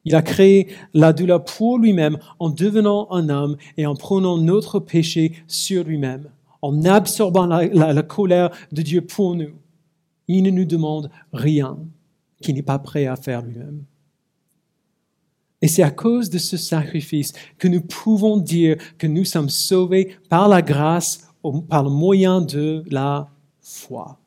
Il 0.04 0.14
a 0.14 0.22
créé 0.22 0.68
la 0.94 1.12
douleur 1.12 1.44
pour 1.44 1.78
lui-même 1.78 2.18
en 2.38 2.50
devenant 2.50 3.08
un 3.10 3.28
homme 3.28 3.56
et 3.76 3.86
en 3.86 3.96
prenant 3.96 4.38
notre 4.38 4.78
péché 4.78 5.32
sur 5.48 5.82
lui-même, 5.82 6.30
en 6.62 6.84
absorbant 6.84 7.46
la, 7.46 8.02
colère 8.02 8.50
de 8.70 8.82
Dieu 8.82 9.00
pour 9.00 9.34
nous. 9.34 9.50
Il 10.28 10.44
ne 10.44 10.50
nous 10.50 10.64
demande 10.64 11.10
rien 11.32 11.78
qu'il 12.40 12.54
n'est 12.54 12.62
pas 12.62 12.78
prêt 12.78 13.06
à 13.06 13.16
faire 13.16 13.42
lui-même. 13.42 13.82
Et 15.62 15.68
c'est 15.68 15.82
à 15.82 15.90
cause 15.90 16.30
de 16.30 16.38
ce 16.38 16.56
sacrifice 16.56 17.32
que 17.58 17.66
nous 17.66 17.80
pouvons 17.80 18.36
dire 18.36 18.76
que 18.98 19.06
nous 19.06 19.24
sommes 19.24 19.48
sauvés 19.48 20.16
par 20.28 20.48
la 20.48 20.62
grâce, 20.62 21.32
par 21.68 21.82
le 21.82 21.90
moyen 21.90 22.42
de 22.42 22.84
la 22.90 23.28
foi. 23.60 24.20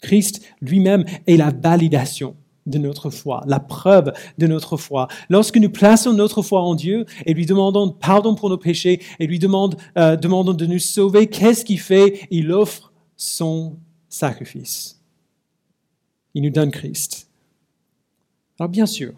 Christ 0.00 0.42
lui-même 0.60 1.04
est 1.26 1.36
la 1.36 1.50
validation 1.50 2.36
de 2.66 2.78
notre 2.78 3.10
foi, 3.10 3.42
la 3.46 3.60
preuve 3.60 4.12
de 4.38 4.46
notre 4.46 4.76
foi. 4.76 5.08
Lorsque 5.28 5.56
nous 5.56 5.70
plaçons 5.70 6.12
notre 6.12 6.42
foi 6.42 6.62
en 6.62 6.74
Dieu 6.74 7.06
et 7.26 7.34
lui 7.34 7.46
demandons 7.46 7.90
pardon 7.90 8.34
pour 8.34 8.50
nos 8.50 8.58
péchés 8.58 9.02
et 9.18 9.26
lui 9.26 9.40
euh, 9.42 10.16
demandons 10.16 10.52
de 10.52 10.66
nous 10.66 10.78
sauver, 10.78 11.26
qu'est-ce 11.26 11.64
qu'il 11.64 11.80
fait? 11.80 12.26
Il 12.30 12.52
offre 12.52 12.92
son 13.16 13.76
sacrifice. 14.08 15.00
Il 16.34 16.42
nous 16.42 16.50
donne 16.50 16.70
Christ. 16.70 17.28
Alors 18.58 18.68
bien 18.68 18.86
sûr, 18.86 19.14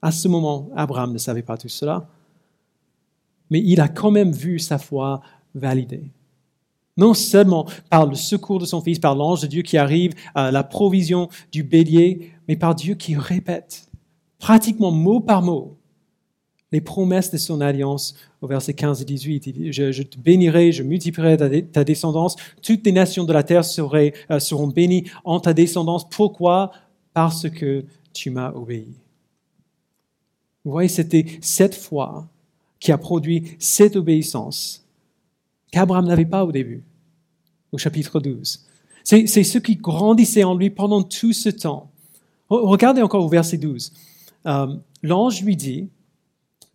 à 0.00 0.12
ce 0.12 0.28
moment, 0.28 0.68
Abraham 0.76 1.12
ne 1.12 1.18
savait 1.18 1.42
pas 1.42 1.56
tout 1.56 1.68
cela, 1.68 2.08
mais 3.50 3.60
il 3.60 3.80
a 3.80 3.88
quand 3.88 4.10
même 4.10 4.32
vu 4.32 4.58
sa 4.58 4.78
foi 4.78 5.22
validée. 5.54 6.10
Non 7.02 7.14
seulement 7.14 7.66
par 7.90 8.06
le 8.06 8.14
secours 8.14 8.60
de 8.60 8.64
son 8.64 8.80
Fils, 8.80 9.00
par 9.00 9.16
l'ange 9.16 9.40
de 9.40 9.48
Dieu 9.48 9.62
qui 9.62 9.76
arrive, 9.76 10.14
à 10.36 10.52
la 10.52 10.62
provision 10.62 11.28
du 11.50 11.64
bélier, 11.64 12.30
mais 12.46 12.54
par 12.54 12.76
Dieu 12.76 12.94
qui 12.94 13.16
répète 13.16 13.88
pratiquement 14.38 14.92
mot 14.92 15.18
par 15.18 15.42
mot 15.42 15.76
les 16.70 16.80
promesses 16.80 17.32
de 17.32 17.38
son 17.38 17.60
alliance 17.60 18.14
au 18.40 18.46
verset 18.46 18.74
15 18.74 19.02
et 19.02 19.04
18. 19.04 19.72
je, 19.72 20.02
te 20.04 20.16
bénirai, 20.16 20.70
je 20.70 20.84
multiplierai 20.84 21.36
ta, 21.72 21.82
descendance, 21.82 22.36
toutes 22.62 22.86
les 22.86 22.92
nations 22.92 23.24
de 23.24 23.32
la 23.32 23.42
terre 23.42 23.64
euh, 23.78 24.38
seront 24.38 24.68
bénies 24.68 25.10
en 25.24 25.40
ta 25.40 25.52
descendance. 25.52 26.08
Pourquoi? 26.08 26.70
Parce 27.12 27.50
que 27.50 27.84
tu 28.12 28.30
m'as 28.30 28.52
obéi. 28.52 28.94
Vous 30.64 30.70
voyez, 30.70 30.88
c'était 30.88 31.26
cette 31.40 31.74
foi 31.74 32.28
qui 32.78 32.92
a 32.92 32.98
produit 32.98 33.56
cette 33.58 33.96
obéissance 33.96 34.86
qu'Abraham 35.72 36.06
n'avait 36.06 36.26
pas 36.26 36.44
au 36.44 36.52
début, 36.52 36.84
au 37.72 37.78
chapitre 37.78 38.20
12. 38.20 38.66
C'est 39.04 39.26
ce 39.26 39.58
qui 39.58 39.76
grandissait 39.76 40.44
en 40.44 40.54
lui 40.54 40.70
pendant 40.70 41.02
tout 41.02 41.32
ce 41.32 41.48
temps. 41.48 41.90
Regardez 42.48 43.02
encore 43.02 43.24
au 43.24 43.28
verset 43.28 43.58
12. 43.58 43.92
Euh, 44.46 44.76
l'ange 45.02 45.42
lui 45.42 45.56
dit, 45.56 45.88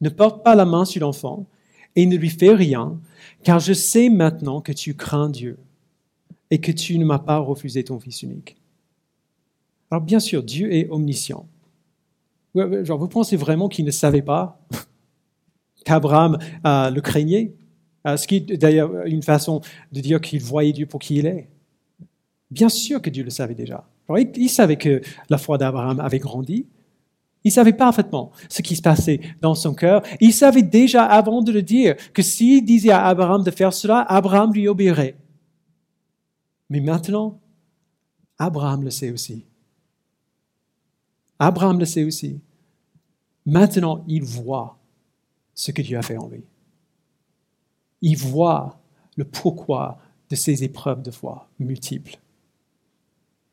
ne 0.01 0.09
porte 0.09 0.43
pas 0.43 0.55
la 0.55 0.65
main 0.65 0.85
sur 0.85 1.01
l'enfant 1.01 1.45
et 1.95 2.05
ne 2.05 2.15
lui 2.15 2.29
fais 2.29 2.53
rien, 2.53 2.99
car 3.43 3.59
je 3.59 3.73
sais 3.73 4.09
maintenant 4.09 4.61
que 4.61 4.71
tu 4.71 4.95
crains 4.95 5.29
Dieu 5.29 5.57
et 6.51 6.59
que 6.59 6.71
tu 6.71 6.97
ne 6.97 7.05
m'as 7.05 7.19
pas 7.19 7.37
refusé 7.39 7.83
ton 7.83 7.99
fils 7.99 8.23
unique. 8.23 8.57
Alors 9.89 10.03
bien 10.03 10.19
sûr, 10.19 10.43
Dieu 10.43 10.73
est 10.73 10.89
omniscient. 10.89 11.47
Genre, 12.55 12.97
vous 12.97 13.07
pensez 13.07 13.35
vraiment 13.35 13.69
qu'il 13.69 13.85
ne 13.85 13.91
savait 13.91 14.21
pas 14.21 14.59
qu'Abraham 15.85 16.37
euh, 16.65 16.89
le 16.89 17.01
craignait? 17.01 17.53
Ce 18.15 18.27
qui 18.27 18.37
est 18.37 18.57
d'ailleurs 18.57 19.05
une 19.05 19.23
façon 19.23 19.61
de 19.91 19.99
dire 19.99 20.21
qu'il 20.21 20.41
voyait 20.41 20.71
Dieu 20.71 20.85
pour 20.85 20.99
qui 20.99 21.17
il 21.17 21.25
est. 21.25 21.49
Bien 22.49 22.69
sûr 22.69 23.01
que 23.01 23.09
Dieu 23.09 23.23
le 23.23 23.29
savait 23.29 23.55
déjà. 23.55 23.85
Il 24.35 24.49
savait 24.49 24.77
que 24.77 25.01
la 25.29 25.37
foi 25.37 25.57
d'Abraham 25.57 25.99
avait 25.99 26.19
grandi. 26.19 26.65
Il 27.43 27.51
savait 27.51 27.73
parfaitement 27.73 28.31
ce 28.49 28.61
qui 28.61 28.75
se 28.75 28.81
passait 28.81 29.19
dans 29.41 29.55
son 29.55 29.73
cœur. 29.73 30.01
Il 30.21 30.33
savait 30.33 30.63
déjà 30.63 31.03
avant 31.05 31.41
de 31.41 31.51
le 31.51 31.61
dire 31.61 31.95
que 32.13 32.21
s'il 32.21 32.63
disait 32.63 32.91
à 32.91 33.05
Abraham 33.05 33.43
de 33.43 33.51
faire 33.51 33.73
cela, 33.73 34.01
Abraham 34.01 34.53
lui 34.53 34.67
obéirait. 34.67 35.17
Mais 36.69 36.79
maintenant, 36.79 37.39
Abraham 38.37 38.83
le 38.83 38.89
sait 38.89 39.11
aussi. 39.11 39.45
Abraham 41.39 41.79
le 41.79 41.85
sait 41.85 42.03
aussi. 42.03 42.39
Maintenant, 43.45 44.03
il 44.07 44.23
voit 44.23 44.77
ce 45.53 45.71
que 45.71 45.81
Dieu 45.81 45.97
a 45.97 46.01
fait 46.01 46.17
en 46.17 46.27
lui 46.27 46.43
il 48.01 48.17
voit 48.17 48.79
le 49.15 49.25
pourquoi 49.25 49.99
de 50.29 50.35
ces 50.35 50.63
épreuves 50.63 51.01
de 51.01 51.11
foi 51.11 51.49
multiples. 51.59 52.19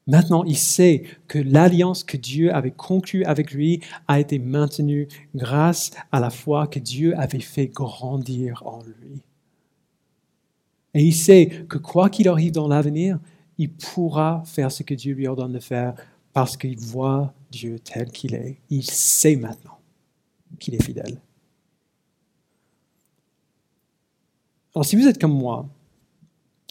Maintenant, 0.07 0.45
il 0.45 0.59
sait 0.59 1.05
que 1.29 1.39
l'alliance 1.39 2.05
que 2.05 2.19
Dieu 2.19 2.55
avait 2.55 2.71
conclue 2.71 3.25
avec 3.25 3.53
lui 3.53 3.81
a 4.07 4.21
été 4.21 4.39
maintenue 4.39 5.09
grâce 5.35 5.93
à 6.13 6.21
la 6.21 6.29
foi 6.29 6.67
que 6.67 6.79
Dieu 6.79 7.19
avait 7.19 7.41
fait 7.41 7.69
grandir 7.69 8.63
en 8.67 8.83
lui. 8.83 9.23
Et 10.93 11.03
il 11.03 11.15
sait 11.15 11.65
que 11.69 11.79
quoi 11.79 12.11
qu'il 12.11 12.29
arrive 12.29 12.53
dans 12.53 12.69
l'avenir, 12.69 13.19
il 13.57 13.73
pourra 13.73 14.43
faire 14.45 14.71
ce 14.71 14.83
que 14.83 14.95
Dieu 14.95 15.15
lui 15.15 15.27
ordonne 15.27 15.53
de 15.53 15.59
faire 15.59 15.95
parce 16.35 16.57
qu'il 16.57 16.79
voit 16.79 17.33
Dieu 17.51 17.79
tel 17.79 18.11
qu'il 18.11 18.35
est. 18.35 18.59
Il 18.69 18.85
sait 18.85 19.37
maintenant 19.37 19.79
qu'il 20.59 20.75
est 20.75 20.83
fidèle. 20.83 21.21
Alors 24.75 24.85
si 24.85 24.97
vous 24.97 25.07
êtes 25.07 25.21
comme 25.21 25.37
moi, 25.37 25.69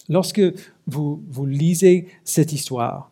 lorsque 0.09 0.41
vous, 0.87 1.23
vous 1.29 1.45
lisez 1.45 2.07
cette 2.23 2.51
histoire, 2.51 3.11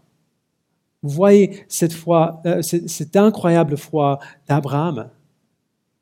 vous 1.03 1.09
voyez 1.09 1.63
cette 1.67 1.93
foi, 1.93 2.41
euh, 2.45 2.61
cette, 2.61 3.15
incroyable 3.15 3.77
foi 3.77 4.19
d'Abraham. 4.47 5.09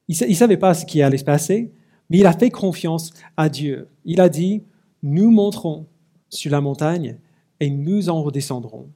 Il 0.08 0.17
ne 0.28 0.34
savait 0.34 0.58
pas 0.58 0.73
ce 0.73 0.86
qui 0.86 1.02
allait 1.02 1.17
se 1.17 1.23
passer, 1.23 1.71
mais 2.10 2.17
il 2.17 2.25
a 2.25 2.34
fait 2.34 2.49
confiance 2.49 3.12
à 3.38 3.47
Dieu. 3.47 3.88
Il 4.04 4.19
a 4.19 4.28
dit, 4.28 4.63
nous 5.04 5.32
monterons 5.32 5.86
sur 6.28 6.52
la 6.52 6.60
montagne 6.60 7.17
et 7.60 7.69
nous 7.69 8.10
en 8.10 8.21
redescendrons. 8.21 8.89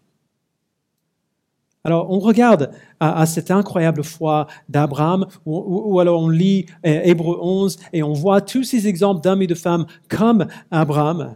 Alors, 1.83 2.09
on 2.09 2.19
regarde 2.19 2.71
à, 2.99 3.25
cette 3.25 3.51
incroyable 3.51 4.03
foi 4.03 4.47
d'Abraham, 4.69 5.25
ou, 5.45 5.99
alors 5.99 6.21
on 6.21 6.29
lit 6.29 6.65
euh, 6.85 7.01
Hébreu 7.03 7.37
11 7.41 7.77
et 7.91 8.03
on 8.03 8.13
voit 8.13 8.39
tous 8.39 8.63
ces 8.63 8.87
exemples 8.87 9.21
d'hommes 9.21 9.41
et 9.41 9.47
de 9.47 9.55
femmes 9.55 9.85
comme 10.07 10.47
Abraham, 10.71 11.35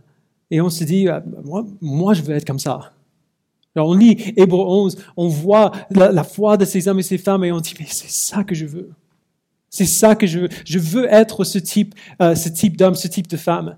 et 0.50 0.62
on 0.62 0.70
se 0.70 0.84
dit, 0.84 1.10
euh, 1.10 1.20
moi, 1.82 2.14
je 2.14 2.22
veux 2.22 2.34
être 2.34 2.48
comme 2.48 2.60
ça. 2.60 2.94
Alors, 3.76 3.90
on 3.90 3.94
lit 3.94 4.34
Hébreu 4.38 4.66
11, 4.66 4.98
on 5.18 5.28
voit 5.28 5.72
la, 5.92 6.24
foi 6.24 6.58
de 6.58 6.66
ces 6.66 6.88
hommes 6.88 7.00
et 7.00 7.04
ces 7.04 7.18
femmes, 7.18 7.44
et 7.44 7.52
on 7.52 7.60
dit, 7.60 7.76
mais 7.80 7.86
c'est 7.90 8.10
ça 8.10 8.44
que 8.44 8.56
je 8.56 8.66
veux. 8.66 8.90
C'est 9.70 9.86
ça 9.86 10.16
que 10.16 10.26
je 10.26 10.40
veux. 10.40 10.50
Je 10.66 10.80
veux 10.80 11.06
être 11.14 11.44
ce 11.44 11.60
type, 11.60 11.94
euh, 12.22 12.36
ce 12.36 12.50
type 12.50 12.78
d'homme, 12.78 12.96
ce 12.96 13.08
type 13.08 13.28
de 13.28 13.38
femme. 13.38 13.78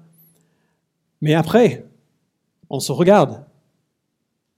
Mais 1.21 1.33
après, 1.33 1.85
on 2.69 2.79
se 2.79 2.91
regarde 2.91 3.43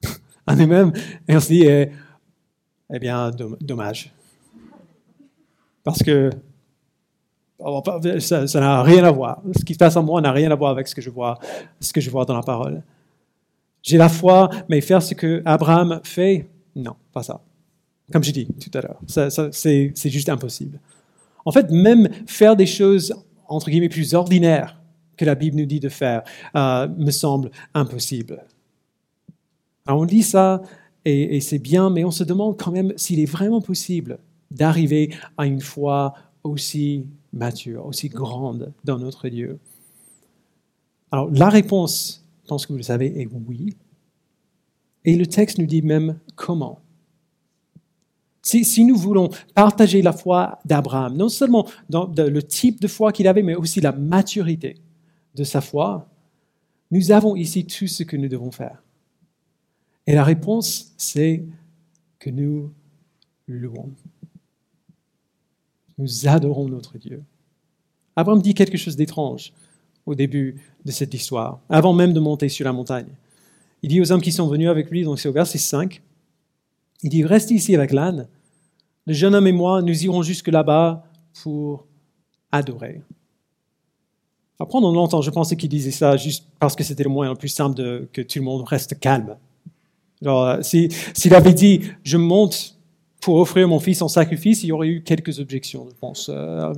à 0.45 0.55
nous-mêmes 0.55 0.91
et 1.27 1.35
on 1.35 1.39
se 1.39 1.47
dit, 1.47 1.63
eh, 1.63 1.91
eh 2.91 2.99
bien, 2.99 3.31
dommage. 3.61 4.13
Parce 5.83 6.03
que 6.03 6.29
ça 8.19 8.59
n'a 8.59 8.83
rien 8.83 9.03
à 9.03 9.11
voir. 9.11 9.41
Ce 9.57 9.63
qui 9.63 9.73
se 9.73 9.79
passe 9.79 9.95
en 9.95 10.03
moi 10.03 10.21
n'a 10.21 10.31
rien 10.31 10.51
à 10.51 10.55
voir 10.55 10.71
avec 10.71 10.87
ce 10.87 10.95
que 10.95 11.01
je 11.01 11.09
vois, 11.09 11.39
ce 11.79 11.93
que 11.93 12.01
je 12.01 12.09
vois 12.09 12.25
dans 12.25 12.35
la 12.35 12.43
parole. 12.43 12.83
J'ai 13.83 13.97
la 13.97 14.09
foi, 14.09 14.49
mais 14.69 14.81
faire 14.81 15.01
ce 15.01 15.13
que 15.13 15.41
Abraham 15.45 16.01
fait, 16.03 16.47
non, 16.75 16.95
pas 17.11 17.23
ça. 17.23 17.41
Comme 18.11 18.23
j'ai 18.23 18.31
dit 18.31 18.47
tout 18.47 18.77
à 18.77 18.81
l'heure, 18.81 18.99
c'est 19.51 20.09
juste 20.09 20.29
impossible. 20.29 20.79
En 21.45 21.51
fait, 21.51 21.71
même 21.71 22.09
faire 22.27 22.55
des 22.55 22.67
choses 22.67 23.13
entre 23.51 23.69
guillemets, 23.69 23.89
plus 23.89 24.13
ordinaire 24.13 24.77
que 25.17 25.25
la 25.25 25.35
Bible 25.35 25.57
nous 25.57 25.65
dit 25.65 25.79
de 25.79 25.89
faire, 25.89 26.23
euh, 26.55 26.87
me 26.87 27.11
semble 27.11 27.51
impossible. 27.73 28.43
Alors 29.85 29.99
on 29.99 30.03
lit 30.03 30.23
ça 30.23 30.61
et, 31.05 31.41
c'est 31.41 31.59
bien, 31.59 31.89
mais 31.89 32.03
on 32.03 32.11
se 32.11 32.23
demande 32.23 32.57
quand 32.57 32.71
même 32.71 32.93
s'il 32.95 33.19
est 33.19 33.25
vraiment 33.25 33.61
possible 33.61 34.19
d'arriver 34.51 35.13
à 35.37 35.47
une 35.47 35.61
foi 35.61 36.13
aussi 36.43 37.05
mature, 37.33 37.85
aussi 37.85 38.09
grande 38.09 38.71
dans 38.83 38.99
notre 38.99 39.27
Dieu. 39.29 39.57
Alors 41.11 41.29
la 41.31 41.49
réponse, 41.49 42.23
je 42.43 42.49
pense 42.49 42.65
que 42.65 42.73
vous 42.73 42.77
le 42.77 42.83
savez, 42.83 43.19
est 43.19 43.27
oui. 43.47 43.75
Et 45.03 45.15
le 45.15 45.25
texte 45.25 45.57
nous 45.57 45.65
dit 45.65 45.81
même 45.81 46.19
comment. 46.35 46.79
Si, 48.43 48.83
nous 48.83 48.95
voulons 48.95 49.29
partager 49.53 50.01
la 50.01 50.13
foi 50.13 50.59
d'Abraham, 50.65 51.15
non 51.15 51.29
seulement 51.29 51.67
dans 51.89 52.11
le 52.17 52.43
type 52.43 52.81
de 52.81 52.87
foi 52.87 53.11
qu'il 53.11 53.27
avait, 53.27 53.43
mais 53.43 53.55
aussi 53.55 53.81
la 53.81 53.91
maturité 53.91 54.77
de 55.35 55.43
sa 55.43 55.61
foi, 55.61 56.07
nous 56.89 57.11
avons 57.11 57.35
ici 57.35 57.65
tout 57.65 57.87
ce 57.87 58.03
que 58.03 58.17
nous 58.17 58.27
devons 58.27 58.51
faire. 58.51 58.83
Et 60.11 60.13
la 60.13 60.25
réponse, 60.25 60.91
c'est 60.97 61.41
que 62.19 62.29
nous 62.29 62.73
louons. 63.47 63.93
Nous 65.97 66.27
adorons 66.27 66.67
notre 66.67 66.97
Dieu. 66.97 67.23
Abraham 68.17 68.41
dit 68.41 68.53
quelque 68.53 68.77
chose 68.77 68.97
d'étrange 68.97 69.53
au 70.05 70.13
début 70.13 70.61
de 70.83 70.91
cette 70.91 71.13
histoire, 71.13 71.61
avant 71.69 71.93
même 71.93 72.11
de 72.11 72.19
monter 72.19 72.49
sur 72.49 72.65
la 72.65 72.73
montagne. 72.73 73.07
Il 73.83 73.89
dit 73.89 74.01
aux 74.01 74.11
hommes 74.11 74.19
qui 74.19 74.33
sont 74.33 74.49
venus 74.49 74.67
avec 74.67 74.91
lui, 74.91 75.05
donc 75.05 75.17
c'est 75.17 75.29
au 75.29 75.31
verset 75.31 75.59
5, 75.59 76.01
il 77.03 77.09
dit, 77.09 77.23
reste 77.23 77.49
ici 77.51 77.73
avec 77.73 77.93
l'âne. 77.93 78.27
Le 79.07 79.13
jeune 79.13 79.33
homme 79.33 79.47
et 79.47 79.53
moi, 79.53 79.81
nous 79.81 80.03
irons 80.03 80.23
jusque 80.23 80.49
là-bas 80.49 81.05
pour 81.41 81.87
adorer. 82.51 83.01
pendant 84.57 84.91
longtemps, 84.91 85.21
je 85.21 85.31
pensais 85.31 85.55
qu'il 85.55 85.69
disait 85.69 85.91
ça 85.91 86.17
juste 86.17 86.47
parce 86.59 86.75
que 86.75 86.83
c'était 86.83 87.03
le 87.03 87.09
moyen 87.09 87.31
le 87.31 87.37
plus 87.37 87.47
simple 87.47 87.77
de 87.77 88.09
que 88.11 88.21
tout 88.21 88.39
le 88.39 88.43
monde 88.43 88.67
reste 88.67 88.99
calme. 88.99 89.37
S'il 90.61 91.35
avait 91.35 91.53
dit, 91.53 91.81
je 92.03 92.17
monte 92.17 92.75
pour 93.21 93.35
offrir 93.35 93.67
mon 93.67 93.79
fils 93.79 94.01
en 94.01 94.07
sacrifice, 94.07 94.63
il 94.63 94.67
y 94.67 94.71
aurait 94.71 94.87
eu 94.87 95.03
quelques 95.03 95.39
objections, 95.39 95.87
je 95.89 95.95
pense, 95.95 96.29
euh, 96.33 96.73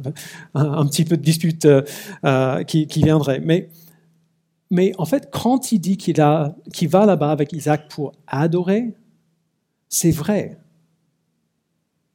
un, 0.53 0.85
petit 0.85 1.05
peu 1.05 1.15
de 1.15 1.21
dispute 1.21 1.65
euh, 1.65 1.81
euh, 2.25 2.63
qui, 2.63 2.85
qui, 2.85 3.01
viendrait. 3.01 3.39
Mais, 3.39 3.69
mais 4.69 4.91
en 4.97 5.05
fait, 5.05 5.29
quand 5.31 5.71
il 5.71 5.79
dit 5.79 5.97
qu'il 5.97 6.17
va 6.17 7.05
là-bas 7.05 7.31
avec 7.31 7.53
Isaac 7.53 7.87
pour 7.89 8.11
adorer, 8.27 8.93
c'est 9.87 10.11
vrai. 10.11 10.57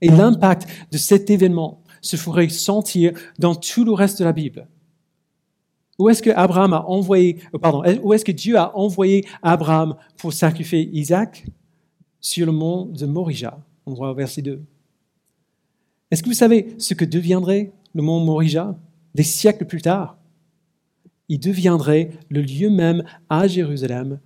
Et 0.02 0.08
l'impact 0.08 0.68
de 0.92 0.98
cet 0.98 1.30
événement 1.30 1.82
se 2.02 2.16
ferait 2.16 2.48
sentir 2.50 3.12
dans 3.38 3.54
tout 3.54 3.84
le 3.84 3.92
reste 3.92 4.18
de 4.18 4.24
la 4.24 4.32
Bible. 4.32 4.68
Où 5.98 6.08
est-ce 6.08 6.22
que 6.22 6.30
Abraham 6.30 6.72
a 6.72 6.84
envoyé, 6.86 7.38
pardon, 7.60 7.82
où 8.02 8.12
est-ce 8.12 8.24
que 8.24 8.32
Dieu 8.32 8.56
a 8.56 8.76
envoyé 8.76 9.26
Abraham 9.42 9.96
pour 10.16 10.32
sacrifier 10.32 10.88
Isaac 10.92 11.44
Sur 12.20 12.46
le 12.46 12.52
mont 12.52 12.86
de 12.86 13.04
Morija? 13.04 13.58
On 13.84 13.94
voit 13.94 14.12
au 14.12 14.14
verset 14.14 14.42
2. 14.42 14.62
Est-ce 16.10 16.22
que 16.22 16.28
vous 16.28 16.34
savez 16.34 16.74
ce 16.78 16.94
que 16.94 17.04
deviendrait 17.04 17.72
le 17.94 18.02
mont 18.02 18.20
Morija 18.20 18.78
des 19.14 19.24
siècles 19.24 19.64
plus 19.64 19.82
tard? 19.82 20.16
Il 21.28 21.40
deviendrait 21.40 22.10
le 22.30 22.42
lieu 22.42 22.70
même 22.70 23.04
à 23.28 23.48
Jérusalem 23.48 24.20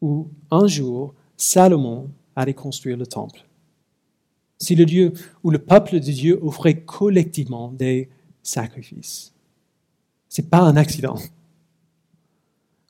où 0.00 0.28
un 0.50 0.66
jour 0.66 1.14
Salomon 1.36 2.10
allait 2.34 2.52
construire 2.52 2.96
le 2.96 3.06
temple. 3.06 3.46
C'est 4.58 4.74
le 4.74 4.84
lieu 4.84 5.12
où 5.42 5.50
le 5.50 5.58
peuple 5.58 5.94
de 5.94 6.10
Dieu 6.10 6.38
offrait 6.42 6.80
collectivement 6.82 7.72
des 7.72 8.10
sacrifices. 8.42 9.32
N'est 10.38 10.44
pas 10.44 10.60
un 10.60 10.76
accident. 10.76 11.16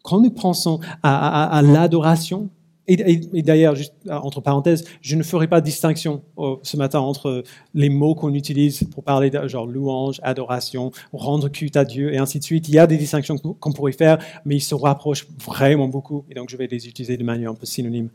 Quand 0.03 0.21
nous 0.21 0.31
pensons 0.31 0.81
à 1.03 1.61
l'adoration, 1.63 2.51
et, 2.89 3.43
d'ailleurs, 3.43 3.77
juste 3.77 3.95
euh, 4.09 4.15
entre 4.15 4.41
parenthèses, 4.41 4.85
je 5.01 5.15
ne 5.15 5.23
ferai 5.23 5.47
pas 5.47 5.61
de 5.61 5.65
distinction 5.65 6.23
euh, 6.39 6.57
ce 6.63 6.77
matin 6.77 6.99
entre 6.99 7.45
les 7.75 7.89
mots 7.89 8.15
qu'on 8.15 8.35
utilise 8.35 8.83
pour 8.85 9.05
parler 9.05 9.31
de 9.31 9.47
genre 9.47 9.67
louange, 9.67 10.21
adoration, 10.23 10.91
rendre 11.13 11.49
culte 11.49 11.77
à 11.77 11.85
Dieu 11.85 12.13
et 12.13 12.19
ainsi 12.19 12.41
de 12.41 12.45
suite. 12.45 12.69
Il 12.69 12.75
y 12.75 12.79
a 12.79 12.89
des 12.89 12.97
distinctions 12.97 13.39
qu'on 13.39 13.73
pourrait 13.73 13.93
faire, 13.93 14.19
mais 14.45 14.57
ils 14.57 14.61
se 14.61 14.75
rapprochent 14.75 15.29
vraiment 15.45 15.87
beaucoup 15.87 16.25
et 16.29 16.35
donc 16.35 16.51
je 16.51 16.57
vais 16.57 16.67
les 16.67 16.89
utiliser 16.89 17.17
de 17.17 17.25
manière 17.25 17.51
un 17.51 17.55
peu 17.55 17.67
synonyme. 17.67 18.09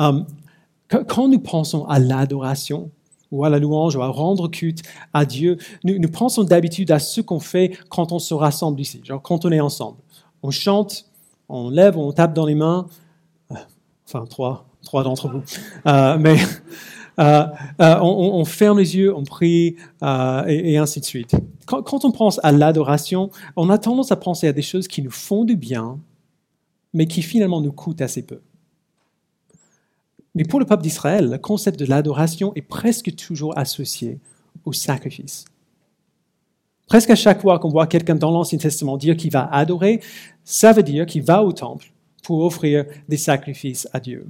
Euh, 0.00 0.22
quand 0.88 1.28
nous 1.28 1.38
pensons 1.38 1.84
à 1.84 2.00
l'adoration, 2.00 2.90
ou 3.30 3.44
à 3.44 3.50
la 3.50 3.58
louange, 3.58 3.96
ou 3.96 4.02
à 4.02 4.08
rendre 4.08 4.48
culte 4.48 4.82
à 5.12 5.24
Dieu, 5.24 5.58
nous, 5.84 5.98
nous 5.98 6.08
pensons 6.08 6.44
d'habitude 6.44 6.90
à 6.90 6.98
ce 6.98 7.20
qu'on 7.20 7.40
fait 7.40 7.76
quand 7.88 8.12
on 8.12 8.18
se 8.18 8.34
rassemble 8.34 8.80
ici, 8.80 9.00
genre 9.04 9.22
quand 9.22 9.44
on 9.44 9.52
est 9.52 9.60
ensemble. 9.60 9.98
On 10.42 10.50
chante, 10.50 11.06
on 11.48 11.70
lève, 11.70 11.96
on 11.98 12.12
tape 12.12 12.34
dans 12.34 12.46
les 12.46 12.54
mains, 12.54 12.86
enfin 14.06 14.24
trois, 14.26 14.66
trois 14.82 15.02
d'entre 15.04 15.28
vous. 15.28 15.42
Euh, 15.86 16.18
mais 16.18 16.36
euh, 17.18 17.44
euh, 17.80 17.98
on, 18.00 18.44
ferme 18.44 18.78
les 18.78 18.96
yeux, 18.96 19.14
on 19.14 19.24
prie 19.24 19.76
et, 20.02 20.78
ainsi 20.78 21.00
de 21.00 21.04
suite. 21.04 21.36
Quand, 21.66 21.82
quand 21.82 22.04
on 22.04 22.10
pense 22.10 22.40
à 22.42 22.52
l'adoration, 22.52 23.30
on 23.56 23.70
a 23.70 23.78
tendance 23.78 24.10
à 24.12 24.16
penser 24.16 24.48
à 24.48 24.52
des 24.52 24.62
choses 24.62 24.88
qui 24.88 25.02
nous 25.02 25.10
font 25.10 25.44
du 25.44 25.56
bien, 25.56 25.98
mais 26.92 27.06
qui 27.06 27.22
finalement 27.22 27.60
nous 27.60 27.72
coûtent 27.72 28.00
assez 28.00 28.22
peu. 28.22 28.40
Mais 30.34 30.44
pour 30.44 30.60
le 30.60 30.66
peuple 30.66 30.82
d'Israël, 30.82 31.28
le 31.28 31.38
concept 31.38 31.78
de 31.78 31.84
l'adoration 31.84 32.52
est 32.54 32.62
presque 32.62 33.14
toujours 33.16 33.56
associé 33.58 34.18
au 34.64 34.72
sacrifice. 34.72 35.44
Presque 36.86 37.10
à 37.10 37.16
chaque 37.16 37.40
fois 37.40 37.58
qu'on 37.58 37.68
voit 37.68 37.86
quelqu'un 37.86 38.16
dans 38.16 38.30
l'Ancien 38.30 38.58
Testament 38.58 38.96
dire 38.96 39.16
qu'il 39.16 39.30
va 39.30 39.48
adorer, 39.52 40.00
ça 40.44 40.72
veut 40.72 40.82
dire 40.82 41.06
qu'il 41.06 41.22
va 41.22 41.42
au 41.42 41.52
temple 41.52 41.92
pour 42.24 42.44
offrir 42.44 42.84
des 43.08 43.16
sacrifices 43.16 43.88
à 43.92 44.00
Dieu. 44.00 44.26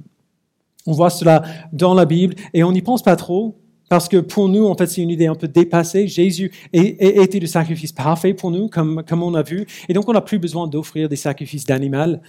On 0.85 0.93
voit 0.93 1.09
cela 1.09 1.43
dans 1.73 1.93
la 1.93 2.05
Bible 2.05 2.35
et 2.53 2.63
on 2.63 2.71
n'y 2.71 2.81
pense 2.81 3.03
pas 3.03 3.15
trop 3.15 3.57
parce 3.89 4.07
que 4.07 4.17
pour 4.17 4.47
nous, 4.47 4.65
en 4.67 4.75
fait, 4.75 4.87
c'est 4.87 5.01
une 5.01 5.09
idée 5.09 5.27
un 5.27 5.35
peu 5.35 5.47
dépassée. 5.47 6.07
Jésus 6.07 6.51
était 6.71 7.39
le 7.39 7.45
sacrifice 7.45 7.91
parfait 7.91 8.33
pour 8.33 8.49
nous, 8.49 8.69
comme, 8.69 9.03
comme 9.05 9.21
on 9.21 9.33
a 9.33 9.43
vu. 9.43 9.67
Et 9.89 9.93
donc, 9.93 10.07
on 10.07 10.13
n'a 10.13 10.21
plus 10.21 10.39
besoin 10.39 10.65
d'offrir 10.65 11.09
des 11.09 11.17
sacrifices 11.17 11.65
d'animal. 11.65 12.21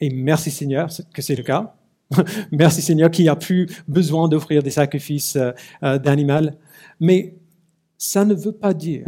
Et 0.00 0.10
merci 0.10 0.50
Seigneur 0.50 0.88
que 1.14 1.22
c'est 1.22 1.36
le 1.36 1.44
cas. 1.44 1.76
merci 2.52 2.82
Seigneur 2.82 3.10
qu'il 3.10 3.24
n'y 3.24 3.28
a 3.28 3.36
plus 3.36 3.68
besoin 3.86 4.28
d'offrir 4.28 4.62
des 4.62 4.70
sacrifices 4.70 5.36
euh, 5.36 5.52
euh, 5.82 5.98
d'animal. 5.98 6.56
Mais 7.00 7.36
ça 7.96 8.24
ne 8.24 8.34
veut 8.34 8.52
pas 8.52 8.74
dire 8.74 9.06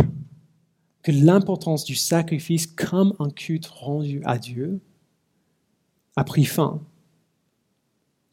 que 1.02 1.12
l'importance 1.12 1.84
du 1.84 1.94
sacrifice 1.94 2.66
comme 2.66 3.14
un 3.18 3.30
culte 3.30 3.66
rendu 3.66 4.20
à 4.24 4.38
Dieu 4.38 4.80
a 6.16 6.24
pris 6.24 6.44
fin. 6.44 6.80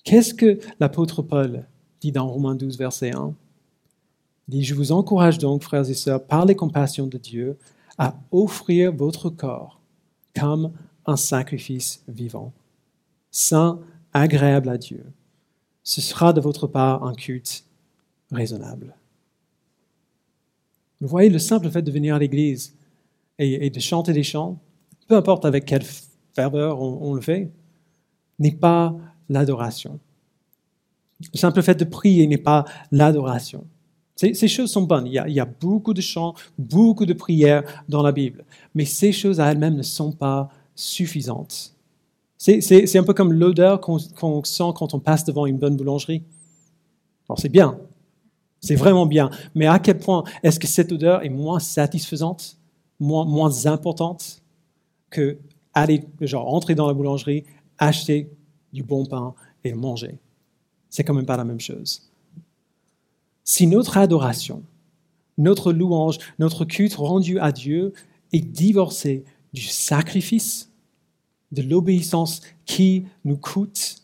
Qu'est-ce 0.03 0.33
que 0.33 0.59
l'apôtre 0.79 1.21
Paul 1.21 1.65
dit 2.01 2.11
dans 2.11 2.27
Romains 2.27 2.55
12, 2.55 2.77
verset 2.77 3.15
1 3.15 3.33
Il 4.47 4.51
dit, 4.51 4.63
je 4.63 4.75
vous 4.75 4.91
encourage 4.91 5.37
donc, 5.37 5.63
frères 5.63 5.89
et 5.89 5.93
sœurs, 5.93 6.23
par 6.25 6.45
les 6.45 6.55
compassions 6.55 7.07
de 7.07 7.17
Dieu, 7.17 7.57
à 7.97 8.15
offrir 8.31 8.93
votre 8.93 9.29
corps 9.29 9.79
comme 10.37 10.71
un 11.05 11.15
sacrifice 11.15 12.03
vivant, 12.07 12.53
saint, 13.31 13.79
agréable 14.19 14.69
à 14.69 14.77
Dieu. 14.77 15.03
Ce 15.83 16.01
sera 16.01 16.33
de 16.33 16.41
votre 16.41 16.67
part 16.67 17.03
un 17.03 17.13
culte 17.13 17.65
raisonnable. 18.31 18.95
Vous 20.99 21.07
voyez, 21.07 21.29
le 21.29 21.39
simple 21.39 21.69
fait 21.69 21.81
de 21.81 21.91
venir 21.91 22.15
à 22.15 22.19
l'église 22.19 22.75
et, 23.39 23.69
de 23.69 23.79
chanter 23.79 24.13
des 24.13 24.23
chants, 24.23 24.59
peu 25.07 25.15
importe 25.15 25.45
avec 25.45 25.65
quelle 25.65 25.85
ferveur 26.33 26.81
on 26.81 27.13
le 27.13 27.21
fait, 27.21 27.51
n'est 28.39 28.51
pas 28.51 28.95
l'adoration. 29.29 29.99
Le 31.33 31.37
simple 31.37 31.61
fait 31.61 31.75
de 31.75 31.85
prier 31.85 32.27
n'est 32.27 32.37
pas 32.37 32.65
l'adoration. 32.91 33.65
Ces, 34.15 34.47
choses 34.47 34.71
sont 34.71 34.81
bonnes. 34.81 35.05
Il 35.05 35.13
y, 35.13 35.39
a, 35.39 35.45
beaucoup 35.45 35.93
de 35.93 36.01
chants, 36.01 36.33
beaucoup 36.57 37.05
de 37.05 37.13
prières 37.13 37.63
dans 37.87 38.01
la 38.01 38.11
Bible. 38.11 38.45
Mais 38.73 38.85
ces 38.85 39.11
choses 39.11 39.39
à 39.39 39.51
elles-mêmes 39.51 39.75
ne 39.75 39.83
sont 39.83 40.11
pas 40.11 40.49
suffisantes. 40.73 41.75
C'est 42.37 42.97
un 42.97 43.03
peu 43.03 43.13
comme 43.13 43.33
l'odeur 43.33 43.81
qu'on 43.81 43.99
sent 44.43 44.71
quand 44.75 44.93
on 44.93 44.99
passe 44.99 45.25
devant 45.25 45.45
une 45.45 45.57
bonne 45.57 45.75
boulangerie. 45.75 46.23
Alors 47.27 47.39
c'est 47.39 47.49
bien, 47.49 47.79
c'est 48.61 48.75
vraiment 48.75 49.05
bien. 49.05 49.29
Mais 49.55 49.65
à 49.65 49.79
quel 49.79 49.99
point 49.99 50.23
est-ce 50.43 50.59
que 50.59 50.67
cette 50.67 50.91
odeur 50.91 51.23
est 51.23 51.29
moins 51.29 51.59
satisfaisante, 51.59 52.57
moins, 52.99 53.65
importante 53.65 54.41
que 55.09 55.37
aller, 55.73 56.03
genre, 56.21 56.53
entrer 56.53 56.75
dans 56.75 56.87
la 56.87 56.93
boulangerie, 56.93 57.43
acheter 57.77 58.29
du 58.73 58.83
bon 58.83 59.05
pain 59.05 59.33
et 59.63 59.71
le 59.71 59.77
manger? 59.77 60.17
C'est 60.89 61.03
quand 61.03 61.13
même 61.13 61.25
pas 61.25 61.37
la 61.37 61.43
même 61.43 61.59
chose. 61.59 62.09
Si 63.43 63.67
notre 63.67 63.97
adoration, 63.97 64.63
notre 65.37 65.71
louange, 65.71 66.17
notre 66.39 66.65
culte 66.65 66.95
rendu 66.95 67.39
à 67.39 67.51
Dieu 67.51 67.93
est 68.33 68.41
divorcé 68.41 69.23
du 69.53 69.61
sacrifice, 69.61 70.66
de 71.51 71.61
l'obéissance 71.61 72.41
qui 72.65 73.05
nous 73.23 73.37
coûte, 73.37 74.03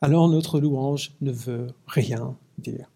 alors 0.00 0.28
notre 0.28 0.60
louange 0.60 1.12
ne 1.20 1.32
veut 1.32 1.68
rien 1.86 2.36
dire. 2.58 2.90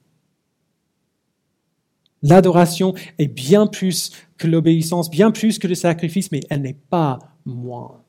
L'adoration 2.22 2.94
est 3.18 3.28
bien 3.28 3.66
plus 3.66 4.11
que 4.38 4.49
l'obéissance, 4.49 5.09
bien 5.11 5.30
plus 5.30 5.59
que 5.59 5.68
le 5.68 5.74
sacrifice, 5.74 6.32
mais 6.32 6.40
elle 6.51 6.62
n'est 6.62 6.74
pas 6.74 7.18
moins 7.44 8.03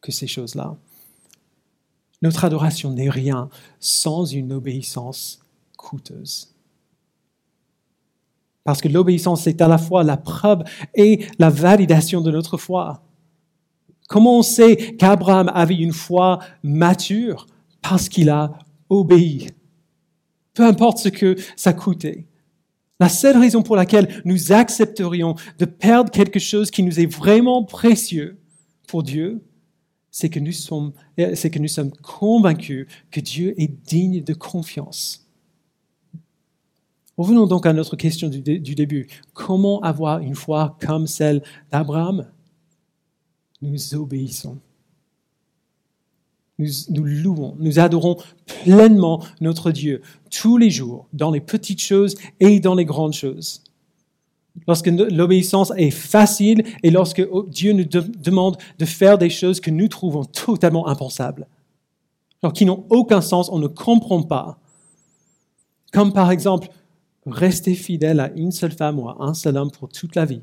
que 0.00 0.12
ces 0.12 0.26
choses-là. 0.26 0.76
Notre 2.20 2.44
adoration 2.44 2.92
n'est 2.92 3.10
rien 3.10 3.48
sans 3.80 4.24
une 4.24 4.52
obéissance 4.52 5.40
coûteuse. 5.76 6.54
Parce 8.64 8.80
que 8.82 8.88
l'obéissance 8.88 9.46
est 9.46 9.62
à 9.62 9.68
la 9.68 9.78
fois 9.78 10.04
la 10.04 10.18
preuve 10.18 10.62
et 10.94 11.26
la 11.38 11.48
validation 11.48 12.20
de 12.20 12.30
notre 12.30 12.58
foi. 12.58 13.02
Comment 14.08 14.38
on 14.38 14.42
sait 14.42 14.96
qu'Abraham 14.96 15.52
avait 15.54 15.76
une 15.76 15.92
foi 15.92 16.40
mature 16.64 17.46
Parce 17.82 18.08
qu'il 18.08 18.30
a 18.30 18.58
obéi. 18.88 19.50
Peu 20.54 20.64
importe 20.64 20.98
ce 20.98 21.10
que 21.10 21.36
ça 21.54 21.72
coûtait. 21.72 22.26
La 22.98 23.08
seule 23.08 23.36
raison 23.36 23.62
pour 23.62 23.76
laquelle 23.76 24.22
nous 24.24 24.50
accepterions 24.50 25.36
de 25.58 25.66
perdre 25.66 26.10
quelque 26.10 26.40
chose 26.40 26.70
qui 26.70 26.82
nous 26.82 26.98
est 26.98 27.06
vraiment 27.06 27.62
précieux 27.62 28.40
pour 28.88 29.04
Dieu, 29.04 29.44
c'est 30.10 30.30
que 30.30 30.40
nous 30.40 30.52
sommes, 30.52 31.92
convaincus 32.02 32.88
que 33.10 33.20
Dieu 33.20 33.54
est 33.60 33.68
digne 33.68 34.24
de 34.24 34.34
confiance. 34.34 35.28
Revenons 37.16 37.46
donc 37.46 37.66
à 37.66 37.72
notre 37.72 37.94
question 37.94 38.28
du 38.28 38.40
début. 38.74 39.06
Comment 39.34 39.80
avoir 39.82 40.20
une 40.20 40.34
foi 40.34 40.76
comme 40.80 41.06
celle 41.06 41.42
d'Abraham? 41.70 42.26
Nous 43.62 43.94
obéissons. 43.94 44.58
Nous, 46.58 47.04
louons, 47.04 47.54
nous 47.60 47.78
adorons 47.78 48.16
pleinement 48.64 49.22
notre 49.40 49.70
Dieu 49.70 50.02
tous 50.28 50.56
les 50.56 50.70
jours, 50.70 51.06
dans 51.12 51.30
les 51.30 51.40
petites 51.40 51.80
choses 51.80 52.16
et 52.40 52.58
dans 52.58 52.74
les 52.74 52.84
grandes 52.84 53.12
choses 53.12 53.62
lorsque 54.66 54.86
l'obéissance 54.86 55.72
est 55.76 55.90
facile 55.90 56.64
et 56.82 56.90
lorsque 56.90 57.22
Dieu 57.48 57.72
nous 57.72 57.84
demande 57.84 58.56
de 58.78 58.84
faire 58.84 59.18
des 59.18 59.30
choses 59.30 59.60
que 59.60 59.70
nous 59.70 59.88
trouvons 59.88 60.24
totalement 60.24 60.88
impensables, 60.88 61.46
alors 62.42 62.52
qui 62.52 62.64
n'ont 62.64 62.84
aucun 62.90 63.20
sens, 63.20 63.50
on 63.50 63.58
ne 63.58 63.66
comprend 63.66 64.22
pas. 64.22 64.58
Comme 65.92 66.12
par 66.12 66.30
exemple, 66.30 66.68
rester 67.26 67.74
fidèle 67.74 68.20
à 68.20 68.32
une 68.34 68.52
seule 68.52 68.72
femme 68.72 68.98
ou 68.98 69.08
à 69.08 69.16
un 69.20 69.34
seul 69.34 69.56
homme 69.56 69.70
pour 69.70 69.88
toute 69.88 70.14
la 70.14 70.24
vie. 70.24 70.42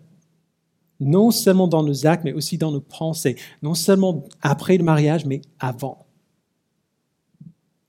Non 1.00 1.32
seulement 1.32 1.68
dans 1.68 1.84
nos 1.84 2.08
actes, 2.08 2.24
mais 2.24 2.34
aussi 2.34 2.58
dans 2.58 2.72
nos 2.72 2.82
pensées. 2.82 3.36
Non 3.62 3.74
seulement 3.74 4.24
après 4.42 4.78
le 4.78 4.84
mariage, 4.84 5.26
mais 5.26 5.42
avant. 5.60 6.06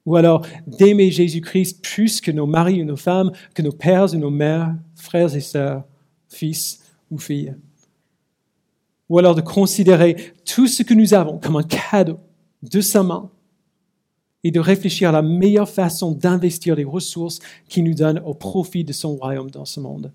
Ou 0.07 0.17
alors 0.17 0.47
d'aimer 0.67 1.11
Jésus-Christ 1.11 1.83
plus 1.83 2.21
que 2.21 2.31
nos 2.31 2.47
maris 2.47 2.83
ou 2.83 2.85
nos 2.85 2.97
femmes, 2.97 3.33
que 3.55 3.63
nos 3.63 3.73
pères 3.73 4.15
ou 4.15 4.19
nos 4.19 4.31
mères, 4.31 4.75
frères 4.95 5.35
et 5.35 5.41
sœurs 5.41 5.85
fils 6.29 6.81
ou 7.11 7.19
fille. 7.19 7.55
Ou 9.09 9.19
alors 9.19 9.35
de 9.35 9.41
considérer 9.41 10.35
tout 10.45 10.67
ce 10.67 10.83
que 10.83 10.95
nous 10.95 11.15
avons 11.15 11.39
comme 11.39 11.57
un 11.57 11.63
cadeau 11.63 12.19
de 12.63 12.81
sa 12.81 13.03
main 13.03 13.31
et 14.43 14.51
de 14.51 14.61
réfléchir 14.61 15.09
à 15.09 15.13
la 15.13 15.23
meilleure 15.23 15.69
façon 15.69 16.13
d'investir 16.13 16.75
les 16.75 16.85
ressources 16.85 17.41
qui 17.69 17.83
nous 17.83 17.95
donnent 17.95 18.23
au 18.25 18.35
profit 18.35 18.85
de 18.85 18.93
son 18.93 19.17
royaume 19.17 19.51
dans 19.51 19.65
ce 19.65 19.81
monde. 19.81 20.13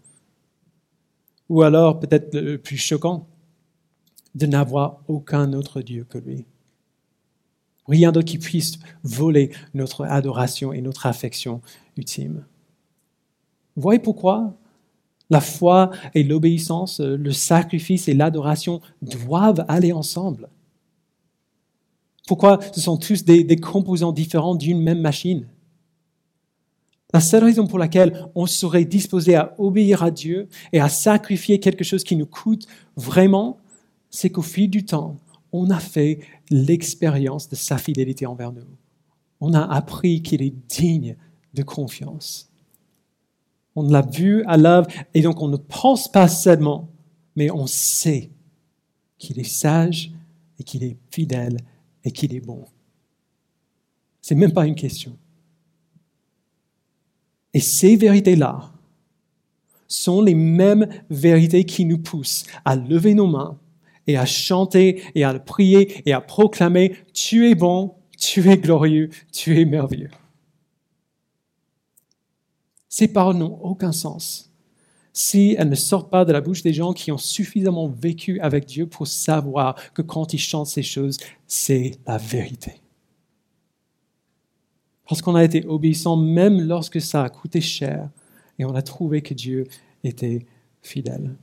Ou 1.51 1.63
alors, 1.63 1.99
peut-être 1.99 2.33
le 2.33 2.57
plus 2.57 2.77
choquant, 2.77 3.27
de 4.35 4.45
n'avoir 4.45 5.01
aucun 5.09 5.51
autre 5.51 5.81
Dieu 5.81 6.05
que 6.07 6.17
lui. 6.17 6.45
Rien 7.89 8.13
d'autre 8.13 8.27
qui 8.27 8.37
puisse 8.37 8.79
voler 9.03 9.51
notre 9.73 10.05
adoration 10.05 10.71
et 10.71 10.79
notre 10.79 11.07
affection 11.07 11.59
ultime. 11.97 12.45
Voyez 13.75 13.99
pourquoi 13.99 14.53
la 15.29 15.41
foi 15.41 15.91
et 16.13 16.23
l'obéissance, 16.23 17.01
le 17.01 17.31
sacrifice 17.33 18.07
et 18.07 18.13
l'adoration 18.13 18.79
doivent 19.01 19.65
aller 19.67 19.91
ensemble? 19.91 20.47
Pourquoi 22.29 22.59
ce 22.71 22.79
sont 22.79 22.95
tous 22.95 23.25
des, 23.25 23.57
composants 23.57 24.13
différents 24.13 24.55
d'une 24.55 24.81
même 24.81 25.01
machine? 25.01 25.47
La 27.13 27.19
seule 27.19 27.43
raison 27.43 27.67
pour 27.67 27.79
laquelle 27.79 28.25
on 28.35 28.45
serait 28.45 28.85
disposé 28.85 29.35
à 29.35 29.53
obéir 29.57 30.03
à 30.03 30.11
Dieu 30.11 30.47
et 30.71 30.79
à 30.79 30.89
sacrifier 30.89 31.59
quelque 31.59 31.83
chose 31.83 32.03
qui 32.03 32.15
nous 32.15 32.25
coûte 32.25 32.67
vraiment, 32.95 33.57
c'est 34.09 34.29
qu'au 34.29 34.41
fil 34.41 34.69
du 34.69 34.85
temps, 34.85 35.17
on 35.51 35.69
a 35.69 35.79
fait 35.79 36.19
l'expérience 36.49 37.49
de 37.49 37.55
sa 37.55 37.77
fidélité 37.77 38.25
envers 38.25 38.53
nous. 38.53 38.67
On 39.41 39.53
a 39.53 39.61
appris 39.61 40.21
qu'il 40.21 40.41
est 40.41 40.53
digne 40.69 41.17
de 41.53 41.63
confiance. 41.63 42.49
On 43.75 43.83
l'a 43.83 44.01
vu 44.01 44.43
à 44.45 44.57
l'œuvre 44.57 44.87
et 45.13 45.21
donc 45.21 45.41
on 45.41 45.47
ne 45.47 45.57
pense 45.57 46.09
pas 46.09 46.27
seulement, 46.27 46.89
mais 47.35 47.51
on 47.51 47.67
sait 47.67 48.29
qu'il 49.17 49.39
est 49.39 49.43
sage 49.43 50.11
et 50.59 50.63
qu'il 50.63 50.83
est 50.83 50.97
fidèle 51.09 51.57
et 52.03 52.11
qu'il 52.11 52.33
est 52.33 52.45
bon. 52.45 52.65
C'est 54.21 54.35
même 54.35 54.53
pas 54.53 54.67
une 54.67 54.75
question. 54.75 55.17
Et 57.53 57.59
ces 57.59 57.95
vérités-là 57.95 58.71
sont 59.87 60.21
les 60.21 60.35
mêmes 60.35 60.87
vérités 61.09 61.65
qui 61.65 61.85
nous 61.85 61.97
poussent 61.97 62.45
à 62.63 62.75
lever 62.75 63.13
nos 63.13 63.27
mains 63.27 63.59
et 64.07 64.17
à 64.17 64.25
chanter 64.25 65.03
et 65.15 65.23
à 65.23 65.37
prier 65.37 66.01
et 66.05 66.13
à 66.13 66.21
proclamer 66.21 66.95
Tu 67.13 67.49
es 67.49 67.55
bon, 67.55 67.95
tu 68.17 68.49
es 68.49 68.57
glorieux, 68.57 69.09
tu 69.33 69.59
es 69.59 69.65
merveilleux. 69.65 70.11
Ces 72.87 73.07
paroles 73.07 73.37
n'ont 73.37 73.59
aucun 73.61 73.91
sens 73.91 74.51
si 75.13 75.55
elles 75.57 75.69
ne 75.69 75.75
sortent 75.75 76.09
pas 76.09 76.25
de 76.25 76.31
la 76.31 76.41
bouche 76.41 76.63
des 76.63 76.73
gens 76.73 76.93
qui 76.93 77.11
ont 77.11 77.17
suffisamment 77.17 77.87
vécu 77.87 78.39
avec 78.39 78.65
Dieu 78.65 78.87
pour 78.87 79.07
savoir 79.07 79.75
que 79.93 80.01
quand 80.01 80.33
ils 80.33 80.39
chantent 80.39 80.67
ces 80.67 80.83
choses, 80.83 81.17
c'est 81.47 81.91
la 82.07 82.17
vérité. 82.17 82.81
Parce 85.11 85.21
qu'on 85.21 85.35
a 85.35 85.43
été 85.43 85.65
obéissant 85.65 86.15
même 86.15 86.61
lorsque 86.61 87.01
ça 87.01 87.25
a 87.25 87.29
coûté 87.29 87.59
cher 87.59 88.09
et 88.57 88.63
on 88.63 88.73
a 88.73 88.81
trouvé 88.81 89.21
que 89.21 89.33
Dieu 89.33 89.67
était 90.05 90.45
fidèle. 90.81 91.35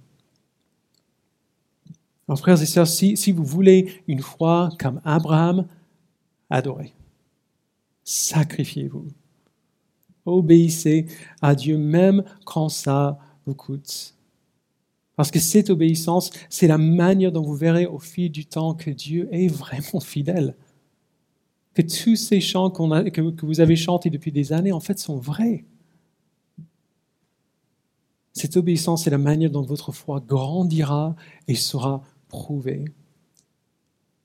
Alors, 2.26 2.38
frères 2.38 2.62
et 2.62 2.64
sœurs, 2.64 2.86
si, 2.86 3.14
si 3.18 3.30
vous 3.30 3.44
voulez 3.44 4.00
une 4.08 4.22
foi 4.22 4.70
comme 4.80 5.02
Abraham, 5.04 5.66
adorez. 6.48 6.94
Sacrifiez-vous 8.04 9.08
obéissez 10.24 11.04
à 11.42 11.54
Dieu 11.54 11.76
même 11.76 12.24
quand 12.46 12.70
ça 12.70 13.18
vous 13.44 13.54
coûte. 13.54 14.14
Parce 15.14 15.30
que 15.30 15.40
cette 15.40 15.68
obéissance, 15.68 16.30
c'est 16.48 16.68
la 16.68 16.78
manière 16.78 17.32
dont 17.32 17.42
vous 17.42 17.54
verrez 17.54 17.84
au 17.84 17.98
fil 17.98 18.30
du 18.30 18.46
temps 18.46 18.72
que 18.72 18.88
Dieu 18.88 19.28
est 19.30 19.48
vraiment 19.48 20.00
fidèle. 20.00 20.56
Tous 21.86 22.16
ces 22.16 22.40
chants 22.40 22.70
que, 22.70 23.44
vous 23.44 23.60
avez 23.60 23.76
chantés 23.76 24.10
depuis 24.10 24.32
des 24.32 24.52
années, 24.52 24.72
en 24.72 24.80
fait, 24.80 24.98
sont 24.98 25.16
vrais. 25.16 25.64
Cette 28.32 28.56
obéissance, 28.56 29.04
c'est 29.04 29.10
la 29.10 29.18
manière 29.18 29.50
dont 29.50 29.62
votre 29.62 29.92
foi 29.92 30.20
grandira 30.20 31.14
et 31.46 31.54
sera 31.54 32.02
prouvée. 32.28 32.84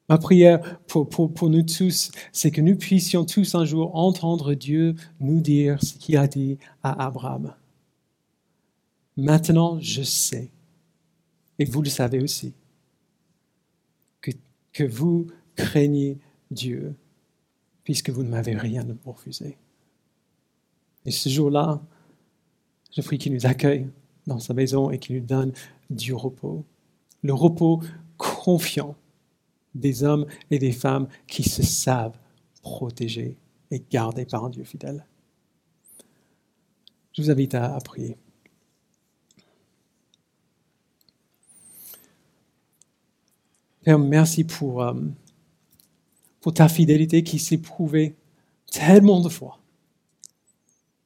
Ma 0.10 0.18
prière 0.18 0.80
pour, 0.88 1.08
pour, 1.08 1.50
nous 1.50 1.64
tous, 1.64 2.12
c'est 2.32 2.52
que 2.52 2.62
nous 2.62 2.76
puissions 2.76 3.24
tous 3.24 3.56
un 3.56 3.66
jour 3.66 3.96
entendre 3.96 4.54
Dieu 4.54 4.96
nous 5.20 5.40
dire 5.40 5.82
ce 5.84 5.94
qu'il 5.94 6.18
a 6.18 6.28
dit 6.28 6.58
à 6.82 7.06
Abraham. 7.06 7.56
Maintenant, 9.16 9.80
je 9.80 10.02
sais, 10.02 10.50
et 11.60 11.66
vous 11.66 11.82
le 11.82 11.90
savez 11.90 12.22
aussi, 12.22 12.54
que, 14.22 14.32
que 14.74 14.84
vous 14.84 15.28
craignez 15.56 16.18
Dieu, 16.52 16.96
puisque 17.84 18.10
vous 18.10 18.24
ne 18.24 18.30
m'avez 18.30 18.56
rien 18.56 18.86
refusé. 19.06 19.58
Et 21.06 21.12
ce 21.12 21.30
jour-là, 21.30 21.82
je 22.96 23.02
prie 23.02 23.18
qu'il 23.18 23.34
nous 23.34 23.46
accueille 23.46 23.90
dans 24.28 24.40
sa 24.40 24.54
maison 24.54 24.90
et 24.90 25.00
qu'il 25.00 25.18
nous 25.18 25.26
donne 25.26 25.52
du 25.90 26.14
repos. 26.14 26.64
Le 27.24 27.34
repos 27.34 27.82
confiant 28.18 28.96
des 29.76 30.04
hommes 30.04 30.26
et 30.52 30.60
des 30.60 30.72
femmes 30.72 31.08
qui 31.28 31.44
se 31.44 31.64
savent 31.64 32.18
protégés 32.62 33.38
et 33.72 33.84
gardés 33.90 34.26
par 34.26 34.46
un 34.46 34.50
Dieu 34.50 34.64
fidèle. 34.64 35.06
Je 37.14 37.22
vous 37.22 37.32
invite 37.32 37.56
à, 37.56 37.78
prier. 37.84 38.18
Père, 43.84 44.00
merci 44.00 44.44
pour, 44.44 44.82
euh, 44.82 44.94
pour 46.44 46.54
ta 46.54 46.68
fidélité 46.68 47.24
qui 47.24 47.40
s'est 47.40 47.58
prouvée 47.58 48.18
tellement 48.70 49.22
de 49.22 49.30
fois 49.30 49.62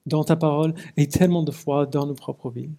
dans 0.07 0.23
ta 0.23 0.35
parole 0.35 0.73
et 0.97 1.07
tellement 1.07 1.43
de 1.43 1.51
fois 1.51 1.85
dans 1.85 2.07
nos 2.07 2.15
propres 2.15 2.49
vies. 2.49 2.71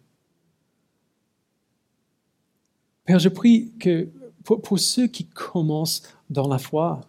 Père, 3.05 3.21
je 3.21 3.29
prie 3.29 3.71
que 3.79 4.09
pour, 4.43 4.79
ceux 4.81 5.07
qui 5.07 5.25
commencent 5.27 6.03
dans 6.31 6.49
la 6.49 6.59
foi, 6.59 7.03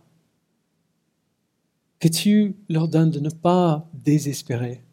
que 2.00 2.10
tu 2.10 2.56
leur 2.70 2.88
donnes 2.88 3.10
de 3.10 3.20
ne 3.20 3.32
pas 3.32 3.89
désespérer 3.93 4.84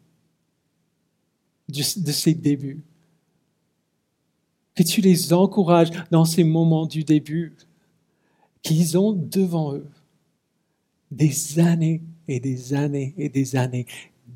de, 1.69 2.01
de 2.01 2.11
ces 2.11 2.33
débuts, 2.33 2.83
que 4.73 4.81
tu 4.81 5.01
les 5.01 5.33
encourages 5.33 5.91
dans 6.09 6.25
ces 6.25 6.43
moments 6.43 6.87
du 6.87 7.03
début, 7.03 7.55
qu'ils 8.63 8.97
ont 8.97 9.13
devant 9.13 9.75
eux 9.75 9.85
des 11.11 11.59
années 11.59 12.01
et 12.27 12.39
des 12.39 12.73
années 12.73 13.13
et 13.17 13.29
des 13.29 13.55
années 13.55 13.85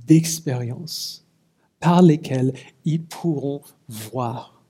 d'expérience 0.07 1.25
par 1.79 2.01
lesquelles 2.01 2.53
ils 2.85 3.03
pourront 3.03 3.61
voir 3.87 4.61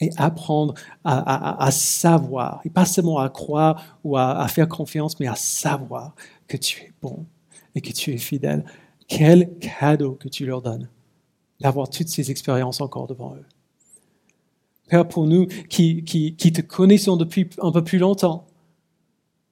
et 0.00 0.10
apprendre 0.16 0.74
à, 1.04 1.70
savoir, 1.70 2.62
et 2.64 2.70
pas 2.70 2.86
seulement 2.86 3.18
à 3.18 3.28
croire 3.28 3.98
ou 4.02 4.16
à, 4.16 4.48
faire 4.48 4.66
confiance, 4.66 5.20
mais 5.20 5.26
à 5.26 5.34
savoir 5.34 6.14
que 6.48 6.56
tu 6.56 6.80
es 6.80 6.92
bon 7.02 7.26
et 7.74 7.82
que 7.82 7.92
tu 7.92 8.12
es 8.12 8.16
fidèle. 8.16 8.64
Quel 9.06 9.50
cadeau 9.58 10.14
que 10.14 10.28
tu 10.28 10.46
leur 10.46 10.62
donnes 10.62 10.88
d'avoir 11.60 11.90
toutes 11.90 12.08
ces 12.08 12.30
expériences 12.30 12.80
encore 12.80 13.06
devant 13.06 13.34
eux. 13.34 13.44
Père, 14.88 15.06
pour 15.06 15.26
nous 15.26 15.46
qui, 15.68 16.02
te 16.02 16.60
connaissons 16.62 17.16
depuis 17.16 17.48
un 17.60 17.70
peu 17.70 17.84
plus 17.84 17.98
longtemps, 17.98 18.46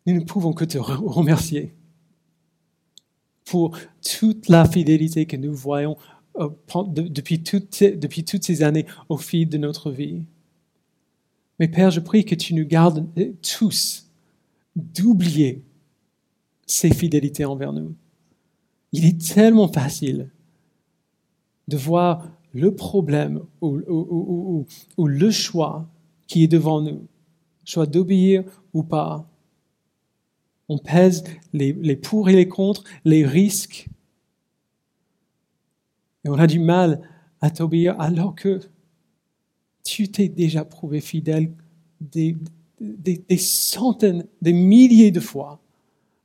nous 0.08 0.20
ne 0.20 0.24
pouvons 0.24 0.52
que 0.52 0.64
te 0.64 0.78
remercier 0.78 1.74
pour 3.44 3.78
toute 4.02 4.48
la 4.48 4.66
fidélité 4.66 5.26
que 5.26 5.36
nous 5.36 5.54
voyons 5.54 5.96
euh, 6.38 6.48
depuis 6.86 7.42
toutes, 7.42 7.74
ces 7.74 8.62
années 8.62 8.86
au 9.08 9.16
fil 9.16 9.48
de 9.48 9.58
notre 9.58 9.90
vie. 9.90 10.22
Mais 11.58 11.68
Père, 11.68 11.90
je 11.90 12.00
prie 12.00 12.24
que 12.24 12.34
tu 12.34 12.54
nous 12.54 12.66
gardes 12.66 13.06
euh, 13.18 13.32
tous 13.42 14.08
d'oublier 14.76 15.62
ces 16.66 16.92
fidélités 16.92 17.44
envers 17.44 17.72
nous. 17.72 17.94
Il 18.92 19.04
est 19.04 19.34
tellement 19.34 19.68
facile 19.68 20.30
de 21.66 21.76
voir 21.76 22.28
le 22.52 22.74
problème 22.74 23.42
ou, 23.60 24.64
le 24.98 25.30
choix 25.30 25.86
qui 26.26 26.44
est 26.44 26.48
devant 26.48 26.80
nous, 26.80 27.06
soit 27.64 27.86
d'obéir 27.86 28.44
ou 28.72 28.82
pas. 28.82 29.28
On 30.68 30.78
pèse 30.78 31.24
les, 31.52 31.96
pour 31.96 32.28
et 32.28 32.34
les 32.34 32.48
contre, 32.48 32.84
les 33.04 33.24
risques, 33.24 33.88
et 36.24 36.28
on 36.28 36.34
a 36.34 36.46
du 36.46 36.58
mal 36.58 37.00
à 37.40 37.50
t'obéir 37.50 37.98
alors 38.00 38.34
que 38.34 38.60
tu 39.84 40.10
t'es 40.10 40.28
déjà 40.28 40.64
prouvé 40.64 41.00
fidèle 41.00 41.54
des, 42.00 42.36
centaines, 43.38 44.26
des 44.42 44.52
milliers 44.52 45.10
de 45.10 45.20
fois 45.20 45.60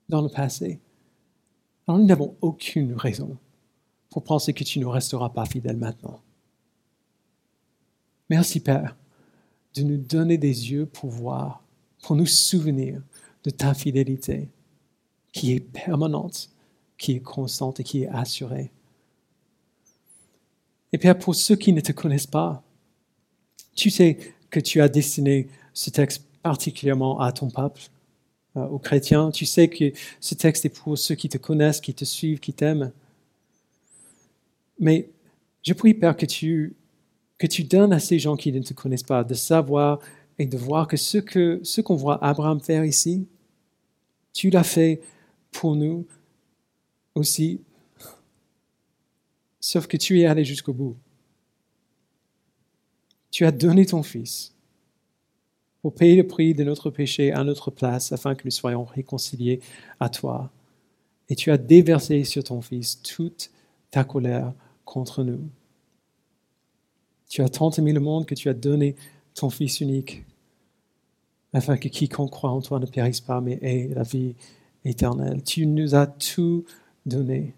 dans 0.09 0.21
le 0.21 0.29
passé. 0.29 0.79
Alors 1.87 1.99
nous 1.99 2.05
n'avons 2.05 2.35
aucune 2.41 2.93
raison 2.93 3.37
pour 4.09 4.23
penser 4.23 4.53
que 4.53 4.63
tu 4.63 4.79
ne 4.79 4.85
resteras 4.85 5.29
pas 5.29 5.45
fidèle 5.45 5.77
maintenant. 5.77 6.21
Merci 8.29 8.59
Père 8.59 8.95
de 9.75 9.83
nous 9.83 9.97
donner 9.97 10.37
des 10.37 10.71
yeux 10.71 10.85
pour 10.85 11.09
voir, 11.09 11.63
pour 12.03 12.15
nous 12.15 12.25
souvenir 12.25 13.01
de 13.43 13.49
ta 13.49 13.73
fidélité 13.73 14.49
qui 15.31 15.53
est 15.53 15.59
permanente, 15.59 16.49
qui 16.97 17.13
est 17.13 17.19
constante 17.19 17.79
et 17.79 17.83
qui 17.83 18.03
est 18.03 18.07
assurée. 18.07 18.71
Et 20.93 20.97
Père, 20.97 21.17
pour 21.17 21.35
ceux 21.35 21.55
qui 21.55 21.73
ne 21.73 21.81
te 21.81 21.91
connaissent 21.91 22.27
pas, 22.27 22.63
tu 23.75 23.89
sais 23.89 24.17
que 24.49 24.59
tu 24.59 24.79
as 24.79 24.87
destiné 24.87 25.47
ce 25.73 25.89
texte 25.89 26.23
particulièrement 26.43 27.19
à 27.19 27.31
ton 27.31 27.49
peuple, 27.49 27.81
euh, 28.55 28.67
aux 28.67 28.77
chrétiens. 28.77 29.31
Tu 29.31 29.47
sais 29.47 29.67
que 29.67 29.91
ce 30.19 30.35
texte 30.35 30.65
est 30.65 30.69
pour 30.69 30.97
ceux 30.97 31.15
qui 31.15 31.29
te 31.29 31.39
connaissent, 31.39 31.81
qui 31.81 31.93
te 31.93 32.05
suivent, 32.05 32.39
qui 32.39 32.53
t'aiment. 32.53 32.91
Mais 34.79 35.09
je 35.63 35.73
prie, 35.73 35.95
Père, 35.95 36.15
que 36.15 36.27
tu, 36.27 36.75
que 37.39 37.47
tu 37.47 37.63
donnes 37.63 37.93
à 37.93 37.99
ces 37.99 38.19
gens 38.19 38.35
qui 38.35 38.51
ne 38.51 38.59
te 38.59 38.73
connaissent 38.73 39.01
pas 39.01 39.23
de 39.23 39.33
savoir 39.33 39.99
et 40.37 40.45
de 40.45 40.57
voir 40.57 40.87
que 40.87 40.97
ce 40.97 41.17
que 41.17 41.61
ce 41.63 41.81
qu'on 41.81 41.95
voit 41.95 42.23
Abraham 42.23 42.59
faire 42.59 42.85
ici, 42.85 43.25
tu 44.33 44.49
l'as 44.49 44.63
fait 44.63 45.01
pour 45.51 45.75
nous 45.75 46.05
aussi 47.15 47.61
Sauf 49.65 49.87
que 49.87 49.95
tu 49.95 50.19
es 50.19 50.25
allé 50.25 50.43
jusqu'au 50.43 50.73
bout. 50.73 50.97
Tu 53.31 53.45
as 53.45 53.51
donné 53.53 53.85
ton 53.85 54.03
Fils 54.03 54.53
pour 55.81 55.95
payer 55.95 56.17
le 56.17 56.27
prix 56.27 56.53
de 56.53 56.65
notre 56.65 56.89
péché 56.89 57.31
à 57.31 57.45
notre 57.45 57.71
place 57.71 58.11
afin 58.11 58.35
que 58.35 58.41
nous 58.43 58.51
soyons 58.51 58.83
réconciliés 58.83 59.61
à 60.01 60.09
toi. 60.09 60.51
Et 61.29 61.35
tu 61.37 61.49
as 61.49 61.57
déversé 61.57 62.25
sur 62.25 62.43
ton 62.43 62.61
Fils 62.61 63.01
toute 63.01 63.51
ta 63.89 64.03
colère 64.03 64.53
contre 64.83 65.23
nous. 65.23 65.47
Tu 67.29 67.41
as 67.41 67.47
tant 67.47 67.71
aimé 67.71 67.93
le 67.93 68.01
monde 68.01 68.25
que 68.25 68.35
tu 68.35 68.49
as 68.49 68.53
donné 68.53 68.97
ton 69.33 69.49
Fils 69.49 69.79
unique 69.79 70.25
afin 71.53 71.77
que 71.77 71.87
quiconque 71.87 72.31
croit 72.31 72.51
en 72.51 72.61
toi 72.61 72.79
ne 72.79 72.85
périsse 72.85 73.21
pas 73.21 73.39
mais 73.39 73.59
ait 73.61 73.87
la 73.93 74.03
vie 74.03 74.35
éternelle. 74.83 75.43
Tu 75.43 75.65
nous 75.65 75.95
as 75.95 76.07
tout 76.07 76.65
donné. 77.05 77.53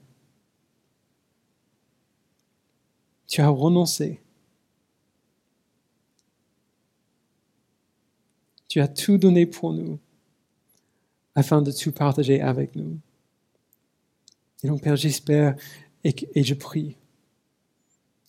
Tu 3.28 3.42
as 3.42 3.50
renoncé. 3.50 4.22
Tu 8.68 8.82
as 8.82 8.88
tout 8.88 9.18
donné 9.18 9.46
pour 9.46 9.74
nous 9.74 10.00
afin 11.34 11.62
de 11.62 11.72
tout 11.72 11.92
partager 11.92 12.42
avec 12.42 12.76
nous. 12.76 12.98
Et 14.64 14.68
donc, 14.68 14.82
Père, 14.82 14.96
j'espère 14.96 15.56
et, 16.04 16.16
et 16.34 16.44
je 16.44 16.54
prie 16.54 16.98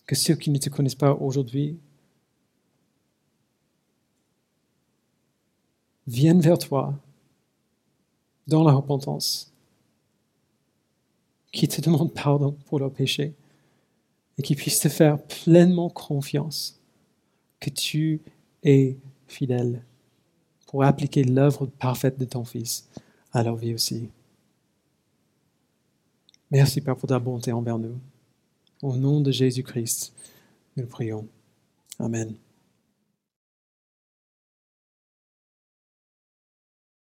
que 0.05 0.15
ceux 0.15 0.35
qui 0.35 0.49
ne 0.49 0.57
te 0.57 0.69
connaissent 0.69 0.95
pas 0.95 1.13
aujourd'hui 1.13 1.77
viennent 6.07 6.41
vers 6.41 6.57
toi 6.57 6.93
dans 8.47 8.63
la 8.63 8.73
repentance, 8.73 9.51
qui 11.51 11.67
te 11.67 11.81
demandent 11.81 12.13
pardon 12.13 12.57
pour 12.65 12.79
leurs 12.79 12.91
péchés 12.91 13.33
et 14.37 14.41
qu'ils 14.41 14.55
puissent 14.55 14.79
te 14.79 14.89
faire 14.89 15.21
pleinement 15.21 15.89
confiance 15.89 16.79
que 17.59 17.69
tu 17.69 18.21
es 18.63 18.97
fidèle 19.27 19.83
pour 20.67 20.83
appliquer 20.83 21.23
l'œuvre 21.23 21.65
parfaite 21.65 22.19
de 22.19 22.25
ton 22.25 22.43
Fils 22.43 22.87
à 23.31 23.43
leur 23.43 23.55
vie 23.55 23.73
aussi. 23.73 24.09
Merci 26.51 26.81
Père 26.81 26.95
pour 26.95 27.09
ta 27.09 27.19
bonté 27.19 27.51
envers 27.51 27.77
nous. 27.77 27.97
Au 28.81 28.95
nom 28.95 29.21
de 29.21 29.31
Jésus-Christ, 29.31 30.13
nous 30.75 30.85
prions. 30.85 31.27
Amen. 31.99 32.35